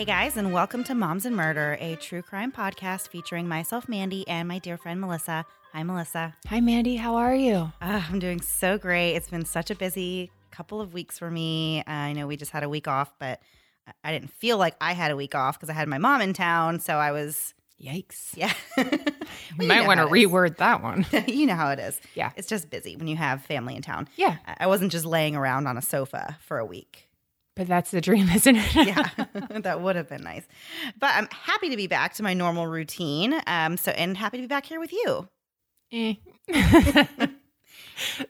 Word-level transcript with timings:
Hey 0.00 0.06
guys, 0.06 0.38
and 0.38 0.50
welcome 0.50 0.82
to 0.84 0.94
Moms 0.94 1.26
and 1.26 1.36
Murder, 1.36 1.76
a 1.78 1.94
true 1.96 2.22
crime 2.22 2.52
podcast 2.52 3.08
featuring 3.08 3.46
myself, 3.46 3.86
Mandy, 3.86 4.26
and 4.26 4.48
my 4.48 4.58
dear 4.58 4.78
friend 4.78 4.98
Melissa. 4.98 5.44
Hi, 5.74 5.82
Melissa. 5.82 6.34
Hi, 6.46 6.58
Mandy. 6.62 6.96
How 6.96 7.16
are 7.16 7.34
you? 7.34 7.70
Uh, 7.82 8.02
I'm 8.08 8.18
doing 8.18 8.40
so 8.40 8.78
great. 8.78 9.12
It's 9.12 9.28
been 9.28 9.44
such 9.44 9.70
a 9.70 9.74
busy 9.74 10.30
couple 10.50 10.80
of 10.80 10.94
weeks 10.94 11.18
for 11.18 11.30
me. 11.30 11.80
Uh, 11.80 11.90
I 11.90 12.12
know 12.14 12.26
we 12.26 12.38
just 12.38 12.50
had 12.50 12.62
a 12.62 12.68
week 12.70 12.88
off, 12.88 13.12
but 13.18 13.40
I- 14.02 14.12
didn't 14.12 14.30
feel 14.32 14.56
like 14.56 14.74
I 14.80 14.94
had 14.94 15.10
a 15.10 15.16
week 15.16 15.34
off 15.34 15.58
because 15.58 15.68
I 15.68 15.74
had 15.74 15.86
my 15.86 15.98
mom 15.98 16.22
in 16.22 16.32
town. 16.32 16.80
So 16.80 16.96
I 16.96 17.12
was, 17.12 17.52
Yikes. 17.78 18.34
yeah. 18.34 18.54
You 19.60 19.66
might 19.68 19.86
want 19.86 19.98
to 19.98 20.06
how 20.06 20.14
it 20.14 20.18
is. 20.18 20.26
reword 20.30 20.56
that 20.56 20.82
one. 20.82 21.04
you 21.26 21.44
know 21.44 21.56
how 21.56 21.72
it 21.72 21.78
is. 21.78 22.00
Yeah. 22.14 22.30
It's 22.36 22.48
just 22.48 22.70
busy 22.70 22.96
when 22.96 23.06
you 23.06 23.16
have 23.16 23.44
family 23.44 23.76
in 23.76 23.82
town. 23.82 24.08
Yeah. 24.16 24.38
I 24.46 24.66
wasn't 24.66 24.92
just 24.92 25.04
laying 25.04 25.36
around 25.36 25.66
on 25.66 25.76
a 25.76 25.82
sofa 25.82 26.38
for 26.40 26.58
a 26.58 26.64
week. 26.64 27.09
But 27.60 27.68
that's 27.68 27.90
the 27.90 28.00
dream, 28.00 28.26
isn't 28.34 28.56
it? 28.56 28.74
yeah, 28.74 29.06
that 29.60 29.82
would 29.82 29.94
have 29.94 30.08
been 30.08 30.22
nice. 30.22 30.48
But 30.98 31.10
I'm 31.12 31.28
happy 31.30 31.68
to 31.68 31.76
be 31.76 31.88
back 31.88 32.14
to 32.14 32.22
my 32.22 32.32
normal 32.32 32.66
routine. 32.66 33.38
Um, 33.46 33.76
so 33.76 33.90
and 33.90 34.16
happy 34.16 34.38
to 34.38 34.44
be 34.44 34.46
back 34.46 34.64
here 34.64 34.80
with 34.80 34.94
you. 34.94 35.28
Eh. 35.92 36.14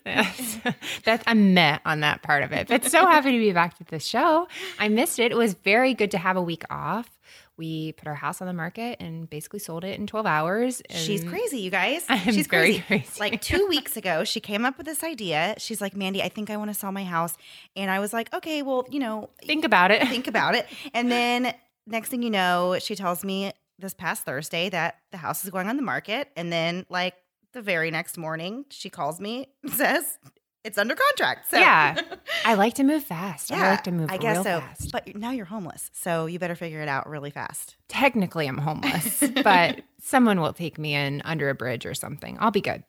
that's, 0.05 0.59
that's 1.05 1.23
I'm 1.29 1.55
meh 1.55 1.79
on 1.85 2.01
that 2.01 2.23
part 2.25 2.43
of 2.43 2.51
it. 2.51 2.67
But 2.67 2.87
so 2.87 3.07
happy 3.07 3.31
to 3.31 3.39
be 3.39 3.53
back 3.53 3.79
to 3.79 3.85
the 3.85 4.01
show. 4.01 4.49
I 4.81 4.89
missed 4.89 5.21
it. 5.21 5.31
It 5.31 5.37
was 5.37 5.55
very 5.55 5.95
good 5.95 6.11
to 6.11 6.19
have 6.19 6.37
a 6.37 6.43
week 6.43 6.65
off. 6.69 7.20
We 7.61 7.93
put 7.93 8.09
our 8.09 8.15
house 8.15 8.41
on 8.41 8.47
the 8.47 8.55
market 8.55 8.97
and 9.01 9.29
basically 9.29 9.59
sold 9.59 9.85
it 9.85 9.99
in 9.99 10.07
12 10.07 10.25
hours. 10.25 10.81
She's 10.89 11.23
crazy, 11.23 11.59
you 11.61 11.71
guys. 11.71 12.05
I'm 12.09 12.33
She's 12.33 12.47
very 12.47 12.79
crazy. 12.79 13.03
crazy. 13.05 13.21
Like 13.21 13.43
two 13.43 13.67
weeks 13.69 13.99
ago, 13.99 14.25
she 14.25 14.41
came 14.41 14.65
up 14.65 14.79
with 14.79 14.87
this 14.87 15.05
idea. 15.05 15.55
She's 15.59 15.81
like, 15.83 15.95
Mandy, 15.95 16.23
I 16.23 16.31
think 16.31 16.49
I 16.49 16.57
want 16.57 16.71
to 16.71 16.75
sell 16.75 16.91
my 16.91 17.05
house. 17.05 17.37
And 17.77 17.91
I 17.91 17.99
was 17.99 18.15
like, 18.15 18.33
okay, 18.33 18.63
well, 18.63 18.87
you 18.91 18.99
know, 18.99 19.29
Think 19.45 19.67
about 19.67 19.91
it. 19.91 20.09
think 20.09 20.27
about 20.27 20.55
it. 20.55 20.67
And 20.95 21.13
then 21.13 21.53
next 21.87 22.09
thing 22.09 22.23
you 22.23 22.31
know, 22.31 22.79
she 22.81 22.95
tells 22.95 23.25
me 23.25 23.53
this 23.79 23.93
past 23.93 24.25
Thursday 24.25 24.71
that 24.71 24.97
the 25.13 25.19
house 25.19 25.45
is 25.45 25.51
going 25.51 25.69
on 25.69 25.77
the 25.77 25.83
market. 25.83 26.29
And 26.37 26.51
then 26.51 26.87
like 26.89 27.15
the 27.53 27.61
very 27.61 27.91
next 27.91 28.17
morning, 28.17 28.65
she 28.71 28.89
calls 28.89 29.21
me 29.21 29.49
and 29.63 29.73
says 29.83 30.19
it's 30.65 30.79
under 30.79 30.95
contract. 30.95 31.51
So 31.51 31.59
Yeah. 31.59 32.01
I 32.45 32.55
like 32.55 32.75
to 32.75 32.85
move 32.85 33.05
fast. 33.05 33.51
Yeah, 33.51 33.65
I 33.65 33.71
like 33.71 33.85
to 33.85 33.93
move 33.93 34.09
fast. 34.09 34.21
I 34.21 34.23
guess 34.23 34.37
so. 34.39 34.61
fast. 34.61 34.93
But 34.93 35.17
now 35.17 35.31
you're 35.31 35.47
homeless, 35.47 35.91
so 35.93 36.27
you 36.27 36.39
better 36.39 36.55
figure 36.55 36.81
it 36.81 36.89
out 36.89 37.09
really 37.09 37.31
fast. 37.31 37.77
Technically, 37.89 38.47
I'm 38.47 38.59
homeless, 38.59 39.23
but 39.45 39.81
someone 40.01 40.41
will 40.41 40.53
take 40.53 40.79
me 40.79 40.95
in 40.95 41.23
under 41.25 41.49
a 41.49 41.55
bridge 41.55 41.87
or 41.87 41.95
something. 41.95 42.37
I'll 42.41 42.51
be 42.51 42.61
good. 42.61 42.85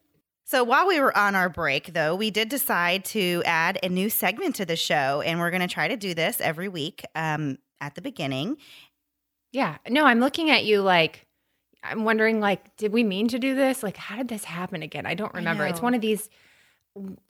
So 0.46 0.64
while 0.64 0.86
we 0.86 1.00
were 1.00 1.18
on 1.18 1.34
our 1.36 1.48
break, 1.48 1.94
though, 1.94 2.14
we 2.14 2.30
did 2.30 2.50
decide 2.50 3.06
to 3.06 3.42
add 3.46 3.80
a 3.84 3.90
new 3.90 4.10
segment 4.10 4.56
to 4.56 4.66
the 4.66 4.76
show, 4.76 5.22
and 5.22 5.40
we're 5.40 5.52
going 5.52 5.62
to 5.62 5.68
try 5.68 5.88
to 5.88 5.96
do 5.96 6.14
this 6.14 6.42
every 6.42 6.68
week 6.68 7.06
um, 7.16 7.58
at 7.80 7.96
the 7.96 8.02
beginning. 8.02 8.58
Yeah. 9.54 9.78
No, 9.88 10.06
I'm 10.06 10.20
looking 10.20 10.50
at 10.50 10.66
you 10.66 10.82
like 10.82 11.26
I'm 11.84 12.04
wondering 12.04 12.40
like 12.40 12.76
did 12.78 12.92
we 12.94 13.04
mean 13.04 13.28
to 13.30 13.40
do 13.40 13.56
this? 13.56 13.84
Like 13.84 13.98
how 13.98 14.18
did 14.18 14.28
this 14.28 14.44
happen 14.44 14.84
again? 14.84 15.06
I 15.06 15.14
don't 15.14 15.34
I 15.34 15.40
remember. 15.40 15.66
It's 15.66 15.82
one 15.82 15.94
of 15.94 16.02
these 16.02 16.30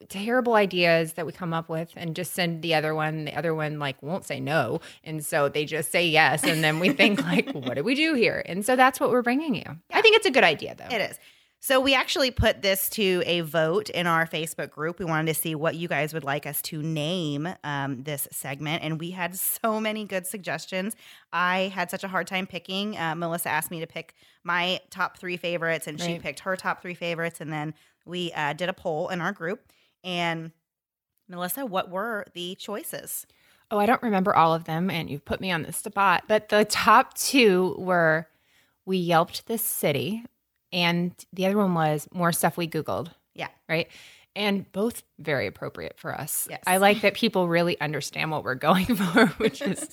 terrible 0.09 0.55
ideas 0.55 1.13
that 1.13 1.25
we 1.25 1.31
come 1.31 1.53
up 1.53 1.69
with 1.69 1.91
and 1.95 2.15
just 2.15 2.33
send 2.33 2.61
the 2.61 2.73
other 2.73 2.95
one. 2.95 3.25
The 3.25 3.35
other 3.35 3.53
one 3.53 3.79
like 3.79 4.01
won't 4.01 4.25
say 4.25 4.39
no, 4.39 4.81
and 5.03 5.23
so 5.25 5.49
they 5.49 5.65
just 5.65 5.91
say 5.91 6.07
yes 6.07 6.43
and 6.43 6.63
then 6.63 6.79
we 6.79 6.89
think 6.89 7.23
like 7.23 7.51
what 7.51 7.75
do 7.75 7.83
we 7.83 7.95
do 7.95 8.13
here? 8.13 8.43
And 8.45 8.65
so 8.65 8.75
that's 8.75 8.99
what 8.99 9.11
we're 9.11 9.21
bringing 9.21 9.55
you. 9.55 9.77
I 9.91 10.01
think 10.01 10.15
it's 10.15 10.25
a 10.25 10.31
good 10.31 10.43
idea 10.43 10.75
though. 10.75 10.95
It 10.95 11.11
is. 11.11 11.19
So 11.63 11.79
we 11.79 11.93
actually 11.93 12.31
put 12.31 12.63
this 12.63 12.89
to 12.91 13.21
a 13.23 13.41
vote 13.41 13.91
in 13.91 14.07
our 14.07 14.25
Facebook 14.25 14.71
group. 14.71 14.97
We 14.97 15.05
wanted 15.05 15.31
to 15.31 15.39
see 15.39 15.53
what 15.53 15.75
you 15.75 15.87
guys 15.87 16.11
would 16.11 16.23
like 16.23 16.47
us 16.47 16.59
to 16.63 16.81
name 16.81 17.47
um, 17.63 18.01
this 18.01 18.27
segment, 18.31 18.83
and 18.83 18.99
we 18.99 19.11
had 19.11 19.35
so 19.63 19.79
many 19.79 20.03
good 20.03 20.25
suggestions. 20.25 20.95
I 21.31 21.71
had 21.75 21.91
such 21.91 22.03
a 22.03 22.07
hard 22.07 22.25
time 22.25 22.47
picking. 22.47 22.97
Uh, 22.97 23.13
Melissa 23.13 23.49
asked 23.49 23.69
me 23.69 23.79
to 23.79 23.85
pick 23.85 24.15
my 24.43 24.79
top 24.89 25.19
three 25.19 25.37
favorites, 25.37 25.85
and 25.85 26.01
she 26.01 26.17
picked 26.17 26.39
her 26.39 26.55
top 26.55 26.81
three 26.81 26.95
favorites, 26.95 27.39
and 27.39 27.53
then 27.53 27.75
we 28.05 28.31
uh, 28.33 28.53
did 28.53 28.69
a 28.69 28.73
poll 28.73 29.09
in 29.09 29.21
our 29.21 29.31
group. 29.31 29.71
And 30.03 30.51
Melissa, 31.27 31.65
what 31.65 31.89
were 31.89 32.25
the 32.33 32.55
choices? 32.55 33.25
Oh, 33.69 33.79
I 33.79 33.85
don't 33.85 34.03
remember 34.03 34.35
all 34.35 34.53
of 34.53 34.65
them, 34.65 34.89
and 34.89 35.09
you've 35.09 35.23
put 35.23 35.39
me 35.39 35.49
on 35.49 35.63
the 35.63 35.71
spot. 35.71 36.25
But 36.27 36.49
the 36.49 36.65
top 36.65 37.13
two 37.13 37.75
were 37.77 38.27
we 38.85 38.97
yelped 38.97 39.47
this 39.47 39.61
city, 39.61 40.25
and 40.73 41.13
the 41.31 41.45
other 41.45 41.57
one 41.57 41.73
was 41.73 42.07
more 42.13 42.33
stuff 42.33 42.57
we 42.57 42.67
Googled. 42.67 43.11
Yeah. 43.33 43.47
Right. 43.69 43.87
And 44.35 44.69
both 44.71 45.03
very 45.19 45.47
appropriate 45.47 45.97
for 45.97 46.13
us. 46.13 46.47
Yes. 46.49 46.61
I 46.65 46.77
like 46.77 47.01
that 47.01 47.13
people 47.13 47.47
really 47.47 47.79
understand 47.79 48.31
what 48.31 48.43
we're 48.43 48.55
going 48.69 48.85
for, 48.85 49.27
which 49.37 49.61
is, 49.61 49.87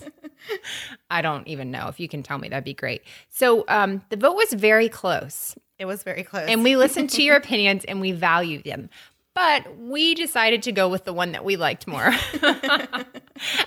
I 1.11 1.23
don't 1.23 1.47
even 1.47 1.71
know. 1.71 1.89
If 1.89 2.01
you 2.01 2.09
can 2.09 2.23
tell 2.23 2.39
me, 2.39 2.49
that'd 2.49 2.65
be 2.65 2.75
great. 2.75 3.03
So 3.31 3.65
um, 3.69 4.03
the 4.11 4.17
vote 4.17 4.35
was 4.35 4.53
very 4.53 4.89
close, 4.89 5.57
It 5.79 5.85
was 5.87 6.03
very 6.03 6.23
close. 6.25 6.49
and 6.49 6.63
we 6.65 6.77
listened 6.77 7.11
to 7.11 7.23
your 7.23 7.37
opinions 7.43 7.85
and 7.85 8.01
we 8.01 8.13
value 8.13 8.63
them. 8.63 8.91
But 9.35 9.77
we 9.79 10.15
decided 10.17 10.63
to 10.65 10.73
go 10.73 10.89
with 10.89 11.05
the 11.05 11.13
one 11.13 11.31
that 11.33 11.45
we 11.45 11.57
liked 11.57 11.87
more 11.87 12.13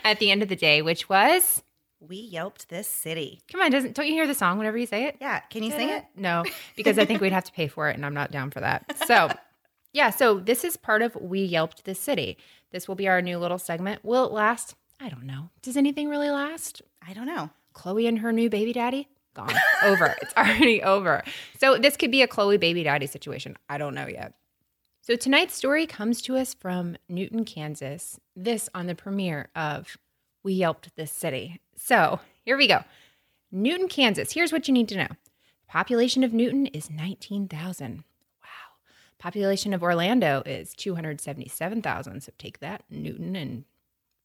at 0.04 0.20
the 0.20 0.32
end 0.32 0.44
of 0.44 0.50
the 0.50 0.56
day, 0.56 0.82
which 0.82 1.08
was 1.08 1.64
We 2.00 2.18
yelped 2.18 2.70
this 2.70 2.88
city. 2.88 3.40
come 3.52 3.62
on, 3.62 3.72
doesn't 3.72 3.96
don't 3.96 4.08
you 4.08 4.14
hear 4.14 4.28
the 4.28 4.34
song 4.34 4.58
whenever 4.58 4.78
you 4.78 4.86
say 4.86 5.06
it? 5.06 5.16
Yeah, 5.22 5.40
can 5.40 5.64
you 5.64 5.72
sing 5.72 5.90
it? 5.90 6.04
No, 6.16 6.44
because 6.76 6.98
I 7.00 7.06
think 7.06 7.22
we'd 7.22 7.32
have 7.32 7.46
to 7.46 7.52
pay 7.54 7.68
for 7.68 7.90
it, 7.90 7.96
and 7.96 8.06
I'm 8.06 8.14
not 8.14 8.32
down 8.32 8.52
for 8.52 8.60
that. 8.60 8.84
So, 9.08 9.30
yeah, 9.94 10.10
so 10.10 10.40
this 10.40 10.64
is 10.64 10.76
part 10.78 11.02
of 11.02 11.16
We 11.16 11.42
Yelped 11.44 11.86
This 11.86 12.00
City. 12.00 12.38
This 12.72 12.88
will 12.88 12.96
be 12.96 13.08
our 13.08 13.22
new 13.22 13.38
little 13.38 13.60
segment. 13.60 14.04
Will 14.04 14.26
it 14.26 14.32
last? 14.34 14.76
I 15.00 15.10
don't 15.10 15.24
know. 15.26 15.50
Does 15.62 15.78
anything 15.78 16.10
really 16.10 16.30
last? 16.30 16.82
I 17.08 17.14
don't 17.14 17.28
know. 17.28 17.50
Chloe 17.74 18.08
and 18.08 18.20
her 18.20 18.32
new 18.34 18.50
baby 18.50 18.74
daddy? 18.74 19.08
Gone. 19.34 19.54
over. 19.84 20.16
It's 20.22 20.34
already 20.36 20.84
over. 20.84 21.24
So, 21.60 21.78
this 21.78 21.98
could 21.98 22.12
be 22.12 22.22
a 22.22 22.28
Chloe 22.28 22.58
baby 22.58 22.84
daddy 22.84 23.08
situation. 23.08 23.58
I 23.70 23.78
don't 23.78 23.96
know 23.96 24.08
yet. 24.08 24.34
So, 25.02 25.16
tonight's 25.16 25.56
story 25.56 25.88
comes 25.88 26.22
to 26.24 26.38
us 26.38 26.54
from 26.54 26.98
Newton, 27.10 27.46
Kansas. 27.46 28.20
This 28.36 28.70
on 28.76 28.88
the 28.88 28.96
premiere 28.96 29.50
of 29.56 29.98
We 30.44 30.54
Yelped 30.54 30.96
This 30.96 31.12
City. 31.12 31.60
So, 31.76 32.20
here 32.44 32.58
we 32.58 32.68
go. 32.68 32.84
Newton, 33.52 33.88
Kansas. 33.88 34.34
Here's 34.34 34.52
what 34.52 34.68
you 34.68 34.74
need 34.74 34.88
to 34.90 34.98
know. 34.98 35.08
Population 35.68 36.24
of 36.24 36.34
Newton 36.34 36.68
is 36.68 36.90
19,000. 36.90 38.04
Wow. 38.42 38.48
Population 39.20 39.74
of 39.74 39.82
Orlando 39.84 40.44
is 40.46 40.74
277,000. 40.74 42.22
So 42.22 42.32
take 42.38 42.60
that, 42.60 42.84
Newton, 42.90 43.36
and 43.36 43.64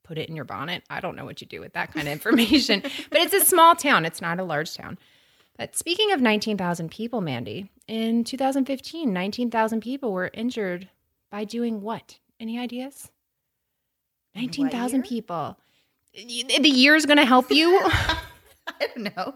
put 0.06 0.18
it 0.18 0.28
in 0.28 0.36
your 0.36 0.44
bonnet. 0.44 0.84
I 0.88 1.00
don't 1.00 1.16
know 1.16 1.24
what 1.24 1.40
you 1.40 1.46
do 1.46 1.60
with 1.60 1.72
that 1.72 1.92
kind 1.92 2.06
of 2.06 2.12
information, 2.12 2.80
but 3.10 3.20
it's 3.20 3.34
a 3.34 3.44
small 3.44 3.74
town. 3.74 4.04
It's 4.04 4.22
not 4.22 4.38
a 4.38 4.44
large 4.44 4.74
town. 4.74 4.98
But 5.58 5.76
speaking 5.76 6.12
of 6.12 6.20
19,000 6.20 6.90
people, 6.90 7.20
Mandy, 7.20 7.70
in 7.88 8.24
2015, 8.24 9.12
19,000 9.12 9.80
people 9.80 10.12
were 10.12 10.30
injured 10.32 10.88
by 11.30 11.44
doing 11.44 11.80
what? 11.80 12.18
Any 12.38 12.58
ideas? 12.58 13.10
19,000 14.34 15.02
people. 15.02 15.56
The 16.14 16.68
year 16.68 16.94
is 16.94 17.06
going 17.06 17.18
to 17.18 17.24
help 17.24 17.50
you. 17.50 17.80
I 18.68 18.88
don't 18.94 19.16
know. 19.16 19.34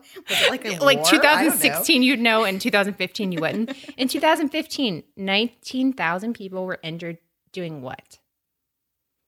Like 0.50 0.64
like 0.64 0.64
war? 0.64 0.72
I 0.72 0.80
don't 0.80 0.96
know. 0.96 1.04
2016 1.04 2.02
you'd 2.02 2.18
know 2.18 2.44
and 2.44 2.60
2015 2.60 3.30
you 3.30 3.40
wouldn't 3.40 3.76
in 3.96 4.08
2015 4.08 5.04
19,000 5.16 6.32
people 6.34 6.66
were 6.66 6.80
injured 6.82 7.18
doing 7.52 7.80
what 7.80 8.18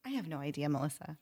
I 0.04 0.10
have 0.10 0.28
no 0.28 0.38
idea, 0.38 0.68
Melissa. 0.68 1.16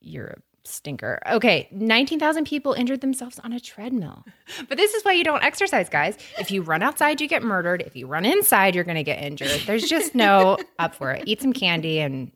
You're 0.00 0.26
a 0.26 0.36
stinker 0.64 1.18
okay 1.30 1.66
19,000 1.70 2.44
people 2.44 2.74
injured 2.74 3.00
themselves 3.00 3.38
on 3.38 3.54
a 3.54 3.60
treadmill 3.60 4.22
but 4.68 4.76
this 4.76 4.92
is 4.92 5.02
why 5.02 5.12
you 5.12 5.24
don't 5.24 5.42
exercise 5.42 5.88
guys 5.88 6.18
if 6.38 6.50
you 6.50 6.60
run 6.60 6.82
outside 6.82 7.22
you 7.22 7.28
get 7.28 7.42
murdered 7.42 7.82
if 7.86 7.96
you 7.96 8.06
run 8.06 8.26
inside 8.26 8.74
you're 8.74 8.84
going 8.84 8.94
to 8.94 9.02
get 9.02 9.22
injured 9.22 9.62
there's 9.66 9.88
just 9.88 10.14
no 10.14 10.58
up 10.78 10.94
for 10.94 11.12
it 11.12 11.22
eat 11.26 11.40
some 11.40 11.54
candy 11.54 12.00
and 12.00 12.30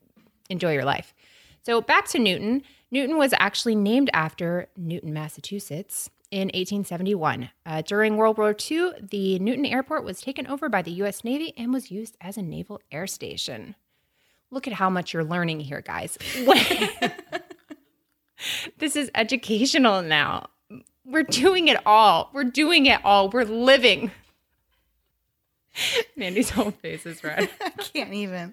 enjoy 0.48 0.72
your 0.72 0.84
life 0.84 1.12
so 1.62 1.80
back 1.80 2.08
to 2.08 2.18
Newton. 2.18 2.62
Newton 2.90 3.16
was 3.16 3.32
actually 3.38 3.76
named 3.76 4.10
after 4.12 4.68
Newton, 4.76 5.12
Massachusetts 5.12 6.10
in 6.30 6.48
1871. 6.48 7.50
Uh, 7.64 7.82
during 7.82 8.16
World 8.16 8.36
War 8.38 8.54
II, 8.70 8.90
the 9.00 9.38
Newton 9.38 9.64
Airport 9.64 10.04
was 10.04 10.20
taken 10.20 10.46
over 10.46 10.68
by 10.68 10.82
the 10.82 10.90
U.S. 10.92 11.24
Navy 11.24 11.54
and 11.56 11.72
was 11.72 11.90
used 11.90 12.16
as 12.20 12.36
a 12.36 12.42
naval 12.42 12.80
air 12.90 13.06
station. 13.06 13.76
Look 14.52 14.68
at 14.68 14.74
how 14.74 14.90
much 14.90 15.14
you're 15.14 15.24
learning 15.24 15.60
here, 15.60 15.80
guys. 15.80 16.18
this 18.78 18.94
is 18.96 19.10
educational 19.14 20.02
now. 20.02 20.50
We're 21.06 21.22
doing 21.22 21.68
it 21.68 21.78
all. 21.86 22.30
We're 22.34 22.44
doing 22.44 22.84
it 22.84 23.00
all. 23.02 23.30
We're 23.30 23.44
living. 23.44 24.10
Mandy's 26.16 26.50
whole 26.50 26.70
face 26.70 27.06
is 27.06 27.24
red. 27.24 27.48
I 27.60 27.70
can't 27.70 28.12
even. 28.12 28.52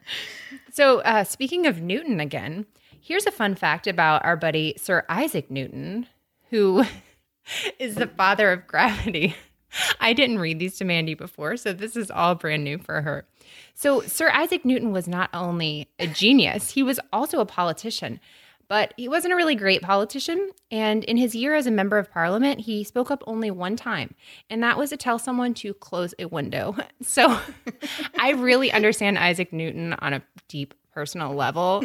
So, 0.72 1.00
uh, 1.02 1.26
speaking 1.26 1.68
of 1.68 1.82
Newton 1.82 2.22
again, 2.22 2.66
here's 3.02 3.26
a 3.26 3.32
fun 3.32 3.56
fact 3.56 3.86
about 3.86 4.24
our 4.24 4.38
buddy 4.38 4.76
Sir 4.78 5.06
Isaac 5.10 5.52
Newton, 5.52 6.08
who 6.50 6.86
is 7.78 7.96
the 7.96 8.08
father 8.08 8.54
of 8.54 8.68
gravity. 8.68 9.36
I 10.00 10.14
didn't 10.14 10.40
read 10.40 10.60
these 10.60 10.78
to 10.78 10.86
Mandy 10.86 11.14
before, 11.14 11.58
so 11.58 11.74
this 11.74 11.96
is 11.96 12.12
all 12.12 12.36
brand 12.36 12.64
new 12.64 12.78
for 12.78 13.02
her. 13.02 13.26
So, 13.74 14.02
Sir 14.02 14.30
Isaac 14.30 14.66
Newton 14.66 14.92
was 14.92 15.08
not 15.08 15.30
only 15.34 15.88
a 16.00 16.08
genius, 16.08 16.72
he 16.72 16.84
was 16.84 17.00
also 17.12 17.40
a 17.40 17.46
politician. 17.46 18.20
But 18.68 18.94
he 18.98 19.10
wasn't 19.10 19.34
a 19.34 19.36
really 19.36 19.56
great 19.56 19.82
politician. 19.82 20.52
And 20.70 21.04
in 21.06 21.18
his 21.18 21.34
year 21.34 21.56
as 21.56 21.66
a 21.66 21.72
member 21.72 21.98
of 21.98 22.12
parliament, 22.12 22.62
he 22.62 22.84
spoke 22.84 23.10
up 23.10 23.24
only 23.26 23.50
one 23.50 23.76
time, 23.76 24.14
and 24.48 24.62
that 24.62 24.78
was 24.78 24.92
to 24.92 24.98
tell 24.98 25.18
someone 25.18 25.56
to 25.56 25.74
close 25.74 26.14
a 26.20 26.26
window. 26.26 26.76
So 27.02 27.40
I 28.20 28.32
really 28.32 28.72
understand 28.72 29.18
Isaac 29.18 29.52
Newton 29.52 29.94
on 29.94 30.14
a 30.14 30.22
deep 30.48 30.76
personal 30.94 31.34
level. 31.34 31.84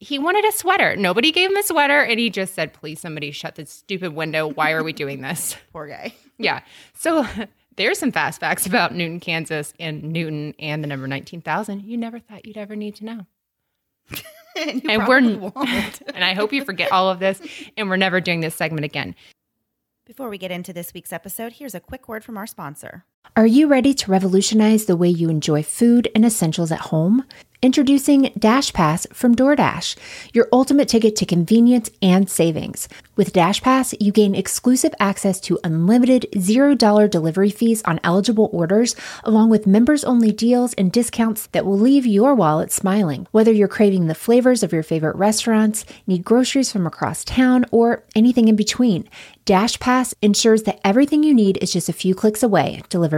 he 0.00 0.18
wanted 0.18 0.44
a 0.46 0.52
sweater. 0.52 0.96
Nobody 0.96 1.30
gave 1.30 1.50
him 1.50 1.56
a 1.56 1.62
sweater, 1.62 2.00
and 2.02 2.18
he 2.18 2.30
just 2.30 2.54
said, 2.54 2.72
Please, 2.72 2.98
somebody 2.98 3.30
shut 3.30 3.54
this 3.54 3.70
stupid 3.70 4.14
window. 4.14 4.48
Why 4.48 4.72
are 4.72 4.82
we 4.82 4.92
doing 4.92 5.20
this? 5.20 5.54
Poor 5.72 5.86
guy. 5.86 6.14
Yeah. 6.38 6.60
So 6.94 7.26
there's 7.76 7.98
some 7.98 8.12
fast 8.12 8.40
facts 8.40 8.66
about 8.66 8.94
Newton, 8.94 9.20
Kansas, 9.20 9.74
and 9.78 10.02
Newton 10.02 10.54
and 10.58 10.82
the 10.82 10.88
number 10.88 11.06
19,000 11.06 11.84
you 11.84 11.96
never 11.96 12.18
thought 12.18 12.46
you'd 12.46 12.56
ever 12.56 12.76
need 12.76 12.96
to 12.96 13.04
know. 13.04 13.26
and 14.56 14.82
and 14.88 15.06
we're 15.06 15.38
won't. 15.38 16.02
and 16.14 16.24
I 16.24 16.34
hope 16.34 16.52
you 16.52 16.64
forget 16.64 16.92
all 16.92 17.10
of 17.10 17.18
this 17.18 17.40
and 17.76 17.88
we're 17.88 17.96
never 17.96 18.20
doing 18.20 18.40
this 18.40 18.54
segment 18.54 18.84
again. 18.84 19.14
Before 20.06 20.30
we 20.30 20.38
get 20.38 20.50
into 20.50 20.72
this 20.72 20.94
week's 20.94 21.12
episode, 21.12 21.54
here's 21.54 21.74
a 21.74 21.80
quick 21.80 22.08
word 22.08 22.24
from 22.24 22.38
our 22.38 22.46
sponsor. 22.46 23.04
Are 23.36 23.46
you 23.46 23.68
ready 23.68 23.94
to 23.94 24.10
revolutionize 24.10 24.86
the 24.86 24.96
way 24.96 25.08
you 25.08 25.28
enjoy 25.28 25.62
food 25.62 26.08
and 26.14 26.24
essentials 26.24 26.72
at 26.72 26.80
home? 26.80 27.24
Introducing 27.60 28.30
Dash 28.38 28.72
Pass 28.72 29.04
from 29.12 29.34
DoorDash, 29.34 29.96
your 30.32 30.46
ultimate 30.52 30.88
ticket 30.88 31.16
to 31.16 31.26
convenience 31.26 31.90
and 32.00 32.30
savings. 32.30 32.88
With 33.16 33.32
Dash 33.32 33.60
Pass, 33.60 33.96
you 33.98 34.12
gain 34.12 34.36
exclusive 34.36 34.94
access 35.00 35.40
to 35.40 35.58
unlimited 35.64 36.28
$0 36.36 37.10
delivery 37.10 37.50
fees 37.50 37.82
on 37.82 37.98
eligible 38.04 38.48
orders, 38.52 38.94
along 39.24 39.50
with 39.50 39.66
members 39.66 40.04
only 40.04 40.30
deals 40.30 40.72
and 40.74 40.92
discounts 40.92 41.48
that 41.48 41.66
will 41.66 41.76
leave 41.76 42.06
your 42.06 42.32
wallet 42.32 42.70
smiling. 42.70 43.26
Whether 43.32 43.50
you're 43.50 43.66
craving 43.66 44.06
the 44.06 44.14
flavors 44.14 44.62
of 44.62 44.72
your 44.72 44.84
favorite 44.84 45.16
restaurants, 45.16 45.84
need 46.06 46.24
groceries 46.24 46.70
from 46.70 46.86
across 46.86 47.24
town, 47.24 47.64
or 47.72 48.04
anything 48.14 48.46
in 48.46 48.54
between, 48.54 49.08
Dash 49.44 49.80
Pass 49.80 50.14
ensures 50.22 50.62
that 50.62 50.78
everything 50.84 51.24
you 51.24 51.34
need 51.34 51.58
is 51.60 51.72
just 51.72 51.88
a 51.88 51.92
few 51.92 52.14
clicks 52.14 52.44
away, 52.44 52.82
delivered 52.88 53.17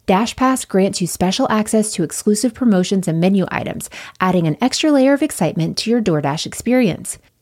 Dash 0.11 0.35
Pass 0.35 0.65
grants 0.65 0.99
you 0.99 1.07
special 1.07 1.47
access 1.49 1.93
to 1.93 2.03
exclusive 2.03 2.53
promotions 2.53 3.07
and 3.07 3.21
menu 3.21 3.45
items, 3.49 3.89
adding 4.19 4.45
an 4.45 4.57
extra 4.59 4.91
layer 4.91 5.13
of 5.13 5.23
excitement 5.23 5.77
to 5.77 5.89
your 5.89 6.01
DoorDash 6.01 6.45
experience. 6.45 7.17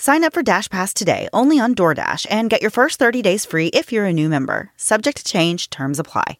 Sign 0.00 0.24
up 0.24 0.32
for 0.32 0.42
Dash 0.42 0.66
Pass 0.70 0.94
today 0.94 1.28
only 1.34 1.60
on 1.60 1.74
DoorDash 1.74 2.26
and 2.30 2.48
get 2.48 2.62
your 2.62 2.70
first 2.70 2.98
30 2.98 3.20
days 3.20 3.44
free 3.44 3.66
if 3.66 3.92
you're 3.92 4.06
a 4.06 4.14
new 4.14 4.30
member. 4.30 4.72
Subject 4.78 5.18
to 5.18 5.24
change. 5.24 5.68
Terms 5.68 5.98
apply. 5.98 6.38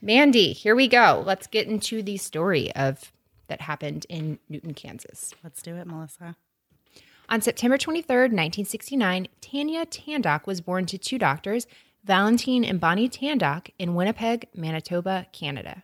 Mandy, 0.00 0.52
here 0.52 0.76
we 0.76 0.86
go. 0.86 1.20
Let's 1.26 1.48
get 1.48 1.66
into 1.66 2.04
the 2.04 2.18
story 2.18 2.72
of 2.76 3.10
that 3.48 3.62
happened 3.62 4.06
in 4.08 4.38
Newton, 4.48 4.74
Kansas. 4.74 5.34
Let's 5.42 5.60
do 5.60 5.74
it, 5.74 5.88
Melissa. 5.88 6.36
On 7.28 7.40
September 7.40 7.78
23rd, 7.78 8.30
1969, 8.30 9.26
Tanya 9.40 9.86
Tandoc 9.86 10.46
was 10.46 10.60
born 10.60 10.86
to 10.86 10.96
two 10.96 11.18
doctors, 11.18 11.66
Valentine 12.04 12.64
and 12.64 12.78
Bonnie 12.78 13.08
Tandoc, 13.08 13.70
in 13.76 13.96
Winnipeg, 13.96 14.46
Manitoba, 14.54 15.26
Canada. 15.32 15.82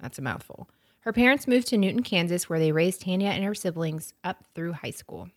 That's 0.00 0.18
a 0.18 0.22
mouthful. 0.22 0.68
Her 1.02 1.12
parents 1.12 1.46
moved 1.46 1.68
to 1.68 1.76
Newton, 1.76 2.02
Kansas, 2.02 2.50
where 2.50 2.58
they 2.58 2.72
raised 2.72 3.02
Tanya 3.02 3.28
and 3.28 3.44
her 3.44 3.54
siblings 3.54 4.12
up 4.24 4.44
through 4.56 4.72
high 4.72 4.90
school. 4.90 5.28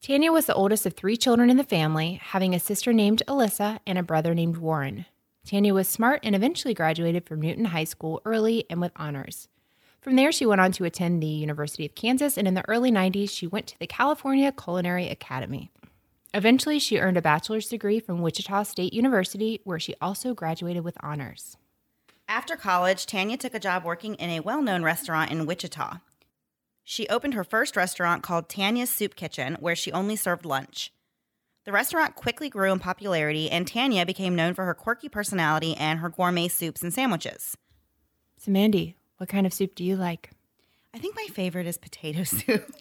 Tanya 0.00 0.32
was 0.32 0.46
the 0.46 0.54
oldest 0.54 0.86
of 0.86 0.94
three 0.94 1.16
children 1.16 1.50
in 1.50 1.56
the 1.56 1.64
family, 1.64 2.20
having 2.22 2.54
a 2.54 2.60
sister 2.60 2.92
named 2.92 3.22
Alyssa 3.26 3.80
and 3.86 3.98
a 3.98 4.02
brother 4.02 4.32
named 4.32 4.56
Warren. 4.56 5.06
Tanya 5.44 5.74
was 5.74 5.88
smart 5.88 6.20
and 6.22 6.36
eventually 6.36 6.72
graduated 6.72 7.26
from 7.26 7.40
Newton 7.42 7.66
High 7.66 7.84
School 7.84 8.22
early 8.24 8.64
and 8.70 8.80
with 8.80 8.92
honors. 8.94 9.48
From 10.00 10.14
there, 10.14 10.30
she 10.30 10.46
went 10.46 10.60
on 10.60 10.70
to 10.72 10.84
attend 10.84 11.20
the 11.20 11.26
University 11.26 11.84
of 11.84 11.96
Kansas, 11.96 12.38
and 12.38 12.46
in 12.46 12.54
the 12.54 12.66
early 12.68 12.92
90s, 12.92 13.30
she 13.30 13.46
went 13.46 13.66
to 13.66 13.78
the 13.78 13.86
California 13.86 14.52
Culinary 14.52 15.08
Academy. 15.08 15.72
Eventually, 16.32 16.78
she 16.78 16.98
earned 16.98 17.16
a 17.16 17.22
bachelor's 17.22 17.68
degree 17.68 17.98
from 17.98 18.22
Wichita 18.22 18.62
State 18.62 18.92
University, 18.92 19.60
where 19.64 19.80
she 19.80 19.94
also 20.00 20.32
graduated 20.32 20.84
with 20.84 20.96
honors. 21.00 21.56
After 22.28 22.54
college, 22.54 23.04
Tanya 23.04 23.36
took 23.36 23.54
a 23.54 23.58
job 23.58 23.84
working 23.84 24.14
in 24.14 24.30
a 24.30 24.40
well 24.40 24.62
known 24.62 24.84
restaurant 24.84 25.32
in 25.32 25.44
Wichita. 25.44 25.98
She 26.90 27.06
opened 27.08 27.34
her 27.34 27.44
first 27.44 27.76
restaurant 27.76 28.22
called 28.22 28.48
Tanya's 28.48 28.88
Soup 28.88 29.14
Kitchen, 29.14 29.58
where 29.60 29.76
she 29.76 29.92
only 29.92 30.16
served 30.16 30.46
lunch. 30.46 30.90
The 31.66 31.70
restaurant 31.70 32.14
quickly 32.14 32.48
grew 32.48 32.72
in 32.72 32.78
popularity, 32.78 33.50
and 33.50 33.68
Tanya 33.68 34.06
became 34.06 34.34
known 34.34 34.54
for 34.54 34.64
her 34.64 34.72
quirky 34.72 35.10
personality 35.10 35.76
and 35.76 35.98
her 35.98 36.08
gourmet 36.08 36.48
soups 36.48 36.80
and 36.82 36.90
sandwiches. 36.90 37.58
So, 38.38 38.50
Mandy, 38.50 38.96
what 39.18 39.28
kind 39.28 39.46
of 39.46 39.52
soup 39.52 39.74
do 39.74 39.84
you 39.84 39.96
like? 39.96 40.30
I 40.94 40.98
think 40.98 41.14
my 41.14 41.26
favorite 41.30 41.66
is 41.66 41.76
potato 41.76 42.24
soup. 42.24 42.74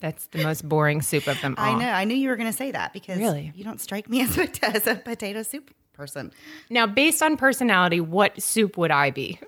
That's 0.00 0.28
the 0.28 0.42
most 0.42 0.66
boring 0.66 1.02
soup 1.02 1.26
of 1.26 1.38
them 1.42 1.54
all. 1.58 1.66
I 1.66 1.78
know. 1.78 1.90
I 1.90 2.04
knew 2.04 2.16
you 2.16 2.30
were 2.30 2.36
going 2.36 2.50
to 2.50 2.56
say 2.56 2.70
that 2.70 2.94
because 2.94 3.18
Really? 3.18 3.52
you 3.54 3.62
don't 3.62 3.78
strike 3.78 4.08
me 4.08 4.22
as 4.22 4.38
a, 4.38 4.48
as 4.64 4.86
a 4.86 4.94
potato 4.94 5.42
soup 5.42 5.70
person. 5.92 6.32
Now, 6.70 6.86
based 6.86 7.22
on 7.22 7.36
personality, 7.36 8.00
what 8.00 8.40
soup 8.40 8.78
would 8.78 8.90
I 8.90 9.10
be? 9.10 9.38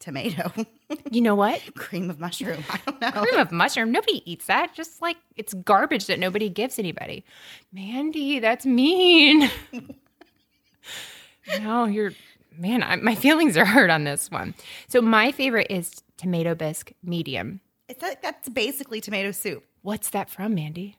Tomato, 0.00 0.52
You 1.10 1.20
know 1.20 1.34
what? 1.34 1.60
cream 1.74 2.08
of 2.08 2.20
mushroom. 2.20 2.62
I 2.70 2.80
don't 2.86 3.00
know. 3.00 3.10
Cream 3.10 3.40
of 3.40 3.50
mushroom. 3.52 3.90
Nobody 3.92 4.22
eats 4.30 4.46
that. 4.46 4.74
Just 4.74 5.02
like 5.02 5.16
it's 5.36 5.54
garbage 5.54 6.06
that 6.06 6.18
nobody 6.18 6.48
gives 6.48 6.78
anybody. 6.78 7.24
Mandy, 7.72 8.38
that's 8.38 8.64
mean. 8.64 9.50
no, 11.60 11.84
you're, 11.86 12.12
man, 12.56 12.82
I, 12.82 12.96
my 12.96 13.14
feelings 13.14 13.56
are 13.56 13.64
hurt 13.64 13.90
on 13.90 14.04
this 14.04 14.30
one. 14.30 14.54
So, 14.86 15.00
my 15.00 15.32
favorite 15.32 15.66
is 15.70 16.02
tomato 16.16 16.54
bisque 16.54 16.92
medium. 17.02 17.60
It's 17.88 18.00
that, 18.00 18.22
that's 18.22 18.48
basically 18.48 19.00
tomato 19.00 19.32
soup. 19.32 19.64
What's 19.82 20.10
that 20.10 20.30
from, 20.30 20.54
Mandy? 20.54 20.96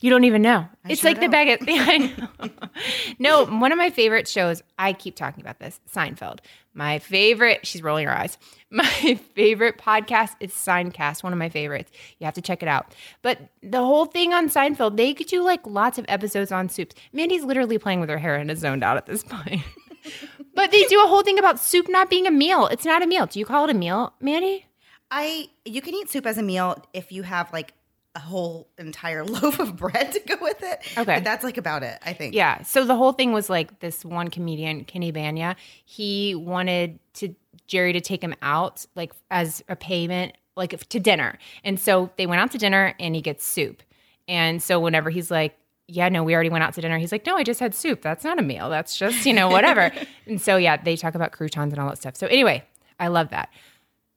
You 0.00 0.08
don't 0.10 0.24
even 0.24 0.40
know. 0.42 0.66
I 0.84 0.92
it's 0.92 1.02
sure 1.02 1.10
like 1.10 1.20
the 1.20 1.28
don't. 1.28 1.60
baguette. 1.60 1.68
Yeah, 1.68 1.84
I 1.86 1.98
know. 2.48 2.50
no, 3.18 3.44
one 3.58 3.70
of 3.72 3.78
my 3.78 3.90
favorite 3.90 4.26
shows, 4.26 4.62
I 4.78 4.92
keep 4.94 5.14
talking 5.14 5.42
about 5.42 5.58
this, 5.58 5.78
Seinfeld. 5.92 6.38
My 6.72 6.98
favorite, 7.00 7.66
she's 7.66 7.82
rolling 7.82 8.06
her 8.06 8.16
eyes. 8.16 8.38
My 8.72 9.18
favorite 9.34 9.76
podcast 9.78 10.36
is 10.38 10.52
Seincast, 10.52 11.24
one 11.24 11.32
of 11.32 11.38
my 11.40 11.48
favorites. 11.48 11.90
You 12.20 12.24
have 12.26 12.34
to 12.34 12.40
check 12.40 12.62
it 12.62 12.68
out. 12.68 12.94
But 13.20 13.40
the 13.64 13.80
whole 13.80 14.06
thing 14.06 14.32
on 14.32 14.48
Seinfeld, 14.48 14.96
they 14.96 15.12
could 15.12 15.26
do 15.26 15.42
like 15.42 15.66
lots 15.66 15.98
of 15.98 16.04
episodes 16.08 16.52
on 16.52 16.68
soups. 16.68 16.94
Mandy's 17.12 17.42
literally 17.42 17.78
playing 17.78 17.98
with 17.98 18.08
her 18.10 18.18
hair 18.18 18.36
and 18.36 18.48
is 18.48 18.60
zoned 18.60 18.84
out 18.84 18.96
at 18.96 19.06
this 19.06 19.24
point. 19.24 19.62
but 20.54 20.70
they 20.70 20.84
do 20.84 21.02
a 21.02 21.08
whole 21.08 21.22
thing 21.22 21.36
about 21.40 21.58
soup 21.58 21.86
not 21.88 22.08
being 22.08 22.28
a 22.28 22.30
meal. 22.30 22.68
It's 22.68 22.84
not 22.84 23.02
a 23.02 23.08
meal. 23.08 23.26
Do 23.26 23.40
you 23.40 23.44
call 23.44 23.64
it 23.64 23.70
a 23.70 23.78
meal, 23.78 24.12
Mandy? 24.20 24.66
I 25.10 25.48
you 25.64 25.82
can 25.82 25.94
eat 25.94 26.08
soup 26.08 26.24
as 26.24 26.38
a 26.38 26.42
meal 26.44 26.80
if 26.92 27.10
you 27.10 27.24
have 27.24 27.52
like 27.52 27.72
a 28.14 28.20
whole 28.20 28.68
entire 28.78 29.24
loaf 29.24 29.58
of 29.58 29.76
bread 29.76 30.12
to 30.12 30.20
go 30.20 30.36
with 30.40 30.62
it. 30.62 30.80
Okay. 30.92 31.04
but 31.16 31.24
that's 31.24 31.44
like 31.44 31.58
about 31.58 31.82
it. 31.82 31.98
I 32.04 32.12
think. 32.12 32.34
Yeah. 32.34 32.62
So 32.62 32.84
the 32.84 32.96
whole 32.96 33.12
thing 33.12 33.32
was 33.32 33.48
like 33.48 33.80
this 33.80 34.04
one 34.04 34.28
comedian, 34.28 34.84
Kenny 34.84 35.12
Bania, 35.12 35.56
he 35.84 36.34
wanted 36.34 36.98
to 37.14 37.34
Jerry 37.66 37.92
to 37.92 38.00
take 38.00 38.22
him 38.22 38.34
out 38.42 38.84
like 38.96 39.12
as 39.30 39.62
a 39.68 39.76
payment, 39.76 40.34
like 40.56 40.88
to 40.88 41.00
dinner. 41.00 41.38
And 41.64 41.78
so 41.78 42.10
they 42.16 42.26
went 42.26 42.40
out 42.40 42.50
to 42.52 42.58
dinner 42.58 42.94
and 42.98 43.14
he 43.14 43.20
gets 43.20 43.46
soup. 43.46 43.82
And 44.26 44.62
so 44.62 44.80
whenever 44.80 45.10
he's 45.10 45.30
like, 45.30 45.56
yeah, 45.86 46.08
no, 46.08 46.22
we 46.22 46.34
already 46.34 46.50
went 46.50 46.62
out 46.62 46.74
to 46.74 46.80
dinner. 46.80 46.98
He's 46.98 47.12
like, 47.12 47.26
no, 47.26 47.36
I 47.36 47.42
just 47.42 47.58
had 47.58 47.74
soup. 47.74 48.00
That's 48.00 48.22
not 48.22 48.38
a 48.38 48.42
meal. 48.42 48.70
That's 48.70 48.96
just, 48.96 49.26
you 49.26 49.32
know, 49.32 49.48
whatever. 49.48 49.90
and 50.26 50.40
so, 50.40 50.56
yeah, 50.56 50.76
they 50.76 50.96
talk 50.96 51.16
about 51.16 51.32
croutons 51.32 51.72
and 51.72 51.80
all 51.80 51.88
that 51.88 51.98
stuff. 51.98 52.16
So, 52.16 52.28
anyway, 52.28 52.62
I 53.00 53.08
love 53.08 53.30
that. 53.30 53.50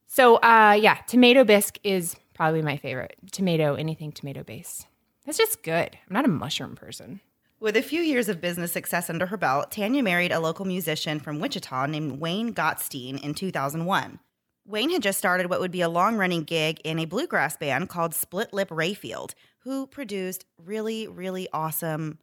So, 0.05 0.35
uh, 0.37 0.77
yeah, 0.79 0.95
tomato 1.07 1.43
bisque 1.43 1.79
is 1.83 2.15
probably 2.33 2.61
my 2.61 2.77
favorite. 2.77 3.15
Tomato, 3.31 3.75
anything 3.75 4.11
tomato 4.11 4.43
based. 4.43 4.87
That's 5.25 5.37
just 5.37 5.63
good. 5.63 5.97
I'm 6.07 6.13
not 6.13 6.25
a 6.25 6.29
mushroom 6.29 6.75
person. 6.75 7.21
With 7.59 7.77
a 7.77 7.81
few 7.81 8.01
years 8.01 8.27
of 8.27 8.41
business 8.41 8.73
success 8.73 9.09
under 9.09 9.27
her 9.27 9.37
belt, 9.37 9.71
Tanya 9.71 10.03
married 10.03 10.33
a 10.33 10.39
local 10.41 10.65
musician 10.65 11.19
from 11.19 11.39
Wichita 11.39 11.85
named 11.85 12.19
Wayne 12.19 12.53
Gottstein 12.53 13.23
in 13.23 13.33
2001. 13.33 14.19
Wayne 14.65 14.89
had 14.89 15.01
just 15.01 15.17
started 15.17 15.49
what 15.49 15.59
would 15.61 15.71
be 15.71 15.81
a 15.81 15.89
long 15.89 16.17
running 16.17 16.43
gig 16.43 16.81
in 16.83 16.99
a 16.99 17.05
bluegrass 17.05 17.55
band 17.55 17.89
called 17.89 18.13
Split 18.13 18.53
Lip 18.53 18.69
Rayfield, 18.69 19.33
who 19.59 19.87
produced 19.87 20.45
really, 20.57 21.07
really 21.07 21.47
awesome 21.53 22.19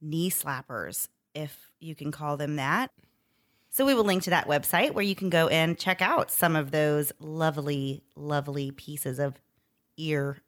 knee 0.00 0.30
slappers, 0.30 1.08
if 1.34 1.70
you 1.80 1.94
can 1.94 2.10
call 2.10 2.36
them 2.36 2.56
that. 2.56 2.90
So 3.76 3.84
we 3.84 3.92
will 3.92 4.04
link 4.04 4.22
to 4.22 4.30
that 4.30 4.48
website 4.48 4.92
where 4.94 5.04
you 5.04 5.14
can 5.14 5.28
go 5.28 5.48
and 5.48 5.78
check 5.78 6.00
out 6.00 6.30
some 6.30 6.56
of 6.56 6.70
those 6.70 7.12
lovely, 7.20 8.02
lovely 8.16 8.70
pieces 8.70 9.18
of 9.18 9.34
ear 9.98 10.38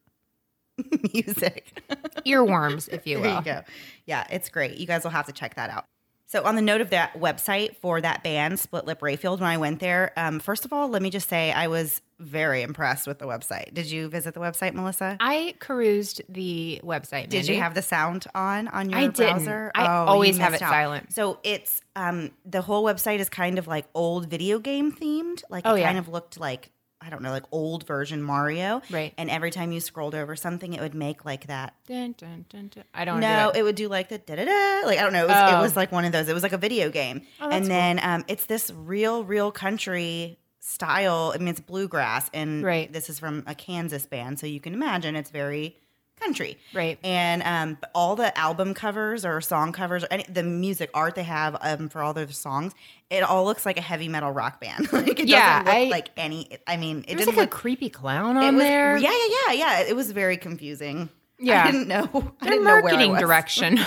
music. 1.13 1.83
Earworms, 2.27 2.89
if 2.89 3.07
you 3.07 3.21
There 3.21 3.29
will. 3.31 3.37
you 3.41 3.45
go. 3.45 3.65
Yeah, 4.07 4.27
it's 4.31 4.49
great. 4.49 4.79
You 4.79 4.87
guys 4.87 5.05
will 5.05 5.11
have 5.11 5.27
to 5.27 5.33
check 5.33 5.57
that 5.57 5.69
out. 5.69 5.85
So, 6.31 6.45
on 6.45 6.57
the 6.57 6.63
note 6.63 6.83
of 6.83 6.91
that 6.91 7.15
website 7.19 7.75
for 7.77 8.03
that 8.03 8.23
band, 8.23 8.61
Split 8.61 8.85
Lip 8.85 9.01
Rayfield, 9.01 9.41
when 9.41 9.49
I 9.49 9.57
went 9.57 9.81
there, 9.81 10.13
um, 10.15 10.41
first 10.41 10.67
of 10.67 10.75
all, 10.75 10.87
let 10.89 11.01
me 11.01 11.09
just 11.09 11.27
say 11.29 11.53
I 11.53 11.69
was 11.69 12.03
very 12.21 12.61
impressed 12.61 13.07
with 13.07 13.19
the 13.19 13.25
website. 13.25 13.73
Did 13.73 13.91
you 13.91 14.09
visit 14.09 14.35
the 14.35 14.41
website, 14.41 14.75
Melissa? 14.75 15.17
I 15.21 15.55
perused 15.59 16.21
the 16.29 16.83
website. 16.85 17.31
Did 17.31 17.49
you 17.49 17.57
have 17.57 17.73
the 17.75 17.81
sound 17.81 18.27
on 18.35 18.69
on 18.69 18.91
your 18.91 18.99
I 18.99 19.07
didn't. 19.07 19.49
I 19.49 19.87
Oh, 19.87 20.05
always 20.07 20.37
have 20.37 20.53
it 20.53 20.61
out. 20.61 20.69
silent. 20.71 21.13
So 21.15 21.39
it's 21.45 21.81
um 21.97 22.31
the 22.45 22.61
whole 22.61 22.85
website 22.85 23.21
is 23.21 23.29
kind 23.31 23.59
of 23.59 23.67
like 23.67 23.87
old 23.95 24.29
video 24.29 24.59
game 24.59 24.93
themed. 24.93 25.43
Like 25.49 25.63
Oh, 25.65 25.77
it 25.77 25.81
yeah. 25.81 25.87
kind 25.87 25.99
of 25.99 26.09
looked 26.09 26.39
like 26.39 26.71
I 27.01 27.11
don't 27.11 27.23
know, 27.23 27.31
like 27.31 27.45
old 27.53 27.87
version 27.87 28.23
Mario. 28.23 28.83
Right. 28.91 29.15
And 29.17 29.31
every 29.31 29.51
time 29.51 29.71
you 29.73 29.81
scrolled 29.81 30.15
over 30.17 30.35
something, 30.35 30.73
it 30.75 30.81
would 30.81 30.95
make 30.95 31.25
like 31.25 31.47
that 31.47 31.75
Dun, 31.87 32.15
dun, 32.19 32.45
dun, 32.49 32.69
dun. 32.75 32.85
I 32.93 33.05
don't 33.05 33.21
know. 33.21 33.47
no, 33.47 33.53
do 33.53 33.61
it. 33.61 33.63
would 33.63 33.77
do 33.77 33.89
like 33.89 34.09
the 34.09 34.19
da 34.19 34.35
da 34.37 34.45
da. 34.45 34.87
Like 34.87 34.99
I 34.99 35.03
don't 35.03 35.13
know. 35.13 35.25
It 35.25 35.29
was, 35.29 35.37
Oh. 35.39 35.59
it 35.59 35.63
was 35.63 35.77
like 35.77 35.93
one 35.93 36.05
of 36.05 36.13
those. 36.13 36.29
It 36.29 36.35
was 36.35 36.43
like 36.43 36.53
a 36.53 36.59
video 36.59 36.91
game, 36.91 37.23
Oh, 37.41 37.49
and 37.51 37.67
then 37.67 38.01
um, 38.03 38.25
it's 38.29 38.47
this 38.47 38.71
real, 38.75 39.23
real 39.25 39.51
country 39.53 40.39
style. 40.61 41.33
I 41.35 41.39
mean, 41.39 41.49
it's 41.49 41.61
bluegrass, 41.61 42.29
and 42.35 42.63
Right. 42.65 42.93
this 42.93 43.09
is 43.09 43.19
from 43.19 43.45
a 43.47 43.55
Kansas 43.55 44.05
band, 44.07 44.39
so 44.39 44.47
you 44.47 44.61
can 44.61 44.75
imagine 44.75 45.17
it's 45.17 45.31
very 45.31 45.77
country, 46.21 46.59
Right. 46.75 46.99
And 47.05 47.43
um, 47.43 47.79
all 47.95 48.17
the 48.17 48.37
album 48.39 48.75
covers 48.75 49.25
or 49.25 49.41
song 49.41 49.73
covers, 49.73 50.05
or 50.05 50.09
any 50.11 50.25
the 50.29 50.43
music 50.43 50.91
art 50.95 51.15
they 51.15 51.23
have 51.23 51.57
um, 51.61 51.89
for 51.89 52.03
all 52.03 52.13
their 52.15 52.29
songs, 52.31 52.73
it 53.11 53.23
all 53.23 53.45
looks 53.45 53.65
like 53.67 53.79
a 53.79 53.83
heavy 53.83 54.09
metal 54.09 54.31
rock 54.31 54.61
band. 54.61 54.93
like 54.93 55.21
it 55.21 55.29
Yeah, 55.29 55.63
doesn't 55.63 55.81
look 55.81 55.87
I- 55.89 55.91
like 55.91 56.09
any. 56.17 56.49
I 56.67 56.77
mean, 56.77 57.05
it 57.09 57.17
didn't 57.17 57.29
like 57.29 57.37
look. 57.37 57.45
a 57.47 57.57
creepy 57.57 57.89
clown 57.91 58.37
on 58.37 58.57
was, 58.57 58.65
there. 58.65 58.97
Yeah, 58.97 59.11
yeah, 59.11 59.35
yeah, 59.49 59.53
yeah. 59.55 59.81
It 59.89 59.97
was 59.97 60.13
very 60.13 60.37
confusing. 60.37 61.09
Yeah. 61.39 61.65
I 61.65 61.71
didn't 61.71 61.89
know. 61.89 62.05
I 62.41 62.45
Their 62.45 62.51
didn't 62.51 62.65
know 62.65 62.71
where 62.75 62.83
marketing 62.83 63.13
was. 63.13 63.21
direction 63.21 63.79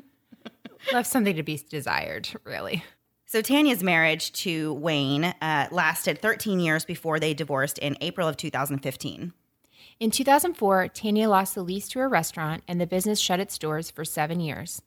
left 0.92 1.10
something 1.10 1.36
to 1.36 1.42
be 1.42 1.60
desired, 1.68 2.28
really. 2.44 2.84
So 3.28 3.42
Tanya's 3.42 3.82
marriage 3.82 4.32
to 4.44 4.74
Wayne 4.74 5.24
uh, 5.24 5.66
lasted 5.72 6.20
13 6.22 6.60
years 6.60 6.84
before 6.84 7.18
they 7.18 7.34
divorced 7.34 7.78
in 7.78 7.96
April 8.00 8.28
of 8.28 8.36
2015. 8.36 9.32
In 9.98 10.10
2004, 10.10 10.88
Tanya 10.88 11.26
lost 11.26 11.54
the 11.54 11.62
lease 11.62 11.88
to 11.88 12.00
a 12.00 12.06
restaurant 12.06 12.62
and 12.68 12.78
the 12.78 12.86
business 12.86 13.18
shut 13.18 13.40
its 13.40 13.56
doors 13.56 13.90
for 13.90 14.04
seven 14.04 14.40
years. 14.40 14.82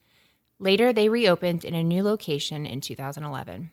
Later, 0.59 0.93
they 0.93 1.09
reopened 1.09 1.65
in 1.65 1.73
a 1.73 1.83
new 1.83 2.03
location 2.03 2.67
in 2.67 2.79
2011. 2.79 3.71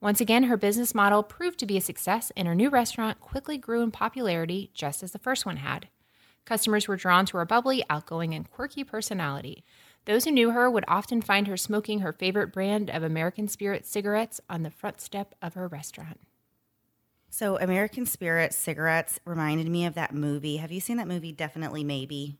Once 0.00 0.20
again, 0.20 0.44
her 0.44 0.56
business 0.56 0.92
model 0.92 1.22
proved 1.22 1.60
to 1.60 1.66
be 1.66 1.76
a 1.76 1.80
success, 1.80 2.32
and 2.36 2.48
her 2.48 2.56
new 2.56 2.70
restaurant 2.70 3.20
quickly 3.20 3.56
grew 3.56 3.82
in 3.82 3.92
popularity 3.92 4.70
just 4.74 5.04
as 5.04 5.12
the 5.12 5.18
first 5.18 5.46
one 5.46 5.58
had. 5.58 5.88
Customers 6.44 6.88
were 6.88 6.96
drawn 6.96 7.24
to 7.26 7.36
her 7.36 7.44
bubbly, 7.44 7.84
outgoing, 7.88 8.34
and 8.34 8.50
quirky 8.50 8.82
personality. 8.82 9.64
Those 10.06 10.24
who 10.24 10.32
knew 10.32 10.50
her 10.50 10.68
would 10.68 10.84
often 10.88 11.22
find 11.22 11.46
her 11.46 11.56
smoking 11.56 12.00
her 12.00 12.12
favorite 12.12 12.52
brand 12.52 12.90
of 12.90 13.04
American 13.04 13.46
Spirit 13.46 13.86
cigarettes 13.86 14.40
on 14.50 14.64
the 14.64 14.70
front 14.70 15.00
step 15.00 15.36
of 15.40 15.54
her 15.54 15.68
restaurant. 15.68 16.20
So 17.34 17.58
American 17.58 18.06
Spirit 18.06 18.54
cigarettes 18.54 19.18
reminded 19.24 19.68
me 19.68 19.86
of 19.86 19.94
that 19.94 20.14
movie. 20.14 20.58
Have 20.58 20.70
you 20.70 20.78
seen 20.78 20.98
that 20.98 21.08
movie? 21.08 21.32
Definitely, 21.32 21.82
maybe. 21.82 22.38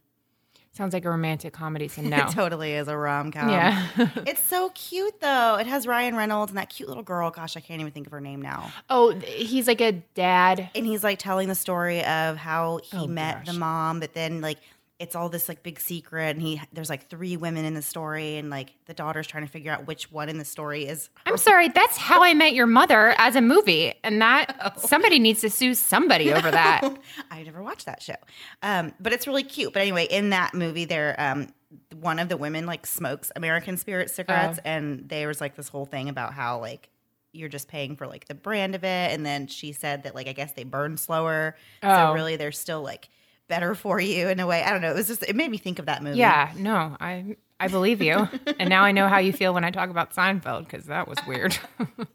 Sounds 0.70 0.92
like 0.92 1.04
a 1.04 1.10
romantic 1.10 1.52
comedy, 1.52 1.88
so 1.88 2.00
no. 2.02 2.18
It 2.18 2.28
totally 2.30 2.74
is 2.74 2.86
a 2.86 2.96
rom 2.96 3.32
com. 3.32 3.48
Yeah. 3.48 3.88
it's 4.24 4.44
so 4.44 4.70
cute 4.72 5.20
though. 5.20 5.56
It 5.56 5.66
has 5.66 5.88
Ryan 5.88 6.14
Reynolds 6.14 6.52
and 6.52 6.58
that 6.58 6.68
cute 6.70 6.88
little 6.88 7.02
girl. 7.02 7.32
Gosh, 7.32 7.56
I 7.56 7.60
can't 7.60 7.80
even 7.80 7.92
think 7.92 8.06
of 8.06 8.12
her 8.12 8.20
name 8.20 8.40
now. 8.40 8.70
oh, 8.88 9.18
he's 9.18 9.66
like 9.66 9.80
a 9.80 9.90
dad. 10.14 10.70
And 10.76 10.86
he's 10.86 11.02
like 11.02 11.18
telling 11.18 11.48
the 11.48 11.56
story 11.56 12.04
of 12.04 12.36
how 12.36 12.78
he 12.84 12.98
Oh, 12.98 13.06
met 13.08 13.46
the 13.46 13.52
mom, 13.52 13.98
but 13.98 14.14
then 14.14 14.40
like 14.40 14.58
it's 15.00 15.16
all 15.16 15.28
this 15.28 15.48
like 15.48 15.62
big 15.64 15.80
secret 15.80 16.30
and 16.36 16.40
he 16.40 16.60
there's 16.72 16.88
like 16.88 17.08
three 17.10 17.36
women 17.36 17.64
in 17.64 17.74
the 17.74 17.82
story 17.82 18.36
and 18.36 18.48
like 18.48 18.74
the 18.86 18.94
daughter's 18.94 19.26
trying 19.26 19.44
to 19.44 19.50
figure 19.50 19.72
out 19.72 19.88
which 19.88 20.12
one 20.12 20.28
in 20.28 20.38
the 20.38 20.44
story 20.44 20.86
is 20.86 21.10
I'm 21.26 21.36
sorry, 21.36 21.68
that's 21.68 21.96
how 21.96 22.22
I 22.22 22.32
met 22.32 22.54
your 22.54 22.68
mother 22.68 23.12
as 23.18 23.34
a 23.34 23.40
movie. 23.40 23.92
And 24.04 24.22
that 24.22 24.56
Oh. 24.76 24.80
somebody 24.80 25.18
needs 25.18 25.40
to 25.40 25.50
sue 25.50 25.74
somebody 25.74 26.32
over 26.32 26.48
that. 26.50 26.82
I 27.30 27.42
never 27.42 27.60
watched 27.62 27.86
that 27.86 28.02
show. 28.02 28.14
Um, 28.62 28.92
but 29.00 29.12
it's 29.12 29.26
really 29.26 29.42
cute. 29.42 29.72
But 29.72 29.82
anyway, 29.82 30.04
in 30.08 30.30
that 30.30 30.54
movie, 30.54 30.84
there, 30.84 31.16
um, 31.18 31.48
one 31.92 32.20
of 32.20 32.28
the 32.28 32.36
women 32.36 32.64
like 32.66 32.86
smokes 32.86 33.32
American 33.34 33.76
Spirit 33.76 34.10
cigarettes, 34.10 34.58
Oh. 34.60 34.68
and 34.68 35.08
there 35.08 35.26
was 35.26 35.40
like 35.40 35.56
this 35.56 35.68
whole 35.68 35.86
thing 35.86 36.08
about 36.08 36.32
how 36.34 36.60
like 36.60 36.88
you're 37.32 37.48
just 37.48 37.66
paying 37.66 37.96
for 37.96 38.06
like 38.06 38.28
the 38.28 38.34
brand 38.34 38.76
of 38.76 38.84
it, 38.84 38.86
and 39.12 39.26
then 39.26 39.48
she 39.48 39.72
said 39.72 40.04
that 40.04 40.14
like 40.14 40.28
I 40.28 40.32
guess 40.34 40.52
they 40.52 40.62
burn 40.62 40.96
slower, 40.96 41.56
so 41.82 41.88
Oh. 41.88 42.12
really 42.14 42.36
they're 42.36 42.52
still 42.52 42.80
like 42.82 43.08
better 43.48 43.74
for 43.74 44.00
you 44.00 44.28
in 44.28 44.40
a 44.40 44.46
way. 44.46 44.62
I 44.62 44.70
don't 44.70 44.80
know. 44.80 44.90
It 44.90 44.96
was 44.96 45.08
just 45.08 45.22
it 45.22 45.36
made 45.36 45.50
me 45.50 45.58
think 45.58 45.78
of 45.78 45.86
that 45.86 46.02
movie. 46.02 46.18
Yeah, 46.18 46.52
no, 46.56 46.96
I 47.00 47.36
I 47.60 47.68
believe 47.68 48.02
you. 48.02 48.28
and 48.58 48.68
now 48.68 48.82
I 48.82 48.92
know 48.92 49.08
how 49.08 49.18
you 49.18 49.32
feel 49.32 49.54
when 49.54 49.64
I 49.64 49.70
talk 49.70 49.90
about 49.90 50.14
Seinfeld 50.14 50.64
because 50.64 50.86
that 50.86 51.08
was 51.08 51.18
weird. 51.26 51.56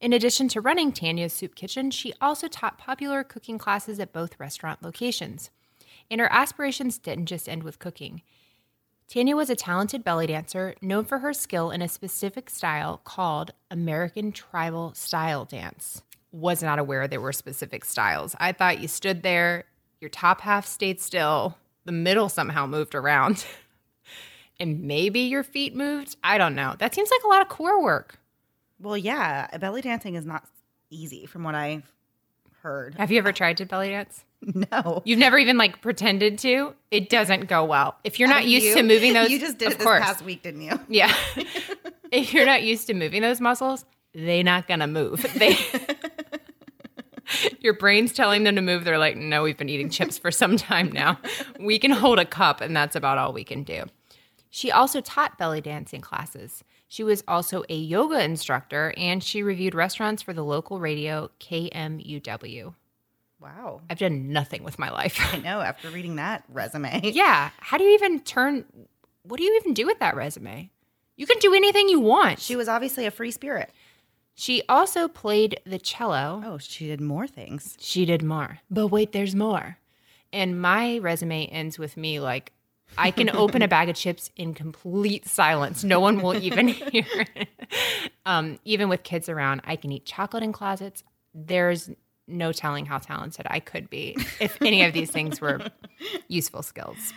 In 0.00 0.12
addition 0.12 0.48
to 0.48 0.60
running 0.60 0.92
Tanya's 0.92 1.32
Soup 1.32 1.54
Kitchen, 1.54 1.90
she 1.90 2.12
also 2.20 2.46
taught 2.48 2.76
popular 2.78 3.24
cooking 3.24 3.56
classes 3.58 3.98
at 4.00 4.12
both 4.12 4.38
restaurant 4.38 4.82
locations. 4.82 5.50
And 6.10 6.20
her 6.20 6.30
aspirations 6.30 6.98
didn't 6.98 7.26
just 7.26 7.48
end 7.48 7.62
with 7.62 7.78
cooking. 7.78 8.22
Tanya 9.08 9.36
was 9.36 9.48
a 9.48 9.56
talented 9.56 10.04
belly 10.04 10.26
dancer 10.26 10.74
known 10.82 11.04
for 11.04 11.20
her 11.20 11.32
skill 11.32 11.70
in 11.70 11.80
a 11.80 11.88
specific 11.88 12.50
style 12.50 13.00
called 13.04 13.52
American 13.70 14.32
Tribal 14.32 14.92
Style 14.94 15.44
Dance. 15.44 16.02
Was 16.32 16.62
not 16.62 16.78
aware 16.78 17.06
there 17.06 17.20
were 17.20 17.32
specific 17.32 17.84
styles. 17.84 18.34
I 18.40 18.52
thought 18.52 18.80
you 18.80 18.88
stood 18.88 19.22
there, 19.22 19.64
your 20.04 20.10
top 20.10 20.42
half 20.42 20.66
stayed 20.66 21.00
still, 21.00 21.56
the 21.86 21.92
middle 21.92 22.28
somehow 22.28 22.66
moved 22.66 22.94
around, 22.94 23.46
and 24.60 24.82
maybe 24.82 25.20
your 25.20 25.42
feet 25.42 25.74
moved. 25.74 26.16
I 26.22 26.36
don't 26.36 26.54
know. 26.54 26.74
That 26.78 26.94
seems 26.94 27.10
like 27.10 27.22
a 27.24 27.28
lot 27.28 27.40
of 27.40 27.48
core 27.48 27.82
work. 27.82 28.18
Well, 28.78 28.98
yeah, 28.98 29.46
belly 29.56 29.80
dancing 29.80 30.14
is 30.14 30.26
not 30.26 30.44
easy 30.90 31.24
from 31.24 31.42
what 31.42 31.54
I've 31.54 31.90
heard. 32.60 32.96
Have 32.96 33.10
you 33.10 33.16
ever 33.16 33.32
tried 33.32 33.56
to 33.56 33.64
belly 33.64 33.88
dance? 33.88 34.24
No. 34.70 35.00
You've 35.06 35.18
never 35.18 35.38
even 35.38 35.56
like 35.56 35.80
pretended 35.80 36.36
to. 36.40 36.74
It 36.90 37.08
doesn't 37.08 37.46
go 37.48 37.64
well. 37.64 37.96
If 38.04 38.20
you're 38.20 38.28
not 38.28 38.44
used 38.44 38.66
You- 38.66 38.74
to 38.74 38.82
moving 38.92 39.14
those, 39.14 39.30
You 39.30 39.40
just 39.40 39.56
did 39.56 39.68
of 39.68 39.72
it 39.72 39.78
this 39.78 39.86
course. 39.86 40.02
past 40.04 40.22
week, 40.22 40.42
didn't 40.42 40.60
you? 40.60 40.78
Yeah. 40.86 41.10
if 42.12 42.34
you're 42.34 42.44
not 42.44 42.62
used 42.62 42.86
to 42.88 42.94
moving 42.94 43.22
those 43.22 43.40
muscles, 43.40 43.86
they're 44.12 44.44
not 44.44 44.68
gonna 44.68 44.86
move. 44.86 45.24
They 45.34 45.56
Your 47.60 47.74
brain's 47.74 48.12
telling 48.12 48.44
them 48.44 48.56
to 48.56 48.62
move. 48.62 48.84
They're 48.84 48.98
like, 48.98 49.16
no, 49.16 49.42
we've 49.42 49.56
been 49.56 49.68
eating 49.68 49.90
chips 49.90 50.18
for 50.18 50.30
some 50.30 50.56
time 50.56 50.90
now. 50.92 51.18
We 51.58 51.78
can 51.78 51.90
hold 51.90 52.18
a 52.18 52.24
cup, 52.24 52.60
and 52.60 52.76
that's 52.76 52.96
about 52.96 53.18
all 53.18 53.32
we 53.32 53.44
can 53.44 53.62
do. 53.62 53.84
She 54.50 54.70
also 54.70 55.00
taught 55.00 55.36
belly 55.36 55.60
dancing 55.60 56.00
classes. 56.00 56.62
She 56.86 57.02
was 57.02 57.24
also 57.26 57.64
a 57.68 57.74
yoga 57.74 58.22
instructor, 58.22 58.94
and 58.96 59.22
she 59.22 59.42
reviewed 59.42 59.74
restaurants 59.74 60.22
for 60.22 60.32
the 60.32 60.44
local 60.44 60.78
radio 60.78 61.30
KMUW. 61.40 62.74
Wow. 63.40 63.80
I've 63.90 63.98
done 63.98 64.32
nothing 64.32 64.62
with 64.62 64.78
my 64.78 64.90
life. 64.90 65.18
I 65.32 65.38
know 65.38 65.60
after 65.60 65.90
reading 65.90 66.16
that 66.16 66.44
resume. 66.48 67.00
yeah. 67.04 67.50
How 67.58 67.78
do 67.78 67.84
you 67.84 67.94
even 67.94 68.20
turn? 68.20 68.64
What 69.24 69.38
do 69.38 69.44
you 69.44 69.56
even 69.56 69.74
do 69.74 69.86
with 69.86 69.98
that 69.98 70.16
resume? 70.16 70.70
You 71.16 71.26
can 71.26 71.38
do 71.38 71.54
anything 71.54 71.88
you 71.88 72.00
want. 72.00 72.40
She 72.40 72.56
was 72.56 72.68
obviously 72.68 73.06
a 73.06 73.10
free 73.10 73.30
spirit. 73.30 73.70
She 74.34 74.62
also 74.68 75.06
played 75.08 75.60
the 75.64 75.78
cello. 75.78 76.42
Oh, 76.44 76.58
she 76.58 76.86
did 76.86 77.00
more 77.00 77.26
things. 77.26 77.76
She 77.80 78.04
did 78.04 78.22
more. 78.22 78.58
But 78.70 78.88
wait, 78.88 79.12
there's 79.12 79.34
more. 79.34 79.78
And 80.32 80.60
my 80.60 80.98
resume 80.98 81.46
ends 81.46 81.78
with 81.78 81.96
me 81.96 82.18
like, 82.18 82.52
I 82.98 83.10
can 83.12 83.30
open 83.30 83.62
a 83.62 83.68
bag 83.76 83.88
of 83.88 83.96
chips 83.96 84.30
in 84.36 84.54
complete 84.54 85.26
silence. 85.28 85.84
No 85.84 86.00
one 86.00 86.20
will 86.20 86.36
even 86.36 86.68
hear 86.68 87.06
it. 87.34 87.48
Um, 88.26 88.58
even 88.64 88.88
with 88.88 89.04
kids 89.04 89.28
around, 89.28 89.62
I 89.64 89.76
can 89.76 89.92
eat 89.92 90.04
chocolate 90.04 90.42
in 90.42 90.52
closets. 90.52 91.04
There's 91.32 91.90
no 92.26 92.52
telling 92.52 92.86
how 92.86 92.98
talented 92.98 93.46
I 93.48 93.60
could 93.60 93.90
be 93.90 94.16
if 94.40 94.60
any 94.62 94.82
of 94.84 94.92
these 94.92 95.10
things 95.10 95.40
were 95.40 95.60
useful 96.28 96.62
skills. 96.62 97.12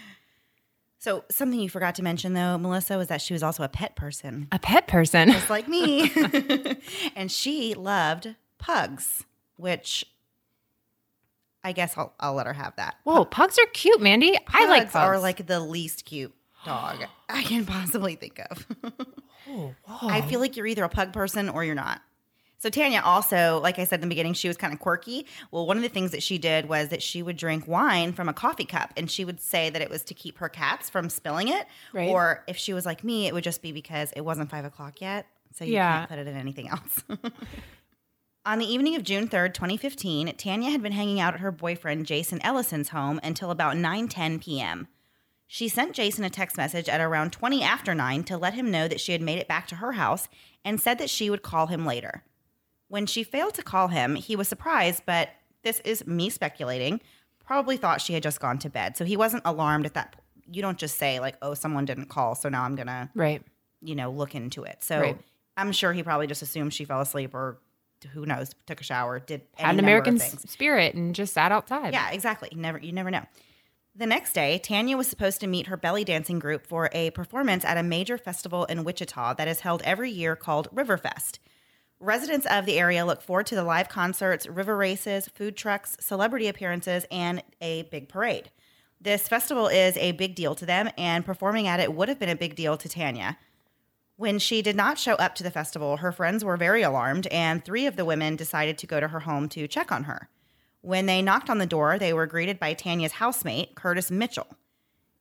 So 1.07 1.23
something 1.31 1.57
you 1.57 1.69
forgot 1.69 1.95
to 1.95 2.03
mention 2.03 2.33
though, 2.33 2.57
Melissa, 2.57 2.97
was 2.97 3.07
that 3.07 3.21
she 3.21 3.31
was 3.31 3.41
also 3.41 3.63
a 3.63 3.69
pet 3.69 3.95
person, 3.95 4.49
A 4.51 4.59
pet 4.59 4.87
person. 4.87 5.31
just 5.31 5.49
like 5.49 5.69
me. 5.69 6.11
and 7.15 7.31
she 7.31 7.75
loved 7.75 8.35
pugs, 8.57 9.23
which 9.55 10.03
I 11.63 11.71
guess 11.71 11.97
I'll, 11.97 12.11
I'll 12.19 12.33
let 12.33 12.45
her 12.45 12.51
have 12.51 12.75
that. 12.75 12.97
Whoa, 13.05 13.23
pugs 13.23 13.57
are 13.57 13.65
cute, 13.67 14.01
Mandy. 14.01 14.37
I 14.49 14.67
like 14.67 14.91
pugs. 14.91 14.95
Are 14.95 15.17
like 15.17 15.47
the 15.47 15.61
least 15.61 16.03
cute 16.03 16.33
dog 16.65 16.97
I 17.29 17.41
can 17.43 17.65
possibly 17.65 18.15
think 18.15 18.41
of. 18.51 18.67
Oh, 19.49 19.73
I 19.87 20.19
feel 20.23 20.41
like 20.41 20.57
you're 20.57 20.67
either 20.67 20.83
a 20.83 20.89
pug 20.89 21.13
person 21.13 21.47
or 21.47 21.63
you're 21.63 21.73
not. 21.73 22.01
So 22.59 22.69
Tanya 22.69 23.01
also, 23.05 23.59
like 23.61 23.77
I 23.77 23.83
said 23.83 23.97
in 23.97 24.01
the 24.01 24.07
beginning, 24.07 24.33
she 24.33 24.47
was 24.47 24.57
kind 24.57 24.73
of 24.73 24.79
quirky. 24.79 25.27
Well, 25.51 25.67
one 25.67 25.77
of 25.77 25.83
the 25.83 25.89
things 25.89 26.09
that 26.11 26.23
she 26.23 26.37
did 26.39 26.67
was 26.67 26.89
that 26.89 27.03
she 27.03 27.21
would 27.21 27.37
drink 27.37 27.67
wine 27.67 28.13
from 28.13 28.27
a 28.27 28.33
coffee 28.33 28.65
cup, 28.65 28.91
and 28.97 29.09
she 29.11 29.23
would 29.25 29.39
say 29.39 29.69
that 29.69 29.81
it 29.81 29.89
was 29.91 30.03
to 30.05 30.13
keep 30.15 30.39
her 30.39 30.49
cats 30.49 30.89
from 30.89 31.09
spilling 31.09 31.49
it. 31.49 31.67
Right. 31.93 32.09
Or 32.09 32.43
if 32.47 32.57
she 32.57 32.73
was 32.73 32.83
like 32.85 33.03
me, 33.03 33.27
it 33.27 33.33
would 33.33 33.43
just 33.43 33.61
be 33.61 33.71
because 33.71 34.11
it 34.15 34.21
wasn't 34.21 34.49
five 34.49 34.65
o'clock 34.65 35.01
yet, 35.01 35.27
so 35.53 35.65
you 35.65 35.73
Yeah. 35.73 35.99
can't 35.99 36.09
put 36.09 36.19
it 36.19 36.27
in 36.27 36.35
anything 36.35 36.67
else. 36.69 37.03
On 38.45 38.59
the 38.59 38.65
evening 38.65 38.95
of 38.95 39.03
June 39.03 39.27
3rd, 39.27 39.53
2015, 39.53 40.33
Tanya 40.37 40.71
had 40.71 40.81
been 40.81 40.93
hanging 40.93 41.19
out 41.19 41.33
at 41.33 41.41
her 41.41 41.51
boyfriend 41.51 42.05
Jason 42.05 42.41
Ellison's 42.43 42.89
home 42.89 43.19
until 43.21 43.51
about 43.51 43.75
9:10 43.75 44.41
p.m. 44.41 44.87
She 45.45 45.67
sent 45.67 45.93
Jason 45.93 46.23
a 46.23 46.29
text 46.29 46.57
message 46.57 46.89
at 46.89 47.01
around 47.01 47.31
20 47.33 47.61
after 47.61 47.93
9 47.93 48.23
to 48.25 48.37
let 48.37 48.53
him 48.53 48.71
know 48.71 48.87
that 48.87 48.99
she 49.01 49.11
had 49.11 49.21
made 49.21 49.37
it 49.37 49.47
back 49.47 49.67
to 49.67 49.75
her 49.75 49.93
house 49.93 50.27
and 50.65 50.79
said 50.81 50.97
that 50.97 51.09
she 51.09 51.29
would 51.29 51.41
call 51.43 51.67
him 51.67 51.85
later. 51.85 52.23
When 52.89 53.06
she 53.06 53.23
failed 53.23 53.54
to 53.56 53.63
call 53.63 53.89
him, 53.89 54.15
he 54.15 54.36
was 54.36 54.47
surprised, 54.47 55.04
but 55.06 55.30
this 55.63 55.82
is 55.82 56.08
me 56.08 56.30
speculating, 56.30 57.02
probably 57.45 57.78
thought 57.78 58.02
she 58.02 58.13
had 58.13 58.23
just 58.23 58.39
gone 58.39 58.60
to 58.60 58.69
bed. 58.69 58.95
So 58.95 59.06
he 59.06 59.17
wasn't 59.17 59.43
alarmed 59.45 59.86
at 59.86 59.93
that. 59.95 60.15
You 60.50 60.62
don't 60.62 60.78
just 60.78 60.97
say 60.97 61.19
like, 61.19 61.36
"Oh, 61.41 61.54
someone 61.54 61.86
didn't 61.86 62.08
call, 62.08 62.36
so 62.36 62.47
now 62.47 62.63
I'm 62.63 62.76
going 62.76 62.88
to, 62.88 63.10
right. 63.15 63.41
you 63.82 63.95
know, 63.95 64.12
look 64.12 64.36
into 64.36 64.63
it." 64.63 64.78
So 64.82 65.02
Right. 65.02 65.19
I'm 65.58 65.71
sure 65.71 65.91
he 65.91 66.04
probably 66.04 66.28
just 66.28 66.41
assumed 66.41 66.73
she 66.73 66.86
fell 66.86 67.02
asleep 67.02 67.34
or 67.34 67.60
who 68.13 68.26
knows, 68.26 68.52
took 68.65 68.80
a 68.80 68.84
shower, 68.84 69.19
did 69.19 69.41
Had 69.56 69.73
an 69.73 69.80
American 69.80 70.19
spirit 70.19 70.93
and 70.93 71.15
just 71.15 71.34
sat 71.34 71.52
outside. 71.52 71.93
Yeah, 71.93 72.12
exactly. 72.12 72.50
Never 72.56 72.78
you 72.78 72.91
never 72.91 73.12
know. 73.12 73.23
The 73.95 74.06
next 74.06 74.34
day, 74.34 74.60
Tanya 74.60 74.95
was 74.95 75.08
supposed 75.08 75.41
to 75.41 75.47
meet 75.47 75.65
her 75.65 75.76
belly 75.76 76.04
dancing 76.04 76.38
group 76.38 76.67
for 76.67 76.88
a 76.93 77.10
performance 77.10 77.65
at 77.65 77.78
a 77.78 77.84
major 77.84 78.19
festival 78.19 78.65
in 78.65 78.84
Wichita 78.84 79.34
that 79.34 79.47
is 79.47 79.62
held 79.62 79.82
every 79.82 80.12
year 80.12 80.36
called 80.36 80.69
Riverfest. 80.71 81.39
Residents 81.99 82.45
of 82.45 82.67
the 82.67 82.77
area 82.77 83.05
look 83.05 83.23
forward 83.23 83.47
to 83.47 83.55
the 83.55 83.63
live 83.63 83.89
concerts, 83.89 84.45
river 84.45 84.77
races, 84.77 85.27
food 85.27 85.57
trucks, 85.57 85.97
celebrity 85.99 86.47
appearances, 86.47 87.05
and 87.10 87.43
a 87.60 87.83
big 87.83 88.07
parade. 88.07 88.51
This 89.01 89.27
festival 89.27 89.67
is 89.67 89.97
a 89.97 90.12
big 90.12 90.36
deal 90.36 90.53
to 90.55 90.65
them, 90.65 90.89
and 90.95 91.25
performing 91.25 91.67
at 91.67 91.79
it 91.79 91.93
would 91.93 92.07
have 92.07 92.19
been 92.19 92.29
a 92.29 92.36
big 92.36 92.55
deal 92.55 92.77
to 92.77 92.88
Tanya. 92.88 93.38
When 94.15 94.38
she 94.38 94.62
did 94.62 94.75
not 94.75 94.99
show 94.99 95.13
up 95.15 95.33
to 95.36 95.43
the 95.43 95.51
festival, 95.51 95.97
her 95.97 96.12
friends 96.12 96.43
were 96.43 96.57
very 96.57 96.83
alarmed, 96.83 97.25
and 97.27 97.65
three 97.65 97.88
of 97.88 97.95
the 97.95 98.05
women 98.05 98.36
decided 98.36 98.77
to 98.77 98.88
go 98.88 98.99
to 98.99 99.07
her 99.07 99.21
home 99.21 99.49
to 99.49 99.67
check 99.67 99.91
on 99.91 100.03
her. 100.03 100.29
When 100.81 101.07
they 101.07 101.23
knocked 101.23 101.49
on 101.49 101.57
the 101.57 101.65
door, 101.65 101.97
they 101.97 102.13
were 102.13 102.27
greeted 102.27 102.60
by 102.60 102.73
Tanya's 102.73 103.13
housemate, 103.13 103.75
Curtis 103.75 104.12
Mitchell. 104.12 104.47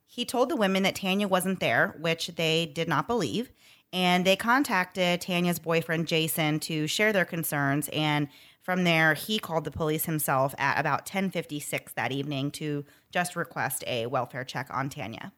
He 0.05 0.25
told 0.25 0.49
the 0.49 0.55
women 0.55 0.83
that 0.83 0.95
Tanya 0.95 1.27
wasn't 1.27 1.59
there, 1.59 1.95
which 1.99 2.27
they 2.29 2.65
did 2.65 2.87
not 2.87 3.07
believe, 3.07 3.51
and 3.93 4.25
they 4.25 4.35
contacted 4.35 5.21
Tanya's 5.21 5.59
boyfriend 5.59 6.07
Jason 6.07 6.59
to 6.61 6.87
share 6.87 7.13
their 7.13 7.25
concerns 7.25 7.89
and 7.89 8.27
from 8.61 8.83
there 8.83 9.13
he 9.13 9.39
called 9.39 9.63
the 9.63 9.71
police 9.71 10.03
himself 10.03 10.53
at 10.57 10.77
about 10.77 11.05
10:56 11.05 11.93
that 11.93 12.11
evening 12.11 12.51
to 12.51 12.83
just 13.11 13.37
request 13.37 13.83
a 13.87 14.07
welfare 14.07 14.43
check 14.43 14.67
on 14.69 14.89
Tanya. 14.89 15.31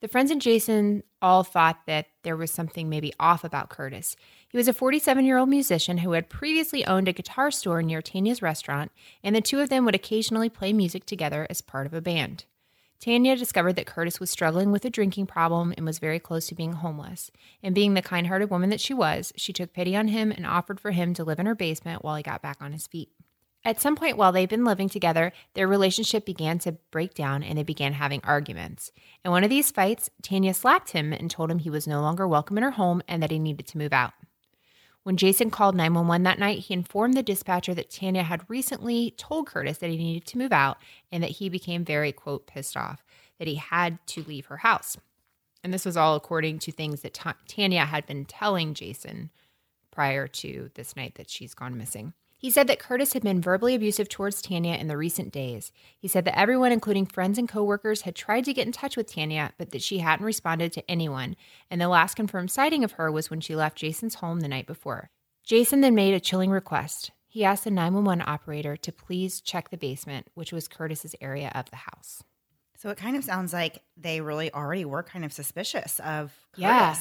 The 0.00 0.08
friends 0.08 0.30
and 0.30 0.42
Jason 0.42 1.02
all 1.22 1.44
thought 1.44 1.78
that 1.86 2.08
there 2.24 2.36
was 2.36 2.50
something 2.50 2.90
maybe 2.90 3.14
off 3.18 3.42
about 3.42 3.70
Curtis. 3.70 4.16
He 4.50 4.58
was 4.58 4.68
a 4.68 4.74
47 4.74 5.24
year 5.24 5.38
old 5.38 5.48
musician 5.48 5.96
who 5.98 6.12
had 6.12 6.28
previously 6.28 6.84
owned 6.84 7.08
a 7.08 7.14
guitar 7.14 7.50
store 7.50 7.82
near 7.82 8.02
Tanya's 8.02 8.42
restaurant, 8.42 8.92
and 9.22 9.34
the 9.34 9.40
two 9.40 9.60
of 9.60 9.70
them 9.70 9.86
would 9.86 9.94
occasionally 9.94 10.50
play 10.50 10.74
music 10.74 11.06
together 11.06 11.46
as 11.48 11.62
part 11.62 11.86
of 11.86 11.94
a 11.94 12.02
band. 12.02 12.44
Tanya 13.04 13.36
discovered 13.36 13.74
that 13.74 13.84
Curtis 13.84 14.18
was 14.18 14.30
struggling 14.30 14.72
with 14.72 14.82
a 14.86 14.88
drinking 14.88 15.26
problem 15.26 15.74
and 15.76 15.84
was 15.84 15.98
very 15.98 16.18
close 16.18 16.46
to 16.46 16.54
being 16.54 16.72
homeless. 16.72 17.30
And 17.62 17.74
being 17.74 17.92
the 17.92 18.00
kind 18.00 18.28
hearted 18.28 18.48
woman 18.48 18.70
that 18.70 18.80
she 18.80 18.94
was, 18.94 19.30
she 19.36 19.52
took 19.52 19.74
pity 19.74 19.94
on 19.94 20.08
him 20.08 20.32
and 20.32 20.46
offered 20.46 20.80
for 20.80 20.90
him 20.90 21.12
to 21.12 21.22
live 21.22 21.38
in 21.38 21.44
her 21.44 21.54
basement 21.54 22.02
while 22.02 22.16
he 22.16 22.22
got 22.22 22.40
back 22.40 22.62
on 22.62 22.72
his 22.72 22.86
feet. 22.86 23.10
At 23.62 23.78
some 23.78 23.94
point 23.94 24.16
while 24.16 24.32
they've 24.32 24.48
been 24.48 24.64
living 24.64 24.88
together, 24.88 25.32
their 25.52 25.68
relationship 25.68 26.24
began 26.24 26.58
to 26.60 26.78
break 26.90 27.12
down 27.12 27.42
and 27.42 27.58
they 27.58 27.62
began 27.62 27.92
having 27.92 28.22
arguments. 28.24 28.90
In 29.22 29.30
one 29.30 29.44
of 29.44 29.50
these 29.50 29.70
fights, 29.70 30.08
Tanya 30.22 30.54
slapped 30.54 30.92
him 30.92 31.12
and 31.12 31.30
told 31.30 31.50
him 31.50 31.58
he 31.58 31.68
was 31.68 31.86
no 31.86 32.00
longer 32.00 32.26
welcome 32.26 32.56
in 32.56 32.64
her 32.64 32.70
home 32.70 33.02
and 33.06 33.22
that 33.22 33.30
he 33.30 33.38
needed 33.38 33.66
to 33.66 33.76
move 33.76 33.92
out. 33.92 34.14
When 35.04 35.18
Jason 35.18 35.50
called 35.50 35.76
911 35.76 36.22
that 36.24 36.38
night, 36.38 36.60
he 36.60 36.74
informed 36.74 37.14
the 37.14 37.22
dispatcher 37.22 37.74
that 37.74 37.90
Tanya 37.90 38.22
had 38.22 38.48
recently 38.48 39.12
told 39.18 39.46
Curtis 39.46 39.78
that 39.78 39.90
he 39.90 39.98
needed 39.98 40.26
to 40.28 40.38
move 40.38 40.52
out 40.52 40.78
and 41.12 41.22
that 41.22 41.32
he 41.32 41.50
became 41.50 41.84
very, 41.84 42.10
quote, 42.10 42.46
pissed 42.46 42.76
off 42.76 43.04
that 43.38 43.46
he 43.46 43.56
had 43.56 43.98
to 44.06 44.22
leave 44.24 44.46
her 44.46 44.58
house. 44.58 44.96
And 45.62 45.74
this 45.74 45.84
was 45.84 45.96
all 45.96 46.16
according 46.16 46.58
to 46.60 46.72
things 46.72 47.02
that 47.02 47.14
Ta- 47.14 47.36
Tanya 47.46 47.84
had 47.84 48.06
been 48.06 48.24
telling 48.24 48.72
Jason 48.72 49.30
prior 49.90 50.26
to 50.26 50.70
this 50.74 50.96
night 50.96 51.16
that 51.16 51.28
she's 51.28 51.54
gone 51.54 51.76
missing. 51.76 52.14
He 52.44 52.50
said 52.50 52.66
that 52.66 52.78
Curtis 52.78 53.14
had 53.14 53.22
been 53.22 53.40
verbally 53.40 53.74
abusive 53.74 54.10
towards 54.10 54.42
Tanya 54.42 54.74
in 54.74 54.86
the 54.86 54.98
recent 54.98 55.32
days. 55.32 55.72
He 55.96 56.08
said 56.08 56.26
that 56.26 56.38
everyone, 56.38 56.72
including 56.72 57.06
friends 57.06 57.38
and 57.38 57.48
coworkers, 57.48 58.02
had 58.02 58.14
tried 58.14 58.44
to 58.44 58.52
get 58.52 58.66
in 58.66 58.72
touch 58.72 58.98
with 58.98 59.10
Tanya, 59.10 59.54
but 59.56 59.70
that 59.70 59.80
she 59.80 60.00
hadn't 60.00 60.26
responded 60.26 60.70
to 60.74 60.90
anyone. 60.90 61.36
And 61.70 61.80
the 61.80 61.88
last 61.88 62.16
confirmed 62.16 62.50
sighting 62.50 62.84
of 62.84 62.92
her 62.92 63.10
was 63.10 63.30
when 63.30 63.40
she 63.40 63.56
left 63.56 63.78
Jason's 63.78 64.16
home 64.16 64.40
the 64.40 64.48
night 64.48 64.66
before. 64.66 65.08
Jason 65.42 65.80
then 65.80 65.94
made 65.94 66.12
a 66.12 66.20
chilling 66.20 66.50
request. 66.50 67.12
He 67.26 67.44
asked 67.44 67.64
the 67.64 67.70
911 67.70 68.22
operator 68.26 68.76
to 68.76 68.92
please 68.92 69.40
check 69.40 69.70
the 69.70 69.78
basement, 69.78 70.26
which 70.34 70.52
was 70.52 70.68
Curtis's 70.68 71.16
area 71.22 71.50
of 71.54 71.70
the 71.70 71.76
house. 71.76 72.22
So 72.76 72.90
it 72.90 72.98
kind 72.98 73.16
of 73.16 73.24
sounds 73.24 73.54
like 73.54 73.80
they 73.96 74.20
really 74.20 74.52
already 74.52 74.84
were 74.84 75.02
kind 75.02 75.24
of 75.24 75.32
suspicious 75.32 75.98
of 76.00 76.30
Curtis. 76.52 76.60
Yeah. 76.60 76.94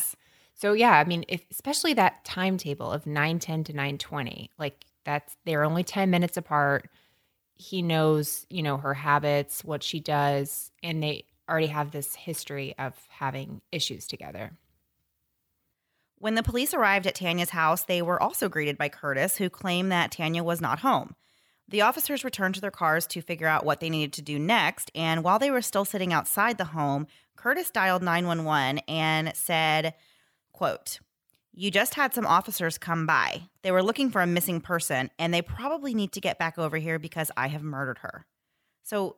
So 0.53 0.71
yeah, 0.71 0.97
I 0.97 1.03
mean, 1.03 1.25
if 1.27 1.43
especially 1.51 1.95
that 1.95 2.23
timetable 2.23 2.89
of 2.89 3.03
9:10 3.03 3.65
to 3.65 3.73
9:20, 3.73 4.47
like 4.58 4.86
that's 5.05 5.35
they're 5.45 5.63
only 5.63 5.83
10 5.83 6.09
minutes 6.09 6.37
apart. 6.37 6.89
He 7.55 7.81
knows, 7.81 8.45
you 8.49 8.63
know, 8.63 8.77
her 8.77 8.93
habits, 8.93 9.63
what 9.63 9.83
she 9.83 9.99
does, 9.99 10.71
and 10.81 11.01
they 11.01 11.25
already 11.49 11.67
have 11.67 11.91
this 11.91 12.15
history 12.15 12.73
of 12.77 12.93
having 13.09 13.61
issues 13.71 14.07
together. 14.07 14.51
When 16.17 16.35
the 16.35 16.43
police 16.43 16.73
arrived 16.73 17.05
at 17.05 17.15
Tanya's 17.15 17.49
house, 17.49 17.83
they 17.83 18.01
were 18.01 18.21
also 18.21 18.47
greeted 18.47 18.77
by 18.77 18.89
Curtis, 18.89 19.37
who 19.37 19.49
claimed 19.49 19.91
that 19.91 20.11
Tanya 20.11 20.43
was 20.43 20.61
not 20.61 20.79
home. 20.79 21.15
The 21.67 21.81
officers 21.81 22.23
returned 22.23 22.55
to 22.55 22.61
their 22.61 22.71
cars 22.71 23.05
to 23.07 23.21
figure 23.21 23.47
out 23.47 23.65
what 23.65 23.79
they 23.79 23.89
needed 23.89 24.13
to 24.13 24.21
do 24.21 24.39
next, 24.39 24.91
and 24.95 25.23
while 25.23 25.39
they 25.39 25.51
were 25.51 25.61
still 25.61 25.85
sitting 25.85 26.13
outside 26.13 26.57
the 26.57 26.65
home, 26.65 27.07
Curtis 27.35 27.71
dialed 27.71 28.03
911 28.03 28.79
and 28.87 29.35
said, 29.35 29.95
quote, 30.53 30.99
you 31.53 31.69
just 31.69 31.93
had 31.93 32.13
some 32.13 32.25
officers 32.25 32.77
come 32.77 33.05
by. 33.05 33.43
They 33.61 33.71
were 33.71 33.83
looking 33.83 34.09
for 34.09 34.21
a 34.21 34.27
missing 34.27 34.59
person, 34.59 35.11
and 35.19 35.33
they 35.33 35.41
probably 35.41 35.93
need 35.93 36.11
to 36.13 36.21
get 36.21 36.39
back 36.39 36.57
over 36.57 36.77
here 36.77 36.97
because 36.99 37.29
I 37.37 37.47
have 37.47 37.63
murdered 37.63 37.99
her. 37.99 38.25
So, 38.83 39.17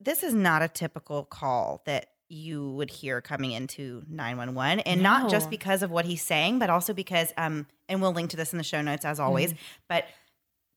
this 0.00 0.22
is 0.22 0.34
not 0.34 0.62
a 0.62 0.68
typical 0.68 1.24
call 1.24 1.82
that 1.86 2.08
you 2.28 2.70
would 2.72 2.90
hear 2.90 3.20
coming 3.20 3.52
into 3.52 4.02
911 4.08 4.80
and 4.80 5.00
not 5.00 5.30
just 5.30 5.48
because 5.48 5.82
of 5.82 5.92
what 5.92 6.04
he's 6.04 6.22
saying 6.22 6.58
but 6.58 6.68
also 6.68 6.92
because 6.92 7.32
um 7.36 7.66
and 7.88 8.02
we'll 8.02 8.12
link 8.12 8.30
to 8.30 8.36
this 8.36 8.52
in 8.52 8.58
the 8.58 8.64
show 8.64 8.82
notes 8.82 9.04
as 9.04 9.20
always 9.20 9.54
but 9.88 10.06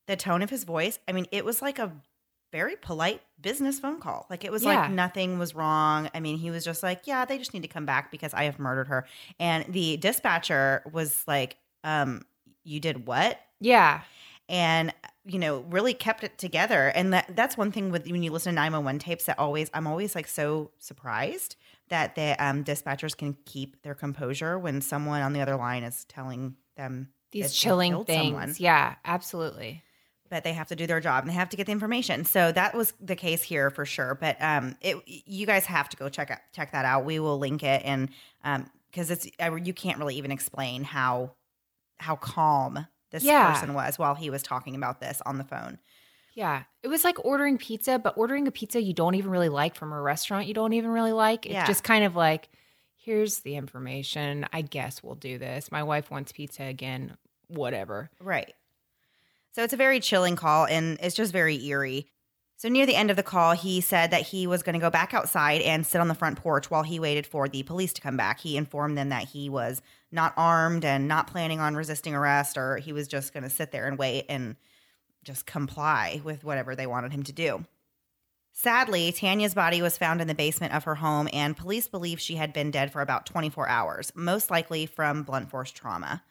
the 0.05 0.15
tone 0.15 0.43
of 0.43 0.49
his 0.51 0.63
voice 0.63 0.99
i 1.08 1.12
mean 1.12 1.25
it 1.32 1.43
was 1.43 1.60
like 1.60 1.79
a 1.79 1.91
very 2.52 2.76
polite 2.76 3.22
business 3.42 3.80
phone 3.80 4.00
call 4.00 4.26
like 4.30 4.44
it 4.44 4.52
was 4.52 4.64
Yeah. 4.64 4.82
like 4.82 4.92
nothing 4.92 5.40
was 5.40 5.56
wrong 5.56 6.10
i 6.14 6.20
mean 6.20 6.38
he 6.38 6.52
was 6.52 6.66
just 6.66 6.84
like 6.84 7.02
yeah 7.06 7.26
they 7.26 7.38
just 7.38 7.54
need 7.54 7.62
to 7.64 7.68
come 7.70 7.86
back 7.86 8.12
because 8.12 8.34
i 8.34 8.44
have 8.44 8.60
murdered 8.60 8.88
her 8.88 9.06
and 9.40 9.66
the 9.72 9.98
dispatcher 9.98 10.82
was 10.92 11.24
like 11.28 11.58
um 11.84 12.24
you 12.64 12.80
did 12.80 13.08
what 13.08 13.40
Yeah. 13.60 14.02
and 14.50 14.94
you 15.26 15.40
know 15.40 15.60
really 15.70 15.94
kept 15.94 16.24
it 16.24 16.38
together 16.38 16.88
and 16.96 17.14
that 17.14 17.30
that's 17.36 17.56
one 17.58 17.72
thing 17.72 17.92
with 17.92 18.08
when 18.10 18.24
you 18.24 18.32
listen 18.32 18.52
to 18.54 18.56
911 18.56 19.00
tapes 19.00 19.26
that 19.26 19.38
always 19.40 19.70
i'm 19.74 19.86
always 19.88 20.16
like 20.16 20.28
so 20.28 20.72
surprised 20.80 21.56
that 21.90 22.14
the 22.16 22.36
um, 22.44 22.64
dispatchers 22.64 23.18
can 23.18 23.36
keep 23.46 23.82
their 23.82 23.96
composure 23.96 24.60
when 24.60 24.80
someone 24.82 25.22
on 25.24 25.34
the 25.34 25.42
other 25.42 25.56
line 25.56 25.82
is 25.84 26.06
telling 26.06 26.56
them 26.78 27.10
These 27.32 27.52
chilling 27.54 28.06
things. 28.06 28.28
someone. 28.28 28.54
Yeah, 28.60 28.94
absolutely. 29.06 29.82
But 30.30 30.44
they 30.44 30.54
have 30.54 30.68
to 30.68 30.76
do 30.76 30.86
their 30.88 31.00
job 31.00 31.24
and 31.24 31.30
they 31.30 31.36
have 31.36 31.50
to 31.50 31.58
get 31.58 31.65
the 31.65 31.72
information 31.72 32.26
so 32.26 32.52
that 32.52 32.76
was 32.76 32.94
the 33.02 33.15
case 33.15 33.42
here 33.44 33.70
for 33.70 33.86
sure 33.86 34.15
but 34.15 34.38
um 34.42 34.76
it 34.82 34.98
you 35.06 35.46
guys 35.46 35.65
have 35.65 35.89
to 35.89 35.98
go 35.98 36.10
check 36.10 36.32
out 36.32 36.39
check 36.54 36.72
that 36.72 36.86
out 36.86 37.06
we 37.06 37.20
will 37.20 37.38
link 37.39 37.63
it 37.63 37.82
and 37.86 38.10
um 38.44 38.70
because 38.92 39.12
it's 39.12 39.28
you 39.63 39.74
can't 39.74 40.00
really 40.00 40.15
even 40.15 40.32
explain 40.32 40.84
how 40.84 41.32
how 41.98 42.15
calm 42.15 42.86
this 43.12 43.24
Yeah. 43.24 43.52
person 43.52 43.74
was 43.74 43.98
while 44.00 44.15
he 44.15 44.30
was 44.30 44.42
talking 44.44 44.76
about 44.76 45.00
this 45.00 45.22
on 45.26 45.38
the 45.38 45.44
phone 45.44 45.80
Yeah. 46.36 46.63
It 46.84 46.88
was 46.88 47.04
like 47.04 47.24
ordering 47.26 47.58
pizza, 47.58 48.00
but 48.00 48.18
ordering 48.18 48.48
a 48.48 48.52
pizza 48.52 48.82
you 48.82 48.94
don't 48.94 49.15
even 49.15 49.32
really 49.32 49.50
like 49.50 49.76
from 49.76 49.92
a 49.92 50.00
restaurant 50.02 50.48
you 50.48 50.54
don't 50.54 50.72
even 50.74 50.92
really 50.92 51.12
like. 51.12 51.46
It's 51.46 51.54
Yeah. 51.54 51.65
just 51.68 51.84
kind 51.84 52.06
of 52.06 52.15
like, 52.15 52.48
here's 52.96 53.39
the 53.39 53.56
information. 53.56 54.46
I 54.54 54.62
guess 54.62 55.04
we'll 55.04 55.15
do 55.15 55.38
this. 55.38 55.72
My 55.72 55.84
wife 55.84 56.10
wants 56.10 56.32
pizza 56.32 56.63
again. 56.63 57.18
Whatever. 57.48 58.10
Right. 58.22 58.54
So 59.60 59.63
it's 59.65 59.74
a 59.74 59.76
very 59.76 60.00
chilling 60.00 60.38
call 60.38 60.67
and 60.67 60.98
it's 61.02 61.17
just 61.17 61.34
very 61.34 61.62
eerie. 61.65 62.08
So 62.56 62.69
near 62.69 62.86
the 62.86 62.95
end 62.95 63.10
of 63.10 63.17
the 63.17 63.24
call, 63.24 63.52
he 63.52 63.82
said 63.82 64.12
that 64.12 64.22
he 64.22 64.48
was 64.48 64.63
going 64.63 64.76
to 64.76 64.80
go 64.80 64.89
back 64.89 65.13
outside 65.13 65.60
and 65.60 65.86
sit 65.86 66.00
on 66.00 66.08
the 66.08 66.15
front 66.15 66.41
porch 66.41 66.72
while 66.72 66.84
he 66.84 66.98
waited 66.98 67.28
for 67.28 67.50
the 67.50 67.63
police 67.63 67.91
to 67.91 68.02
come 68.02 68.15
back. 68.15 68.39
He 68.39 68.56
informed 68.56 68.98
them 68.98 69.10
that 69.10 69.28
he 69.28 69.50
was 69.50 69.82
not 70.13 70.34
armed 70.38 70.86
and 70.86 71.10
not 71.10 71.28
planning 71.28 71.60
on 71.60 71.76
resisting 71.76 72.15
arrest, 72.15 72.58
or 72.58 72.78
he 72.78 72.93
was 72.93 73.10
just 73.10 73.34
going 73.34 73.43
to 73.43 73.50
sit 73.50 73.74
there 73.74 73.86
and 73.86 73.98
wait 73.98 74.28
and 74.30 74.56
just 75.26 75.45
comply 75.45 76.22
with 76.24 76.45
whatever 76.45 76.74
they 76.74 76.88
wanted 76.88 77.12
him 77.12 77.24
to 77.24 77.34
do. 77.34 77.65
Sadly, 78.54 79.12
Tanya's 79.12 79.56
body 79.56 79.82
was 79.82 79.98
found 79.98 80.22
in 80.22 80.30
the 80.30 80.36
basement 80.36 80.74
of 80.74 80.86
her 80.86 80.95
home, 80.95 81.28
and 81.34 81.58
police 81.58 81.89
believe 81.89 82.22
she 82.22 82.36
had 82.36 82.54
been 82.54 82.72
dead 82.72 82.93
for 82.93 83.02
about 83.02 83.26
24 83.26 83.67
hours, 83.67 84.13
most 84.15 84.50
likely 84.50 84.86
from 84.86 85.24
blunt 85.24 85.50
force 85.50 85.72
trauma. 85.72 86.24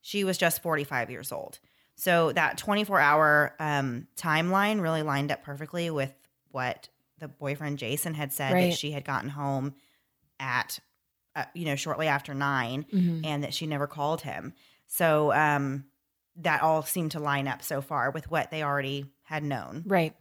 She 0.00 0.24
was 0.24 0.36
just 0.36 0.60
45 0.60 1.08
years 1.08 1.30
old. 1.30 1.60
So 1.96 2.32
that 2.32 2.58
24 2.58 2.98
hour 3.00 3.54
um, 3.60 4.08
timeline 4.16 4.80
really 4.80 5.02
lined 5.02 5.30
up 5.30 5.42
perfectly 5.42 5.90
with 5.90 6.12
what 6.50 6.88
the 7.18 7.28
boyfriend 7.28 7.78
Jason 7.78 8.14
had 8.14 8.32
said 8.32 8.52
Right. 8.52 8.70
that 8.70 8.78
she 8.78 8.90
had 8.90 9.04
gotten 9.04 9.30
home 9.30 9.74
at, 10.40 10.80
uh, 11.36 11.44
you 11.54 11.64
know, 11.64 11.76
shortly 11.76 12.08
after 12.08 12.34
9 12.34 12.84
Mhm. 12.92 13.24
and 13.24 13.44
that 13.44 13.54
she 13.54 13.66
never 13.66 13.86
called 13.86 14.22
him. 14.22 14.52
So 14.88 15.32
um, 15.32 15.84
that 16.36 16.62
all 16.62 16.82
seemed 16.82 17.12
to 17.12 17.20
line 17.20 17.46
up 17.46 17.62
so 17.62 17.80
far 17.80 18.10
with 18.10 18.30
what 18.30 18.50
they 18.50 18.62
already 18.64 19.06
had 19.22 19.42
known. 19.44 19.84
Right. 19.86 20.14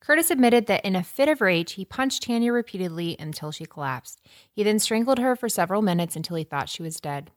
Curtis 0.00 0.30
admitted 0.30 0.66
that 0.66 0.84
in 0.84 0.94
a 0.94 1.02
fit 1.02 1.28
of 1.28 1.40
rage, 1.40 1.72
he 1.72 1.84
punched 1.84 2.22
Tanya 2.22 2.52
repeatedly 2.52 3.16
until 3.18 3.50
she 3.50 3.66
collapsed. 3.66 4.20
He 4.52 4.62
then 4.62 4.78
strangled 4.78 5.18
her 5.18 5.34
for 5.34 5.48
several 5.48 5.82
minutes 5.82 6.14
until 6.14 6.36
he 6.36 6.44
thought 6.44 6.68
she 6.68 6.84
was 6.84 7.00
dead. 7.00 7.32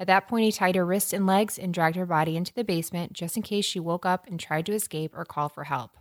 At 0.00 0.06
that 0.06 0.26
point, 0.28 0.46
he 0.46 0.52
tied 0.52 0.76
her 0.76 0.86
wrists 0.86 1.12
and 1.12 1.26
legs 1.26 1.58
and 1.58 1.74
dragged 1.74 1.96
her 1.96 2.06
body 2.06 2.34
into 2.34 2.54
the 2.54 2.64
basement 2.64 3.12
just 3.12 3.36
in 3.36 3.42
case 3.42 3.66
she 3.66 3.78
woke 3.78 4.06
up 4.06 4.26
and 4.26 4.40
tried 4.40 4.64
to 4.66 4.72
escape 4.72 5.12
or 5.14 5.26
call 5.26 5.50
for 5.50 5.64
help. 5.64 5.98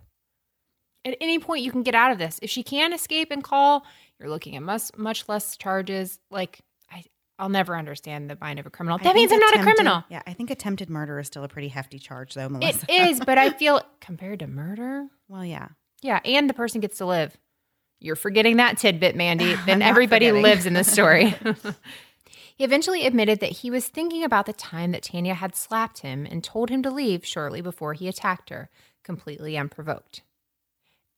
At 1.04 1.18
any 1.20 1.38
point, 1.38 1.64
you 1.64 1.72
can 1.72 1.84
get 1.84 1.96
out 1.96 2.12
of 2.12 2.18
this. 2.18 2.40
If 2.42 2.50
she 2.50 2.64
can 2.64 2.94
escape 2.94 3.30
and 3.30 3.44
call, 3.44 3.86
you're 4.18 4.30
looking 4.30 4.56
at 4.56 4.64
much, 4.64 4.92
much 4.98 5.28
less 5.28 5.58
charges. 5.58 6.18
Like, 6.32 6.62
I, 6.90 7.04
I'll 7.38 7.50
never 7.50 7.76
understand 7.76 8.30
the 8.30 8.38
mind 8.40 8.60
of 8.60 8.66
a 8.66 8.70
criminal. 8.70 8.98
I 9.02 9.04
That 9.04 9.16
means 9.16 9.34
I'm 9.34 9.40
not 9.40 9.56
a 9.60 9.64
criminal. 9.64 10.06
Yeah, 10.10 10.22
I 10.26 10.32
think 10.32 10.50
attempted 10.50 10.90
murder 10.90 11.20
is 11.20 11.28
still 11.28 11.44
a 11.44 11.50
pretty 11.50 11.68
hefty 11.68 12.00
charge, 12.00 12.36
though, 12.36 12.48
Melissa. 12.48 12.86
It 12.88 13.10
is, 13.10 13.20
but 13.20 13.38
I 13.38 13.50
feel 13.50 13.82
compared 14.00 14.40
to 14.40 14.48
murder, 14.48 15.08
well, 15.28 15.44
yeah. 15.44 15.68
yeah, 16.02 16.22
and 16.24 16.50
the 16.50 16.54
person 16.54 16.80
gets 16.80 17.00
to 17.00 17.06
live. 17.06 17.38
You're 18.00 18.16
forgetting 18.16 18.58
that 18.58 18.78
tidbit, 18.78 19.18
Mandy. 19.18 19.56
Then 19.66 19.82
everybody 19.82 20.28
forgetting. 20.28 20.44
lives 20.44 20.66
in 20.66 20.74
this 20.74 20.90
story. 20.90 21.36
he 22.60 22.66
eventually 22.66 23.06
admitted 23.06 23.40
that 23.40 23.60
he 23.60 23.72
was 23.72 23.88
thinking 23.88 24.22
about 24.22 24.46
the 24.46 24.52
time 24.52 24.92
that 24.92 25.04
Tanya 25.04 25.34
had 25.34 25.56
slapped 25.56 26.00
him 26.00 26.28
and 26.30 26.44
told 26.44 26.70
him 26.70 26.84
to 26.84 26.92
leave 26.92 27.26
shortly 27.26 27.62
before 27.62 27.94
he 27.94 28.10
attacked 28.10 28.50
her, 28.50 28.70
completely 29.02 29.58
unprovoked. 29.58 30.24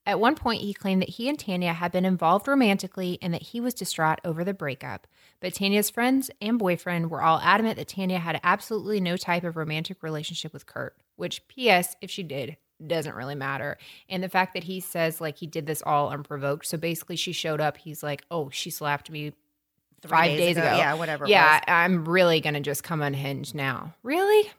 At 0.05 0.19
one 0.19 0.35
point, 0.35 0.61
he 0.61 0.71
claimed 0.71 1.01
that 1.01 1.09
he 1.09 1.27
and 1.27 1.39
Tanya 1.39 1.73
had 1.73 1.91
been 1.91 2.05
involved 2.05 2.47
romantically 2.47 3.17
and 3.23 3.33
that 3.33 3.41
he 3.41 3.59
was 3.59 3.73
distraught 3.73 4.19
over 4.23 4.43
the 4.43 4.53
breakup. 4.53 5.07
But 5.39 5.55
Tanya's 5.55 5.89
friends 5.89 6.29
and 6.39 6.59
boyfriend 6.59 7.09
were 7.09 7.23
all 7.23 7.39
adamant 7.41 7.77
that 7.77 7.87
Tanya 7.87 8.19
had 8.19 8.39
absolutely 8.43 9.01
no 9.01 9.17
type 9.17 9.43
of 9.43 9.57
romantic 9.57 10.03
relationship 10.03 10.53
with 10.53 10.67
Kurt, 10.67 10.95
which, 11.15 11.47
P.S., 11.47 11.95
if 12.01 12.11
she 12.11 12.21
did, 12.21 12.57
doesn't 12.85 13.15
really 13.15 13.33
matter. 13.33 13.79
And 14.07 14.23
the 14.23 14.29
fact 14.29 14.53
that 14.53 14.65
he 14.65 14.79
says, 14.79 15.19
like, 15.19 15.37
he 15.37 15.47
did 15.47 15.65
this 15.65 15.81
all 15.83 16.09
unprovoked. 16.11 16.67
So 16.67 16.77
basically, 16.77 17.15
she 17.15 17.31
showed 17.31 17.61
up. 17.61 17.77
He's 17.77 18.03
like, 18.03 18.25
oh, 18.29 18.51
she 18.51 18.69
slapped 18.69 19.09
me 19.09 19.33
five 20.07 20.37
days, 20.37 20.57
ago. 20.57 20.63
Yeah, 20.63 20.93
whatever. 20.95 21.27
Yeah. 21.27 21.61
I'm 21.67 22.07
really 22.07 22.41
going 22.41 22.55
to 22.55 22.59
just 22.59 22.83
come 22.83 23.01
unhinged 23.01 23.55
now. 23.55 23.93
Really? 24.03 24.51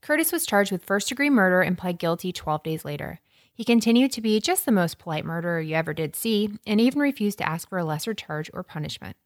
Curtis 0.00 0.32
was 0.32 0.46
charged 0.46 0.70
with 0.70 0.84
first 0.84 1.08
degree 1.08 1.30
murder 1.30 1.62
and 1.62 1.76
pled 1.76 1.98
guilty 1.98 2.32
12 2.32 2.62
days 2.62 2.84
later. 2.84 3.20
He 3.52 3.64
continued 3.64 4.12
to 4.12 4.20
be 4.20 4.38
just 4.40 4.66
the 4.66 4.72
most 4.72 4.98
polite 4.98 5.24
murderer 5.24 5.60
you 5.60 5.74
ever 5.74 5.94
did 5.94 6.14
see 6.14 6.58
and 6.66 6.80
even 6.80 7.00
refused 7.00 7.38
to 7.38 7.48
ask 7.48 7.68
for 7.68 7.78
a 7.78 7.84
lesser 7.84 8.14
charge 8.14 8.50
or 8.52 8.62
punishment. 8.62 9.16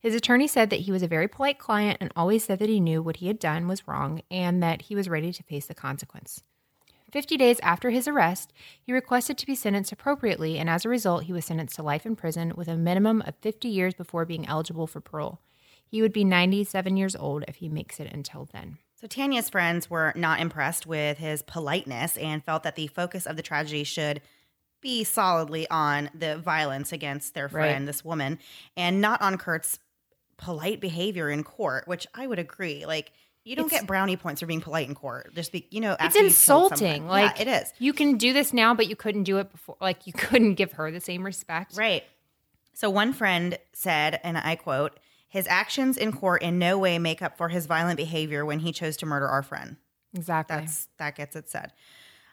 His 0.00 0.14
attorney 0.14 0.48
said 0.48 0.70
that 0.70 0.80
he 0.80 0.92
was 0.92 1.02
a 1.02 1.08
very 1.08 1.28
polite 1.28 1.58
client 1.58 1.98
and 2.00 2.12
always 2.16 2.44
said 2.44 2.58
that 2.58 2.68
he 2.68 2.80
knew 2.80 3.02
what 3.02 3.18
he 3.18 3.26
had 3.26 3.38
done 3.38 3.68
was 3.68 3.86
wrong 3.86 4.22
and 4.30 4.62
that 4.62 4.82
he 4.82 4.94
was 4.94 5.08
ready 5.08 5.32
to 5.32 5.42
face 5.42 5.66
the 5.66 5.74
consequence. 5.74 6.42
50 7.14 7.36
days 7.36 7.60
after 7.60 7.90
his 7.90 8.08
arrest, 8.08 8.52
he 8.82 8.92
requested 8.92 9.38
to 9.38 9.46
be 9.46 9.54
sentenced 9.54 9.92
appropriately, 9.92 10.58
and 10.58 10.68
as 10.68 10.84
a 10.84 10.88
result, 10.88 11.22
he 11.22 11.32
was 11.32 11.44
sentenced 11.44 11.76
to 11.76 11.82
life 11.84 12.04
in 12.04 12.16
prison 12.16 12.52
with 12.56 12.66
a 12.66 12.76
minimum 12.76 13.22
of 13.24 13.36
50 13.36 13.68
years 13.68 13.94
before 13.94 14.24
being 14.24 14.44
eligible 14.48 14.88
for 14.88 15.00
parole. 15.00 15.38
He 15.86 16.02
would 16.02 16.12
be 16.12 16.24
97 16.24 16.96
years 16.96 17.14
old 17.14 17.44
if 17.46 17.54
he 17.56 17.68
makes 17.68 18.00
it 18.00 18.12
until 18.12 18.48
then. 18.52 18.78
So 19.00 19.06
Tanya's 19.06 19.48
friends 19.48 19.88
were 19.88 20.12
not 20.16 20.40
impressed 20.40 20.88
with 20.88 21.18
his 21.18 21.42
politeness 21.42 22.16
and 22.16 22.42
felt 22.42 22.64
that 22.64 22.74
the 22.74 22.88
focus 22.88 23.26
of 23.26 23.36
the 23.36 23.42
tragedy 23.42 23.84
should 23.84 24.20
be 24.80 25.04
solidly 25.04 25.70
on 25.70 26.10
the 26.16 26.36
violence 26.36 26.90
against 26.90 27.34
their 27.34 27.48
friend, 27.48 27.82
Right. 27.84 27.86
this 27.86 28.04
woman, 28.04 28.40
and 28.76 29.00
not 29.00 29.22
on 29.22 29.38
Kurt's 29.38 29.78
polite 30.36 30.80
behavior 30.80 31.30
in 31.30 31.44
court, 31.44 31.86
which 31.86 32.08
I 32.12 32.26
would 32.26 32.40
agree. 32.40 32.84
Like, 32.86 33.12
you 33.44 33.54
don't 33.56 33.66
It's- 33.66 33.80
get 33.80 33.86
brownie 33.86 34.16
points 34.16 34.40
for 34.40 34.46
being 34.46 34.60
polite 34.60 34.88
in 34.88 34.94
court. 34.94 35.34
Just 35.34 35.52
be, 35.52 35.66
you 35.70 35.80
know, 35.80 35.96
It's 36.00 36.16
insulting. 36.16 37.06
Like 37.06 37.36
yeah, 37.38 37.42
it 37.42 37.62
is. 37.62 37.72
You 37.78 37.92
can 37.92 38.16
do 38.16 38.32
this 38.32 38.52
now, 38.52 38.74
but 38.74 38.88
you 38.88 38.96
couldn't 38.96 39.24
do 39.24 39.38
it 39.38 39.50
before. 39.52 39.76
Like 39.80 40.06
you 40.06 40.12
couldn't 40.16 40.54
give 40.54 40.72
her 40.72 40.90
the 40.90 41.00
same 41.00 41.24
respect. 41.24 41.76
Right. 41.76 42.04
So 42.72 42.90
one 42.90 43.12
friend 43.12 43.56
said, 43.72 44.18
and 44.24 44.36
I 44.36 44.56
quote, 44.56 44.98
his 45.28 45.46
actions 45.48 45.96
in 45.96 46.12
court 46.12 46.42
in 46.42 46.58
no 46.58 46.78
way 46.78 46.98
make 46.98 47.20
up 47.22 47.36
for 47.36 47.48
his 47.48 47.66
violent 47.66 47.96
behavior 47.96 48.44
when 48.44 48.60
he 48.60 48.72
chose 48.72 48.96
to 48.98 49.06
murder 49.06 49.28
our 49.28 49.42
friend. 49.42 49.76
Exactly. 50.16 50.56
That's 50.56 50.88
that 50.98 51.16
gets 51.16 51.36
it 51.36 51.48
said. 51.50 51.72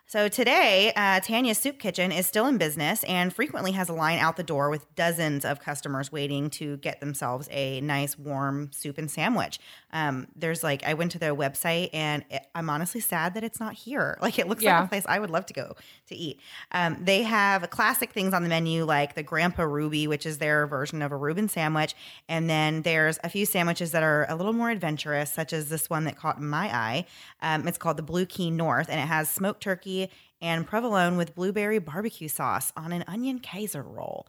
So 0.05 0.27
today, 0.27 0.91
uh, 0.95 1.21
Tanya's 1.21 1.57
Soup 1.57 1.79
Kitchen 1.79 2.11
is 2.11 2.27
still 2.27 2.45
in 2.47 2.57
business 2.57 3.03
and 3.05 3.33
frequently 3.33 3.71
has 3.71 3.87
a 3.87 3.93
line 3.93 4.19
out 4.19 4.35
the 4.35 4.43
door 4.43 4.69
with 4.69 4.93
dozens 4.93 5.45
of 5.45 5.61
customers 5.61 6.11
waiting 6.11 6.49
to 6.51 6.75
get 6.77 6.99
themselves 6.99 7.47
a 7.49 7.79
nice 7.79 8.19
warm 8.19 8.71
soup 8.73 8.97
and 8.97 9.09
sandwich. 9.09 9.57
Um, 9.93 10.27
there's 10.35 10.63
like 10.63 10.85
I 10.85 10.93
went 10.93 11.11
to 11.13 11.19
their 11.19 11.35
website 11.35 11.89
and 11.93 12.23
it, 12.29 12.41
I'm 12.55 12.69
honestly 12.69 13.01
sad 13.01 13.33
that 13.33 13.43
it's 13.43 13.59
not 13.59 13.73
here. 13.73 14.17
Like 14.21 14.39
it 14.39 14.47
looks 14.47 14.63
Yeah. 14.63 14.77
like 14.79 14.85
a 14.85 14.89
place 14.89 15.05
I 15.07 15.19
would 15.19 15.29
love 15.29 15.45
to 15.47 15.53
go 15.53 15.75
to 16.07 16.15
eat. 16.15 16.39
Um, 16.71 16.97
they 17.01 17.23
have 17.23 17.69
classic 17.69 18.11
things 18.11 18.33
on 18.33 18.43
the 18.43 18.49
menu 18.49 18.85
like 18.85 19.15
the 19.15 19.23
Grandpa 19.23 19.63
Ruby, 19.63 20.07
which 20.07 20.25
is 20.25 20.37
their 20.37 20.65
version 20.67 21.01
of 21.01 21.11
a 21.11 21.17
Reuben 21.17 21.49
sandwich, 21.49 21.93
and 22.29 22.49
then 22.49 22.83
there's 22.83 23.19
a 23.23 23.29
few 23.29 23.45
sandwiches 23.45 23.91
that 23.91 24.03
are 24.03 24.25
a 24.29 24.35
little 24.35 24.53
more 24.53 24.69
adventurous, 24.69 25.31
such 25.31 25.51
as 25.53 25.69
this 25.69 25.89
one 25.89 26.05
that 26.05 26.17
caught 26.17 26.41
my 26.41 26.67
eye. 26.73 27.05
Um, 27.41 27.67
it's 27.67 27.77
called 27.77 27.97
the 27.97 28.03
Blue 28.03 28.25
Key 28.25 28.51
North, 28.51 28.87
and 28.89 28.99
it 28.99 29.07
has 29.07 29.29
smoked 29.29 29.61
turkey 29.61 30.09
and 30.41 30.65
provolone 30.65 31.17
with 31.17 31.35
blueberry 31.35 31.79
barbecue 31.79 32.27
sauce 32.27 32.71
on 32.77 32.91
an 32.91 33.03
onion 33.07 33.39
Kaiser 33.39 33.83
roll. 33.83 34.25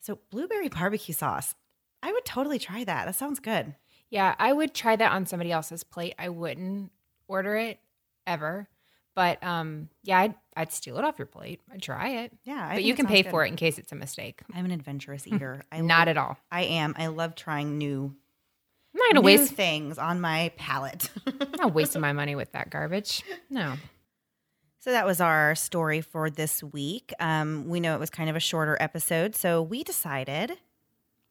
So 0.00 0.18
blueberry 0.30 0.68
barbecue 0.68 1.14
sauce, 1.14 1.54
I 2.02 2.12
would 2.12 2.24
totally 2.24 2.58
try 2.58 2.84
that. 2.84 3.06
That 3.06 3.14
sounds 3.14 3.40
good. 3.40 3.74
Yeah, 4.14 4.34
I 4.38 4.52
would 4.52 4.72
try 4.74 4.94
that 4.94 5.10
on 5.12 5.26
somebody 5.26 5.50
else's 5.50 5.82
plate. 5.82 6.14
I 6.20 6.28
wouldn't 6.28 6.92
order 7.26 7.56
it 7.56 7.80
ever. 8.28 8.68
But 9.16 9.42
um, 9.44 9.88
yeah, 10.04 10.20
I'd, 10.20 10.34
I'd 10.56 10.72
steal 10.72 10.98
it 10.98 11.04
off 11.04 11.18
your 11.18 11.26
plate. 11.26 11.60
I'd 11.72 11.82
try 11.82 12.08
it. 12.22 12.32
Yeah, 12.44 12.68
I 12.70 12.74
but 12.74 12.84
you 12.84 12.94
can 12.94 13.06
pay 13.06 13.22
good. 13.22 13.30
for 13.30 13.44
it 13.44 13.48
in 13.48 13.56
case 13.56 13.76
it's 13.78 13.90
a 13.92 13.96
mistake. 13.96 14.42
I'm 14.54 14.64
an 14.64 14.70
adventurous 14.70 15.26
eater. 15.28 15.62
I 15.72 15.80
Not 15.80 16.00
love- 16.00 16.08
at 16.08 16.16
all. 16.16 16.36
I 16.50 16.62
am. 16.62 16.94
I 16.96 17.08
love 17.08 17.34
trying 17.34 17.76
new 17.76 18.14
I'm 18.94 18.98
not 18.98 19.08
gonna 19.14 19.20
new 19.20 19.38
waste. 19.40 19.52
things 19.54 19.98
on 19.98 20.20
my 20.20 20.52
palate. 20.56 21.10
I'm 21.26 21.50
not 21.58 21.74
wasting 21.74 22.00
my 22.00 22.12
money 22.12 22.36
with 22.36 22.52
that 22.52 22.70
garbage. 22.70 23.24
No. 23.50 23.74
So 24.78 24.92
that 24.92 25.06
was 25.06 25.20
our 25.20 25.54
story 25.56 26.00
for 26.02 26.30
this 26.30 26.62
week. 26.62 27.12
Um, 27.18 27.68
we 27.68 27.80
know 27.80 27.94
it 27.94 28.00
was 28.00 28.10
kind 28.10 28.30
of 28.30 28.36
a 28.36 28.40
shorter 28.40 28.76
episode, 28.78 29.34
so 29.34 29.60
we 29.62 29.82
decided 29.82 30.52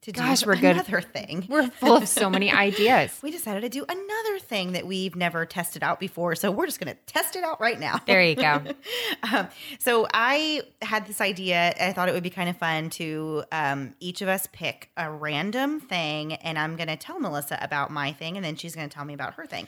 to 0.03 0.11
Gosh, 0.11 0.41
do 0.41 0.47
we're 0.47 0.55
good. 0.55 0.75
another 0.75 1.01
thing. 1.01 1.45
We're 1.49 1.69
full 1.69 1.95
of 1.97 2.07
so 2.07 2.29
many 2.29 2.51
ideas. 2.67 3.17
we 3.23 3.31
decided 3.31 3.61
to 3.61 3.69
do 3.69 3.85
another 3.87 4.39
thing 4.39 4.73
that 4.73 4.85
we've 4.85 5.15
never 5.15 5.45
tested 5.45 5.81
out 5.83 5.99
before, 5.99 6.35
so 6.35 6.51
we're 6.51 6.65
just 6.65 6.79
going 6.79 6.93
to 6.93 6.99
test 7.05 7.35
it 7.35 7.43
out 7.43 7.61
right 7.61 7.79
now. 7.79 7.99
There 8.05 8.21
you 8.21 8.35
go. 8.35 8.61
um, 9.33 9.47
so 9.79 10.05
I 10.13 10.63
had 10.81 11.07
this 11.07 11.21
idea. 11.21 11.73
I 11.79 11.93
thought 11.93 12.09
it 12.09 12.13
would 12.13 12.23
be 12.23 12.29
kind 12.29 12.49
of 12.49 12.57
fun 12.57 12.89
to 12.91 13.43
um, 13.51 13.95
each 13.99 14.21
of 14.21 14.27
us 14.27 14.47
pick 14.51 14.89
a 14.97 15.09
random 15.09 15.79
thing, 15.79 16.33
and 16.33 16.59
I'm 16.59 16.75
going 16.75 16.89
to 16.89 16.97
tell 16.97 17.19
Melissa 17.19 17.57
about 17.61 17.89
my 17.89 18.11
thing, 18.11 18.35
and 18.35 18.45
then 18.45 18.55
she's 18.55 18.75
going 18.75 18.89
to 18.89 18.93
tell 18.93 19.05
me 19.05 19.13
about 19.13 19.35
her 19.35 19.45
thing. 19.45 19.67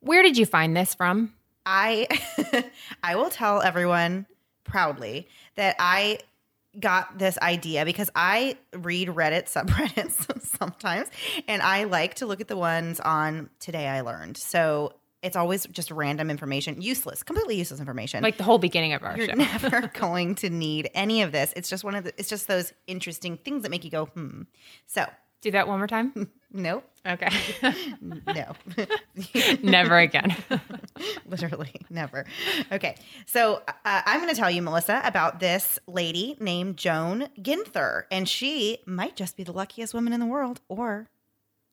Where 0.00 0.22
did 0.22 0.36
you 0.38 0.46
find 0.46 0.76
this 0.76 0.94
from? 0.94 1.34
I 1.66 2.06
I 3.02 3.16
will 3.16 3.28
tell 3.30 3.60
everyone 3.60 4.26
proudly 4.64 5.28
that 5.56 5.76
I 5.78 6.20
got 6.78 7.18
this 7.18 7.38
idea 7.38 7.84
because 7.84 8.10
I 8.14 8.56
read 8.74 9.08
Reddit 9.08 9.44
subreddits 9.52 10.42
sometimes 10.58 11.08
and 11.48 11.62
I 11.62 11.84
like 11.84 12.14
to 12.14 12.26
look 12.26 12.40
at 12.40 12.48
the 12.48 12.56
ones 12.56 13.00
on 13.00 13.50
today 13.60 13.86
I 13.88 14.02
learned. 14.02 14.36
So 14.36 14.92
it's 15.22 15.34
always 15.36 15.66
just 15.66 15.90
random 15.90 16.30
information, 16.30 16.80
useless, 16.82 17.22
completely 17.22 17.56
useless 17.56 17.80
information. 17.80 18.22
Like 18.22 18.36
the 18.36 18.44
whole 18.44 18.58
beginning 18.58 18.92
of 18.92 19.02
our 19.02 19.16
you're 19.16 19.26
show. 19.26 19.34
never 19.34 19.88
going 19.94 20.34
to 20.36 20.50
need 20.50 20.90
any 20.94 21.22
of 21.22 21.32
this. 21.32 21.52
It's 21.56 21.68
just 21.68 21.82
one 21.82 21.94
of 21.94 22.04
the 22.04 22.12
it's 22.18 22.28
just 22.28 22.46
those 22.46 22.72
interesting 22.86 23.36
things 23.38 23.62
that 23.62 23.70
make 23.70 23.84
you 23.84 23.90
go, 23.90 24.04
"Hmm." 24.06 24.42
So, 24.86 25.04
Do 25.40 25.50
that 25.52 25.66
one 25.66 25.78
more 25.78 25.86
time. 25.88 26.30
nope. 26.52 26.84
Okay. 27.06 27.28
No. 28.26 28.54
Never 29.62 29.98
again. 29.98 30.36
Literally, 31.42 31.74
never. 31.90 32.24
Okay, 32.72 32.96
so 33.26 33.62
uh, 33.68 33.72
I'm 33.84 34.20
going 34.20 34.32
to 34.32 34.38
tell 34.38 34.50
you, 34.50 34.62
Melissa, 34.62 35.02
about 35.04 35.40
this 35.40 35.78
lady 35.86 36.36
named 36.40 36.76
Joan 36.76 37.28
Ginther, 37.40 38.04
and 38.10 38.28
she 38.28 38.78
might 38.86 39.16
just 39.16 39.36
be 39.36 39.44
the 39.44 39.52
luckiest 39.52 39.92
woman 39.92 40.12
in 40.12 40.20
the 40.20 40.26
world, 40.26 40.60
or 40.68 41.08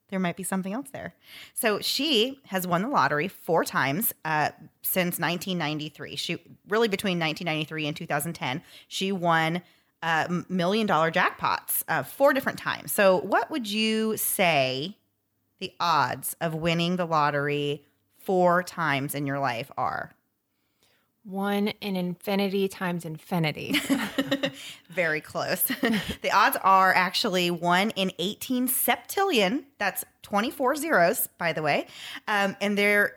there 0.10 0.20
might 0.20 0.36
be 0.36 0.44
something 0.44 0.74
else 0.74 0.90
there. 0.92 1.16
So 1.54 1.80
she 1.80 2.40
has 2.48 2.68
won 2.68 2.82
the 2.82 2.90
lottery 2.90 3.28
four 3.28 3.64
times 3.64 4.14
uh, 4.26 4.50
since 4.82 5.18
1993. 5.18 6.18
She 6.18 6.38
really 6.68 6.88
between 6.88 7.20
1993 7.20 7.88
and 7.88 7.98
2010, 7.98 8.62
she 8.88 9.12
won 9.12 9.62
uh, 10.02 10.42
million 10.50 10.86
dollar 10.86 11.10
jackpots 11.10 11.84
uh, 11.88 12.04
four 12.04 12.34
different 12.34 12.60
times. 12.60 12.92
So 12.92 13.22
what 13.22 13.50
would 13.50 13.72
you 13.72 14.18
say 14.18 14.98
the 15.60 15.74
odds 15.80 16.36
of 16.42 16.54
winning 16.54 16.98
the 16.98 17.06
lottery 17.06 17.86
four 18.24 18.64
times 18.64 19.16
in 19.16 19.26
your 19.26 19.40
life 19.40 19.72
are? 19.78 20.12
One 21.24 21.70
in 21.80 21.96
infinity 21.96 22.68
times 22.68 23.06
infinity. 23.06 23.76
Very 24.90 25.22
close. 25.22 25.62
the 26.22 26.32
odds 26.34 26.58
are 26.64 26.94
actually 26.94 27.50
one 27.50 27.92
in 27.92 28.12
18 28.20 28.68
septillion. 28.68 29.64
That's 29.78 30.04
24 30.24 30.76
zeros, 30.76 31.28
by 31.38 31.54
the 31.54 31.62
way. 31.62 31.88
Um, 32.28 32.58
and 32.60 32.78
there 32.78 33.16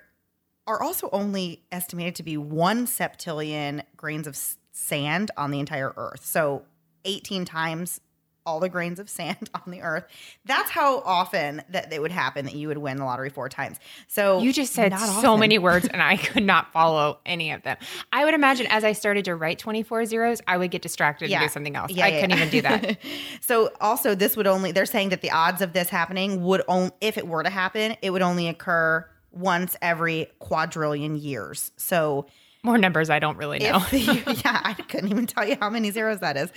are 0.68 0.80
also 0.82 1.08
only 1.10 1.64
estimated 1.72 2.14
to 2.16 2.22
be 2.22 2.36
one 2.36 2.86
septillion 2.86 3.82
grains 3.96 4.28
of 4.28 4.36
sand 4.70 5.32
on 5.36 5.50
the 5.50 5.58
entire 5.58 5.92
earth. 5.96 6.24
So 6.24 6.62
18 7.04 7.44
times 7.44 8.00
all 8.46 8.60
the 8.60 8.68
grains 8.68 8.98
of 9.00 9.10
sand 9.10 9.50
on 9.54 9.70
the 9.72 9.82
earth. 9.82 10.04
That's 10.44 10.70
how 10.70 11.00
often 11.00 11.62
that 11.70 11.92
it 11.92 12.00
would 12.00 12.12
happen 12.12 12.44
that 12.46 12.54
you 12.54 12.68
would 12.68 12.78
win 12.78 12.96
the 12.96 13.04
lottery 13.04 13.28
four 13.28 13.48
times. 13.48 13.78
So 14.08 14.40
You 14.40 14.52
just 14.52 14.72
said 14.72 14.92
not 14.92 15.00
so 15.20 15.30
often. 15.30 15.40
many 15.40 15.58
words 15.58 15.86
and 15.88 16.00
I 16.02 16.16
could 16.16 16.44
not 16.44 16.72
follow 16.72 17.18
any 17.26 17.50
of 17.50 17.62
them. 17.62 17.76
I 18.12 18.24
would 18.24 18.34
imagine 18.34 18.66
as 18.70 18.84
I 18.84 18.92
started 18.92 19.24
to 19.26 19.34
write 19.34 19.58
24 19.58 20.06
zeros, 20.06 20.40
I 20.46 20.56
would 20.56 20.70
get 20.70 20.80
distracted 20.82 21.30
and 21.30 21.42
do 21.42 21.48
something 21.48 21.76
else. 21.76 21.90
Yeah, 21.92 22.04
I 22.04 22.08
yeah, 22.08 22.20
couldn't 22.20 22.30
yeah. 22.38 22.44
even 22.44 22.50
do 22.50 22.62
that. 22.62 22.98
so 23.40 23.70
also 23.80 24.14
this 24.14 24.36
would 24.36 24.46
only 24.46 24.72
they're 24.72 24.86
saying 24.86 25.08
that 25.10 25.20
the 25.22 25.30
odds 25.32 25.60
of 25.60 25.72
this 25.72 25.88
happening 25.88 26.42
would 26.44 26.62
only 26.68 26.92
if 27.00 27.18
it 27.18 27.26
were 27.26 27.42
to 27.42 27.50
happen, 27.50 27.96
it 28.00 28.10
would 28.10 28.22
only 28.22 28.48
occur 28.48 29.06
once 29.32 29.76
every 29.82 30.28
quadrillion 30.38 31.16
years. 31.16 31.72
So 31.76 32.26
More 32.62 32.78
numbers 32.78 33.10
I 33.10 33.18
don't 33.18 33.36
really 33.36 33.58
know. 33.58 33.82
if 33.92 34.44
yeah, 34.44 34.60
I 34.64 34.72
couldn't 34.74 35.10
even 35.10 35.26
tell 35.26 35.46
you 35.46 35.56
how 35.60 35.68
many 35.68 35.90
zeros 35.90 36.20
that 36.20 36.36
is. 36.36 36.50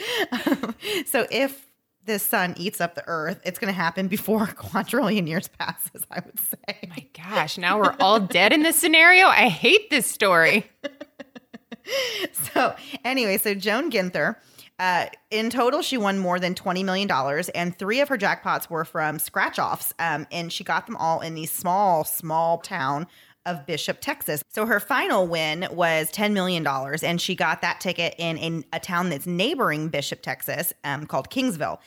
so 1.10 1.26
if 1.32 1.66
the 2.10 2.20
sun 2.20 2.56
eats 2.58 2.82
up 2.82 2.96
the 2.96 3.04
earth, 3.08 3.40
it's 3.44 3.60
going 3.60 3.74
to 3.74 3.80
happen 3.80 4.08
before 4.08 4.44
a 4.44 4.54
quadrillion 4.54 5.28
years 5.28 5.48
passes, 5.48 6.04
I 6.12 6.22
would 6.26 6.40
say. 6.40 6.90
My 6.90 7.06
gosh, 7.14 7.58
now 7.58 7.80
we're 7.80 7.96
all 8.00 8.20
dead 8.20 8.52
in 8.52 8.64
this 8.64 8.76
scenario. 8.76 9.28
I 9.28 9.48
hate 9.48 9.90
this 9.90 10.06
story. 10.06 10.70
so 12.54 12.76
anyway, 13.06 13.38
so 13.38 13.54
Joan 13.54 13.92
Ginther, 13.92 14.36
uh, 14.80 15.06
in 15.30 15.50
total, 15.50 15.82
she 15.82 15.98
won 15.98 16.18
more 16.18 16.40
than 16.40 16.56
$20 16.56 16.84
million, 16.84 17.10
and 17.54 17.78
three 17.78 18.02
of 18.02 18.10
her 18.10 18.18
jackpots 18.18 18.70
were 18.70 18.86
from 18.86 19.20
scratch 19.20 19.60
offs. 19.60 19.94
Um, 20.00 20.26
and 20.32 20.52
she 20.52 20.64
got 20.64 20.88
them 20.88 20.96
all 20.96 21.20
in 21.20 21.36
the 21.36 21.46
small, 21.46 22.04
small 22.04 22.58
town 22.58 23.08
of 23.46 23.66
Bishop, 23.66 24.00
Texas. 24.02 24.44
So 24.50 24.66
her 24.66 24.80
final 24.80 25.28
win 25.28 25.68
was 25.72 26.12
$10 26.12 26.34
million, 26.34 26.66
and 26.68 27.20
she 27.22 27.36
got 27.36 27.62
that 27.62 27.80
ticket 27.80 28.16
in, 28.18 28.38
in 28.38 28.66
a 28.74 28.80
town 28.80 29.10
that's 29.10 29.26
neighboring 29.26 29.90
Bishop, 29.90 30.22
Texas, 30.22 30.74
um, 30.84 31.06
called 31.06 31.30
Kingsville. 31.30 31.80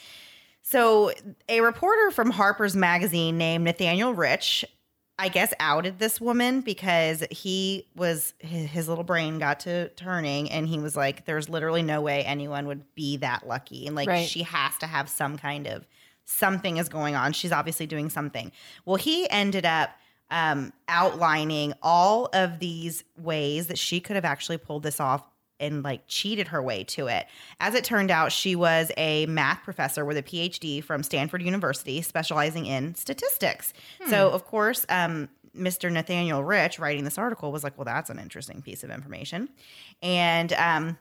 So 0.62 1.12
a 1.48 1.60
reporter 1.60 2.10
from 2.10 2.30
Harper's 2.30 2.74
Magazine 2.76 3.36
named 3.38 3.64
Nathaniel 3.64 4.14
Rich 4.14 4.64
I 5.18 5.28
guess 5.28 5.52
outed 5.60 5.98
this 5.98 6.20
woman 6.20 6.62
because 6.62 7.22
he 7.30 7.86
was 7.94 8.32
his, 8.38 8.68
his 8.70 8.88
little 8.88 9.04
brain 9.04 9.38
got 9.38 9.60
to 9.60 9.88
turning 9.90 10.50
and 10.50 10.66
he 10.66 10.78
was 10.78 10.96
like 10.96 11.26
there's 11.26 11.48
literally 11.48 11.82
no 11.82 12.00
way 12.00 12.24
anyone 12.24 12.66
would 12.66 12.82
be 12.94 13.18
that 13.18 13.46
lucky 13.46 13.86
and 13.86 13.94
like 13.94 14.08
Right. 14.08 14.26
she 14.26 14.42
has 14.42 14.76
to 14.78 14.86
have 14.86 15.08
some 15.08 15.36
kind 15.36 15.66
of 15.66 15.86
something 16.24 16.78
is 16.78 16.88
going 16.88 17.14
on 17.14 17.34
she's 17.34 17.52
obviously 17.52 17.86
doing 17.86 18.08
something 18.08 18.50
well 18.86 18.96
he 18.96 19.28
ended 19.30 19.66
up 19.66 19.90
um, 20.32 20.72
outlining 20.88 21.74
all 21.82 22.28
of 22.32 22.58
these 22.58 23.04
ways 23.16 23.68
that 23.68 23.78
she 23.78 24.00
could 24.00 24.16
have 24.16 24.24
actually 24.24 24.56
pulled 24.58 24.82
this 24.82 24.98
off 24.98 25.22
and 25.60 25.84
like 25.84 26.02
cheated 26.08 26.48
her 26.48 26.60
way 26.60 26.82
to 26.82 27.06
it. 27.06 27.26
As 27.60 27.74
it 27.74 27.84
turned 27.84 28.10
out, 28.10 28.32
she 28.32 28.56
was 28.56 28.90
a 28.96 29.26
math 29.26 29.62
professor 29.62 30.04
with 30.04 30.16
a 30.16 30.22
PhD 30.22 30.82
from 30.82 31.04
Stanford 31.04 31.42
University, 31.42 32.02
specializing 32.02 32.66
in 32.66 32.96
statistics. 32.96 33.72
So, 34.08 34.30
of 34.30 34.44
course, 34.44 34.84
um, 34.88 35.28
Mr. 35.56 35.92
Nathaniel 35.92 36.42
Rich, 36.42 36.78
writing 36.78 37.04
this 37.04 37.18
article, 37.18 37.52
was 37.52 37.62
like, 37.62 37.76
"Well, 37.76 37.84
that's 37.84 38.10
an 38.10 38.18
interesting 38.18 38.62
piece 38.62 38.82
of 38.82 38.90
information," 38.90 39.50
and 40.02 40.52
um, 40.54 40.98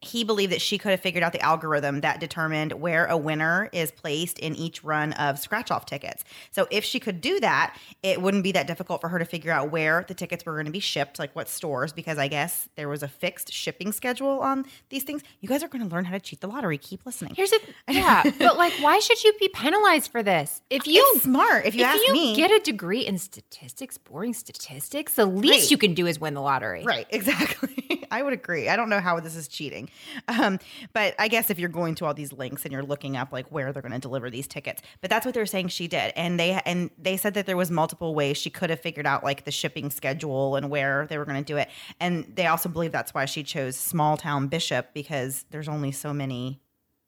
he 0.00 0.22
believed 0.22 0.52
that 0.52 0.60
she 0.60 0.78
could 0.78 0.90
have 0.92 1.00
figured 1.00 1.24
out 1.24 1.32
the 1.32 1.40
algorithm 1.40 2.02
that 2.02 2.20
determined 2.20 2.72
where 2.74 3.06
a 3.06 3.16
winner 3.16 3.68
is 3.72 3.90
placed 3.90 4.38
in 4.38 4.54
each 4.54 4.84
run 4.84 5.12
of 5.14 5.38
scratch 5.38 5.70
off 5.72 5.86
tickets. 5.86 6.22
So 6.52 6.68
if 6.70 6.84
she 6.84 7.00
could 7.00 7.20
do 7.20 7.40
that, 7.40 7.76
it 8.02 8.22
wouldn't 8.22 8.44
be 8.44 8.52
that 8.52 8.66
difficult 8.68 9.00
for 9.00 9.08
her 9.08 9.18
to 9.18 9.24
figure 9.24 9.50
out 9.50 9.72
where 9.72 10.04
the 10.06 10.14
tickets 10.14 10.46
were 10.46 10.52
going 10.52 10.66
to 10.66 10.70
be 10.72 10.78
shipped, 10.80 11.18
like 11.18 11.34
what 11.34 11.48
stores, 11.48 11.92
because 11.92 12.16
I 12.16 12.28
guess 12.28 12.68
there 12.76 12.88
was 12.88 13.02
a 13.02 13.08
fixed 13.08 13.52
shipping 13.52 13.90
schedule 13.90 14.38
on 14.40 14.66
these 14.88 15.02
things. 15.02 15.22
You 15.40 15.48
guys 15.48 15.62
are 15.64 15.68
going 15.68 15.82
to 15.88 15.92
learn 15.92 16.04
how 16.04 16.12
to 16.12 16.20
cheat 16.20 16.40
the 16.40 16.48
lottery. 16.48 16.78
Keep 16.78 17.04
listening. 17.04 17.34
Here's 17.34 17.52
a 17.52 17.58
yeah, 17.92 18.22
but 18.38 18.56
like, 18.56 18.72
why 18.80 19.00
should 19.00 19.22
you 19.24 19.32
be 19.40 19.48
penalized 19.48 20.12
for 20.12 20.22
this? 20.22 20.62
If 20.70 20.86
you 20.86 21.02
it's 21.14 21.24
smart, 21.24 21.66
if 21.66 21.74
you 21.74 21.82
if 21.82 21.86
ask 21.88 22.06
you 22.06 22.12
me. 22.12 22.36
get 22.36 22.50
a 22.52 22.60
degree 22.60 23.04
in 23.04 23.18
statistics, 23.18 23.98
boring 23.98 24.32
statistics, 24.34 25.14
the 25.14 25.26
least 25.26 25.48
Right. 25.64 25.70
you 25.72 25.78
can 25.78 25.94
do 25.94 26.06
is 26.06 26.20
win 26.20 26.34
the 26.34 26.40
lottery. 26.40 26.84
Right, 26.84 27.06
exactly. 27.10 27.77
I 28.10 28.22
would 28.22 28.32
agree. 28.32 28.68
I 28.68 28.76
don't 28.76 28.88
know 28.88 29.00
how 29.00 29.18
this 29.20 29.36
is 29.36 29.48
cheating. 29.48 29.90
Um, 30.28 30.58
but 30.92 31.14
I 31.18 31.28
guess 31.28 31.50
if 31.50 31.58
you're 31.58 31.68
going 31.68 31.94
to 31.96 32.06
all 32.06 32.14
these 32.14 32.32
links 32.32 32.64
and 32.64 32.72
you're 32.72 32.82
looking 32.82 33.16
up 33.16 33.32
like 33.32 33.48
where 33.48 33.72
they're 33.72 33.82
going 33.82 33.92
to 33.92 33.98
deliver 33.98 34.30
these 34.30 34.46
tickets, 34.46 34.82
but 35.00 35.10
that's 35.10 35.24
what 35.26 35.34
they're 35.34 35.46
saying 35.46 35.68
she 35.68 35.88
did. 35.88 36.12
And 36.16 36.38
they 36.38 36.60
and 36.64 36.90
they 36.98 37.16
said 37.16 37.34
that 37.34 37.46
there 37.46 37.56
was 37.56 37.70
multiple 37.70 38.14
ways 38.14 38.36
she 38.36 38.50
could 38.50 38.70
have 38.70 38.80
figured 38.80 39.06
out 39.06 39.24
like 39.24 39.44
the 39.44 39.50
shipping 39.50 39.90
schedule 39.90 40.56
and 40.56 40.70
where 40.70 41.06
they 41.08 41.18
were 41.18 41.24
going 41.24 41.42
to 41.42 41.44
do 41.44 41.56
it. 41.56 41.68
And 42.00 42.30
they 42.34 42.46
also 42.46 42.68
believe 42.68 42.92
that's 42.92 43.14
why 43.14 43.24
she 43.24 43.42
chose 43.42 43.76
small 43.76 44.16
town 44.16 44.48
Bishop 44.48 44.94
because 44.94 45.44
there's 45.50 45.68
only 45.68 45.92
so 45.92 46.12
many 46.12 46.60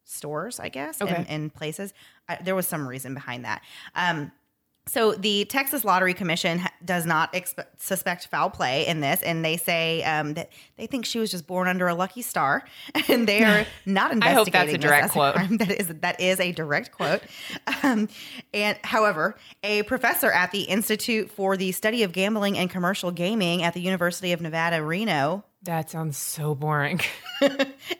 stores, 0.04 0.58
I 0.58 0.68
guess, 0.68 1.00
Okay. 1.00 1.14
and, 1.14 1.28
and 1.28 1.54
places. 1.54 1.94
I, 2.28 2.38
there 2.42 2.54
was 2.54 2.66
some 2.66 2.86
reason 2.88 3.14
behind 3.14 3.44
that. 3.44 3.62
Um, 3.94 4.32
so 4.86 5.12
the 5.12 5.44
Texas 5.44 5.84
Lottery 5.84 6.14
Commission 6.14 6.60
does 6.84 7.06
not 7.06 7.36
suspect 7.78 8.26
foul 8.28 8.50
play 8.50 8.86
in 8.86 9.00
this, 9.00 9.22
and 9.22 9.44
they 9.44 9.56
say 9.56 10.02
um, 10.02 10.34
that 10.34 10.50
they 10.76 10.86
think 10.86 11.04
she 11.04 11.18
was 11.20 11.30
just 11.30 11.46
born 11.46 11.68
under 11.68 11.86
a 11.86 11.94
lucky 11.94 12.22
star, 12.22 12.64
and 13.08 13.28
they 13.28 13.44
are 13.44 13.64
not 13.86 14.10
investigating. 14.12 14.22
I 14.22 14.32
hope 14.32 14.50
that's 14.50 14.72
a 14.74 14.78
direct 14.78 15.12
quote. 15.12 15.34
crime. 15.34 15.56
That 15.58 15.70
is 15.70 15.86
that 15.88 16.20
is 16.20 16.40
a 16.40 16.50
direct 16.52 16.92
quote. 16.92 17.22
Um, 17.82 18.08
and 18.52 18.78
however, 18.82 19.36
a 19.62 19.82
professor 19.84 20.30
at 20.32 20.50
the 20.50 20.62
Institute 20.62 21.30
for 21.30 21.56
the 21.56 21.70
Study 21.72 22.02
of 22.02 22.12
Gambling 22.12 22.58
and 22.58 22.68
Commercial 22.68 23.10
Gaming 23.12 23.62
at 23.62 23.74
the 23.74 23.80
University 23.80 24.32
of 24.32 24.40
Nevada, 24.40 24.82
Reno, 24.82 25.44
That 25.62 25.90
sounds 25.90 26.16
so 26.16 26.54
boring. 26.54 27.00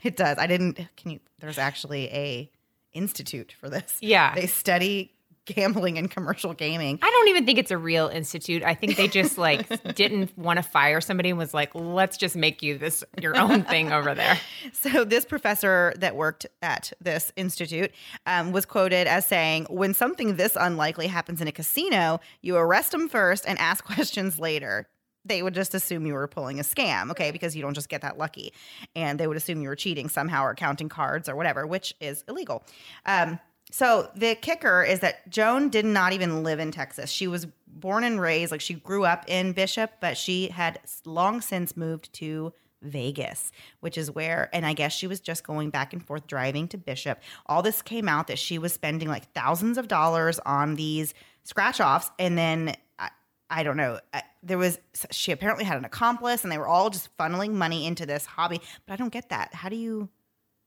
it 0.03 0.17
does. 0.17 0.39
I 0.39 0.47
didn't. 0.47 0.81
Can 0.97 1.13
you? 1.13 1.21
There's 1.39 1.59
actually 1.59 2.09
a 2.09 2.51
institute 2.93 3.55
for 3.59 3.69
this. 3.71 3.99
Yeah. 4.01 4.35
they 4.35 4.47
study 4.47 5.13
gambling 5.55 5.99
and 5.99 6.11
commercial 6.11 6.55
gaming. 6.55 6.99
I 7.03 7.11
don't 7.11 7.29
even 7.29 7.47
think 7.47 7.59
it's 7.59 7.71
a 7.71 7.79
real 7.79 8.09
institute. 8.09 8.63
I 8.63 8.75
think 8.75 8.97
they 8.97 9.09
just 9.09 9.39
like 9.39 9.95
didn't 9.95 10.37
want 10.39 10.59
to 10.59 10.63
fire 10.63 11.01
somebody 11.01 11.31
and 11.31 11.39
was 11.39 11.55
like, 11.55 11.75
let's 11.75 12.17
just 12.17 12.37
make 12.37 12.63
you 12.63 12.79
this 12.79 13.05
your 13.21 13.37
own 13.37 13.63
thing 13.65 13.93
over 13.93 14.15
there. 14.15 14.39
So 14.73 15.05
this 15.05 15.25
professor 15.25 15.93
that 15.99 16.17
worked 16.17 16.47
at 16.63 16.93
this 17.01 17.33
institute 17.37 17.93
um, 18.27 18.53
was 18.53 18.65
quoted 18.65 19.07
as 19.07 19.27
saying, 19.27 19.67
"When 19.69 19.95
something 19.95 20.37
this 20.37 20.57
unlikely 20.59 21.07
happens 21.07 21.41
in 21.41 21.49
a 21.49 21.53
casino, 21.53 22.21
you 22.41 22.57
arrest 22.57 22.93
them 22.93 23.09
first 23.09 23.45
and 23.47 23.59
ask 23.59 23.85
questions 23.95 24.39
later." 24.39 24.89
They 25.25 25.43
would 25.43 25.55
just 25.55 25.75
assume 25.75 26.07
you 26.07 26.15
were 26.15 26.29
pulling 26.29 26.59
a 26.61 26.63
scam, 26.63 27.11
okay, 27.11 27.31
because 27.31 27.55
you 27.55 27.61
don't 27.63 27.75
just 27.75 27.91
get 27.91 28.01
that 28.03 28.17
lucky, 28.17 28.55
and 28.97 29.21
they 29.21 29.27
would 29.27 29.37
assume 29.37 29.61
you 29.61 29.69
were 29.69 29.77
cheating 29.77 30.09
somehow 30.09 30.45
or 30.45 30.55
counting 30.55 30.89
cards 30.89 31.29
or 31.29 31.37
whatever, 31.37 31.67
which 31.67 31.95
is 32.01 32.25
illegal. 32.27 32.65
Um, 33.05 33.39
so 33.71 34.11
the 34.15 34.35
kicker 34.35 34.83
is 34.83 35.01
that 35.01 35.29
Joan 35.31 35.69
did 35.69 35.85
not 35.85 36.13
even 36.13 36.43
live 36.43 36.59
in 36.59 36.73
Texas. 36.73 37.11
She 37.11 37.27
was 37.27 37.47
born 37.67 38.05
and 38.05 38.21
raised, 38.21 38.51
like 38.51 38.61
she 38.61 38.75
grew 38.75 39.05
up 39.05 39.25
in 39.29 39.53
Bishop, 39.53 39.93
but 40.01 40.17
she 40.17 40.49
had 40.49 40.81
long 41.05 41.41
since 41.41 41.77
moved 41.77 42.13
to 42.15 42.53
Vegas, 42.83 43.53
which 43.81 43.99
is 43.99 44.11
where, 44.11 44.49
and 44.53 44.65
I 44.65 44.73
guess 44.73 44.93
she 44.93 45.07
was 45.07 45.21
just 45.21 45.45
going 45.45 45.71
back 45.71 45.93
and 45.93 46.05
forth 46.05 46.27
driving 46.27 46.69
to 46.69 46.79
Bishop. 46.79 47.21
All 47.47 47.63
this 47.63 47.83
came 47.83 48.09
out 48.09 48.27
that 48.29 48.39
she 48.39 48.59
was 48.59 48.73
spending 48.73 49.09
like 49.09 49.33
thousands 49.33 49.79
of 49.79 49.89
dollars 49.89 50.39
on 50.41 50.75
these 50.77 51.15
scratch 51.45 51.81
offs. 51.81 52.11
And 52.19 52.39
then 52.39 52.75
I, 52.99 53.11
I 53.51 53.63
don't 53.63 53.77
know, 53.77 54.01
I, 54.15 54.23
there 54.43 54.59
was, 54.59 54.79
she 55.11 55.33
apparently 55.33 55.65
had 55.65 55.77
an 55.77 55.85
accomplice 55.85 56.43
and 56.43 56.51
they 56.51 56.59
were 56.59 56.69
all 56.69 56.91
just 56.91 57.15
funneling 57.19 57.53
money 57.53 57.87
into 57.87 58.07
this 58.07 58.25
hobby. 58.25 58.61
But 58.87 58.95
I 58.95 58.97
don't 58.97 59.13
get 59.13 59.29
that. 59.29 59.53
How 59.55 59.69
do 59.69 59.77
you, 59.77 60.09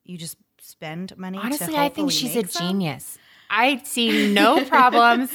you 0.03 0.17
just 0.17 0.37
spend 0.63 1.17
money? 1.17 1.37
to 1.37 1.43
Honestly, 1.43 1.75
I 1.75 1.89
think 1.89 2.11
she's 2.11 2.35
a 2.35 2.47
some? 2.47 2.67
genius. 2.67 3.17
I 3.49 3.81
see 3.83 4.33
no 4.33 4.63
problems 4.69 5.31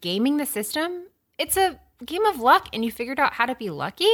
gaming 0.00 0.36
the 0.36 0.46
system. 0.46 1.06
It's 1.38 1.56
a 1.56 1.78
game 2.04 2.24
of 2.24 2.38
luck, 2.40 2.68
and 2.72 2.84
you 2.84 2.92
figured 2.92 3.18
out 3.20 3.34
how 3.34 3.46
to 3.46 3.54
be 3.54 3.70
lucky. 3.70 4.10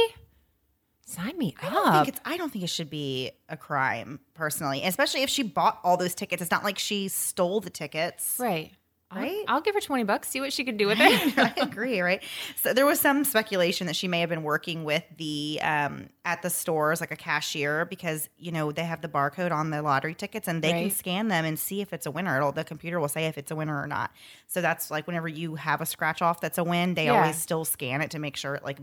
Sign 1.05 1.37
me 1.37 1.53
I 1.61 1.69
don't 1.69 1.87
up. 1.87 2.05
think 2.05 2.07
it's. 2.17 2.21
I 2.25 2.37
don't 2.37 2.51
think 2.51 2.63
it 2.63 2.69
should 2.69 2.89
be 2.89 3.31
a 3.49 3.55
crime, 3.57 4.19
personally. 4.33 4.83
Especially 4.83 5.21
if 5.21 5.29
she 5.29 5.43
bought 5.43 5.79
all 5.83 5.95
those 5.97 6.15
tickets. 6.15 6.41
It's 6.41 6.51
not 6.51 6.63
like 6.63 6.79
she 6.79 7.07
stole 7.07 7.59
the 7.61 7.69
tickets. 7.69 8.37
right. 8.39 8.71
I'll- 9.15 9.43
I'll, 9.55 9.61
give 9.61 9.75
her 9.75 9.81
20 9.81 10.03
bucks, 10.03 10.29
see 10.29 10.41
what 10.41 10.51
she 10.53 10.63
can 10.63 10.77
do 10.77 10.87
with 10.87 10.97
it. 10.99 11.37
I 11.37 11.53
agree, 11.61 12.01
right? 12.01 12.21
So 12.55 12.73
there 12.73 12.85
was 12.85 12.99
some 12.99 13.23
speculation 13.23 13.87
that 13.87 13.95
she 13.95 14.07
may 14.07 14.19
have 14.21 14.29
been 14.29 14.43
working 14.43 14.83
with 14.83 15.03
the 15.17 15.59
um, 15.61 16.09
at 16.25 16.41
the 16.41 16.49
stores 16.49 17.01
like 17.01 17.11
a 17.11 17.15
cashier 17.15 17.85
because 17.85 18.29
you 18.37 18.51
know 18.51 18.71
they 18.71 18.83
have 18.83 19.01
the 19.01 19.07
barcode 19.09 19.51
on 19.51 19.69
the 19.69 19.81
lottery 19.81 20.15
tickets 20.15 20.47
and 20.47 20.61
they 20.63 20.71
can 20.71 20.89
scan 20.91 21.27
them 21.27 21.45
and 21.45 21.57
see 21.59 21.81
if 21.81 21.93
it's 21.93 22.05
a 22.05 22.11
winner. 22.11 22.37
It'll, 22.37 22.51
the 22.51 22.63
computer 22.63 22.99
will 22.99 23.07
say 23.07 23.25
if 23.27 23.37
it's 23.37 23.51
a 23.51 23.55
winner 23.55 23.79
or 23.81 23.87
not. 23.87 24.11
So 24.47 24.61
that's 24.61 24.89
like 24.91 25.07
whenever 25.07 25.27
you 25.27 25.55
have 25.55 25.81
a 25.81 25.85
scratch 25.85 26.21
off 26.21 26.41
that's 26.41 26.57
a 26.57 26.63
win, 26.63 26.93
they 26.93 27.05
Yeah. 27.05 27.21
always 27.21 27.37
still 27.37 27.65
scan 27.65 28.01
it 28.01 28.11
to 28.11 28.19
make 28.19 28.35
sure 28.37 28.55
it 28.55 28.63
like 28.63 28.79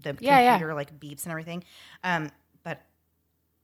the 0.00 0.16
Yeah, 0.20 0.38
yeah. 0.40 0.52
computer 0.52 0.74
like 0.74 0.98
beeps 1.00 1.24
and 1.24 1.30
everything. 1.32 1.64
Um, 2.04 2.30
but 2.62 2.82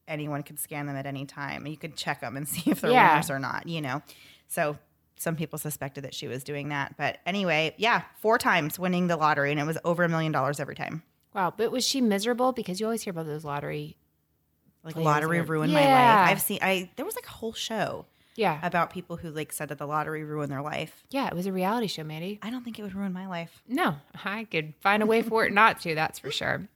anyone 0.09 0.43
could 0.43 0.59
scan 0.59 0.87
them 0.87 0.97
at 0.97 1.07
any 1.07 1.25
time. 1.27 1.67
You 1.67 1.77
could 1.77 1.97
check 1.97 2.21
them 2.21 2.37
and 2.37 2.47
see 2.49 2.71
if 2.71 2.81
they're 2.81 2.91
Yeah. 2.91 3.13
winners 3.15 3.31
or 3.31 3.39
not. 3.39 3.67
You 3.67 3.81
know, 3.81 4.03
so 4.49 4.77
some 5.17 5.37
people 5.37 5.59
suspected 5.59 6.05
that 6.05 6.15
she 6.15 6.27
was 6.29 6.45
doing 6.45 6.69
that. 6.71 6.97
But 6.97 7.19
anyway, 7.27 7.75
yeah, 7.79 8.03
four 8.21 8.39
times 8.39 8.79
winning 8.79 9.07
the 9.07 9.17
lottery, 9.17 9.51
and 9.51 9.61
it 9.61 9.65
was 9.67 9.79
over 9.85 10.03
a 10.05 10.09
million 10.09 10.33
dollars 10.33 10.61
every 10.61 10.75
time. 10.75 11.03
wow. 11.35 11.53
But 11.57 11.73
was 11.73 11.85
she 11.87 12.01
miserable? 12.01 12.53
Because 12.53 12.81
you 12.81 12.87
always 12.87 13.03
hear 13.03 13.11
about 13.13 13.27
those 13.27 13.45
lottery. 13.45 13.97
Like 14.83 14.97
lottery 14.97 15.39
are- 15.39 15.45
ruined 15.45 15.73
my 15.73 15.81
life. 15.81 16.31
I've 16.31 16.41
seen. 16.43 16.59
I 16.61 16.91
there 16.97 17.07
was 17.07 17.15
like 17.15 17.27
a 17.27 17.31
whole 17.31 17.55
show 17.55 18.05
Yeah. 18.37 18.59
about 18.63 18.91
people 18.91 19.17
who 19.17 19.31
like 19.31 19.51
said 19.53 19.71
that 19.71 19.79
the 19.79 19.87
lottery 19.87 20.25
ruined 20.25 20.53
their 20.53 20.61
life. 20.61 21.05
yeah, 21.11 21.27
it 21.27 21.35
was 21.35 21.47
a 21.47 21.53
reality 21.53 21.87
show, 21.87 22.05
Mandy. 22.05 22.39
I 22.43 22.51
don't 22.51 22.63
think 22.65 22.79
it 22.79 22.83
would 22.83 22.95
ruin 22.95 23.13
my 23.13 23.27
life. 23.27 23.63
No, 23.67 23.97
I 24.25 24.45
could 24.45 24.75
find 24.81 25.03
a 25.03 25.07
way 25.07 25.23
for 25.23 25.47
it 25.47 25.53
not 25.55 25.81
to, 25.83 25.95
that's 25.95 26.19
for 26.19 26.31
sure. 26.31 26.69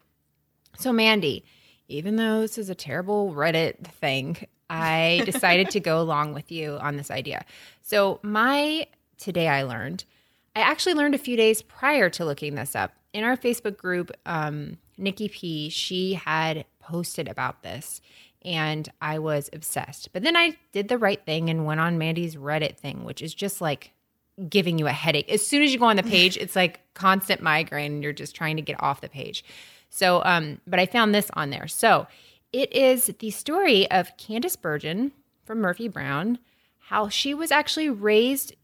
So, 0.78 0.92
Mandy, 0.92 1.44
even 1.88 2.16
though 2.16 2.42
this 2.42 2.58
is 2.58 2.70
a 2.70 2.74
terrible 2.74 3.32
Reddit 3.32 3.84
thing, 3.86 4.46
I 4.70 5.22
decided 5.24 5.70
to 5.70 5.80
go 5.80 6.00
along 6.02 6.34
with 6.34 6.52
you 6.52 6.78
on 6.80 6.96
this 6.96 7.10
idea. 7.10 7.44
So, 7.82 8.20
my 8.22 8.86
today 9.16 9.48
I 9.48 9.62
learned, 9.62 10.04
I 10.54 10.60
actually 10.60 10.94
learned 10.94 11.14
a 11.14 11.18
few 11.18 11.36
days 11.36 11.62
prior 11.62 12.08
to 12.10 12.24
looking 12.24 12.54
this 12.54 12.76
up. 12.76 12.92
In 13.12 13.24
our 13.24 13.36
Facebook 13.36 13.76
group, 13.76 14.12
um, 14.26 14.78
Nikki 14.96 15.28
P, 15.28 15.68
she 15.70 16.14
had 16.14 16.64
posted 16.80 17.28
about 17.28 17.62
this 17.62 18.00
and 18.42 18.88
I 19.00 19.18
was 19.18 19.50
obsessed. 19.52 20.12
But 20.12 20.22
then 20.22 20.36
I 20.36 20.56
did 20.72 20.88
the 20.88 20.98
right 20.98 21.24
thing 21.24 21.50
and 21.50 21.66
went 21.66 21.80
on 21.80 21.98
Mandy's 21.98 22.36
Reddit 22.36 22.76
thing, 22.76 23.04
which 23.04 23.22
is 23.22 23.34
just 23.34 23.60
like 23.60 23.92
giving 24.48 24.78
you 24.78 24.86
a 24.86 24.92
headache. 24.92 25.30
As 25.30 25.44
soon 25.46 25.62
as 25.62 25.72
you 25.72 25.78
go 25.78 25.86
on 25.86 25.96
the 25.96 26.02
page, 26.02 26.36
it's 26.40 26.54
like 26.54 26.80
constant 26.94 27.42
migraine 27.42 27.92
and 27.92 28.02
you're 28.02 28.12
just 28.12 28.34
trying 28.34 28.56
to 28.56 28.62
get 28.62 28.80
off 28.82 29.00
the 29.00 29.08
page. 29.08 29.44
So, 29.88 30.22
um, 30.24 30.60
but 30.66 30.78
I 30.78 30.86
found 30.86 31.14
this 31.14 31.30
on 31.34 31.50
there. 31.50 31.68
So 31.68 32.06
it 32.52 32.72
is 32.72 33.06
the 33.18 33.30
story 33.30 33.90
of 33.90 34.16
Candice 34.16 34.60
Bergen 34.60 35.12
from 35.44 35.60
Murphy 35.60 35.88
Brown, 35.88 36.38
how 36.78 37.08
she 37.08 37.34
was 37.34 37.50
actually 37.50 37.90
raised 37.90 38.54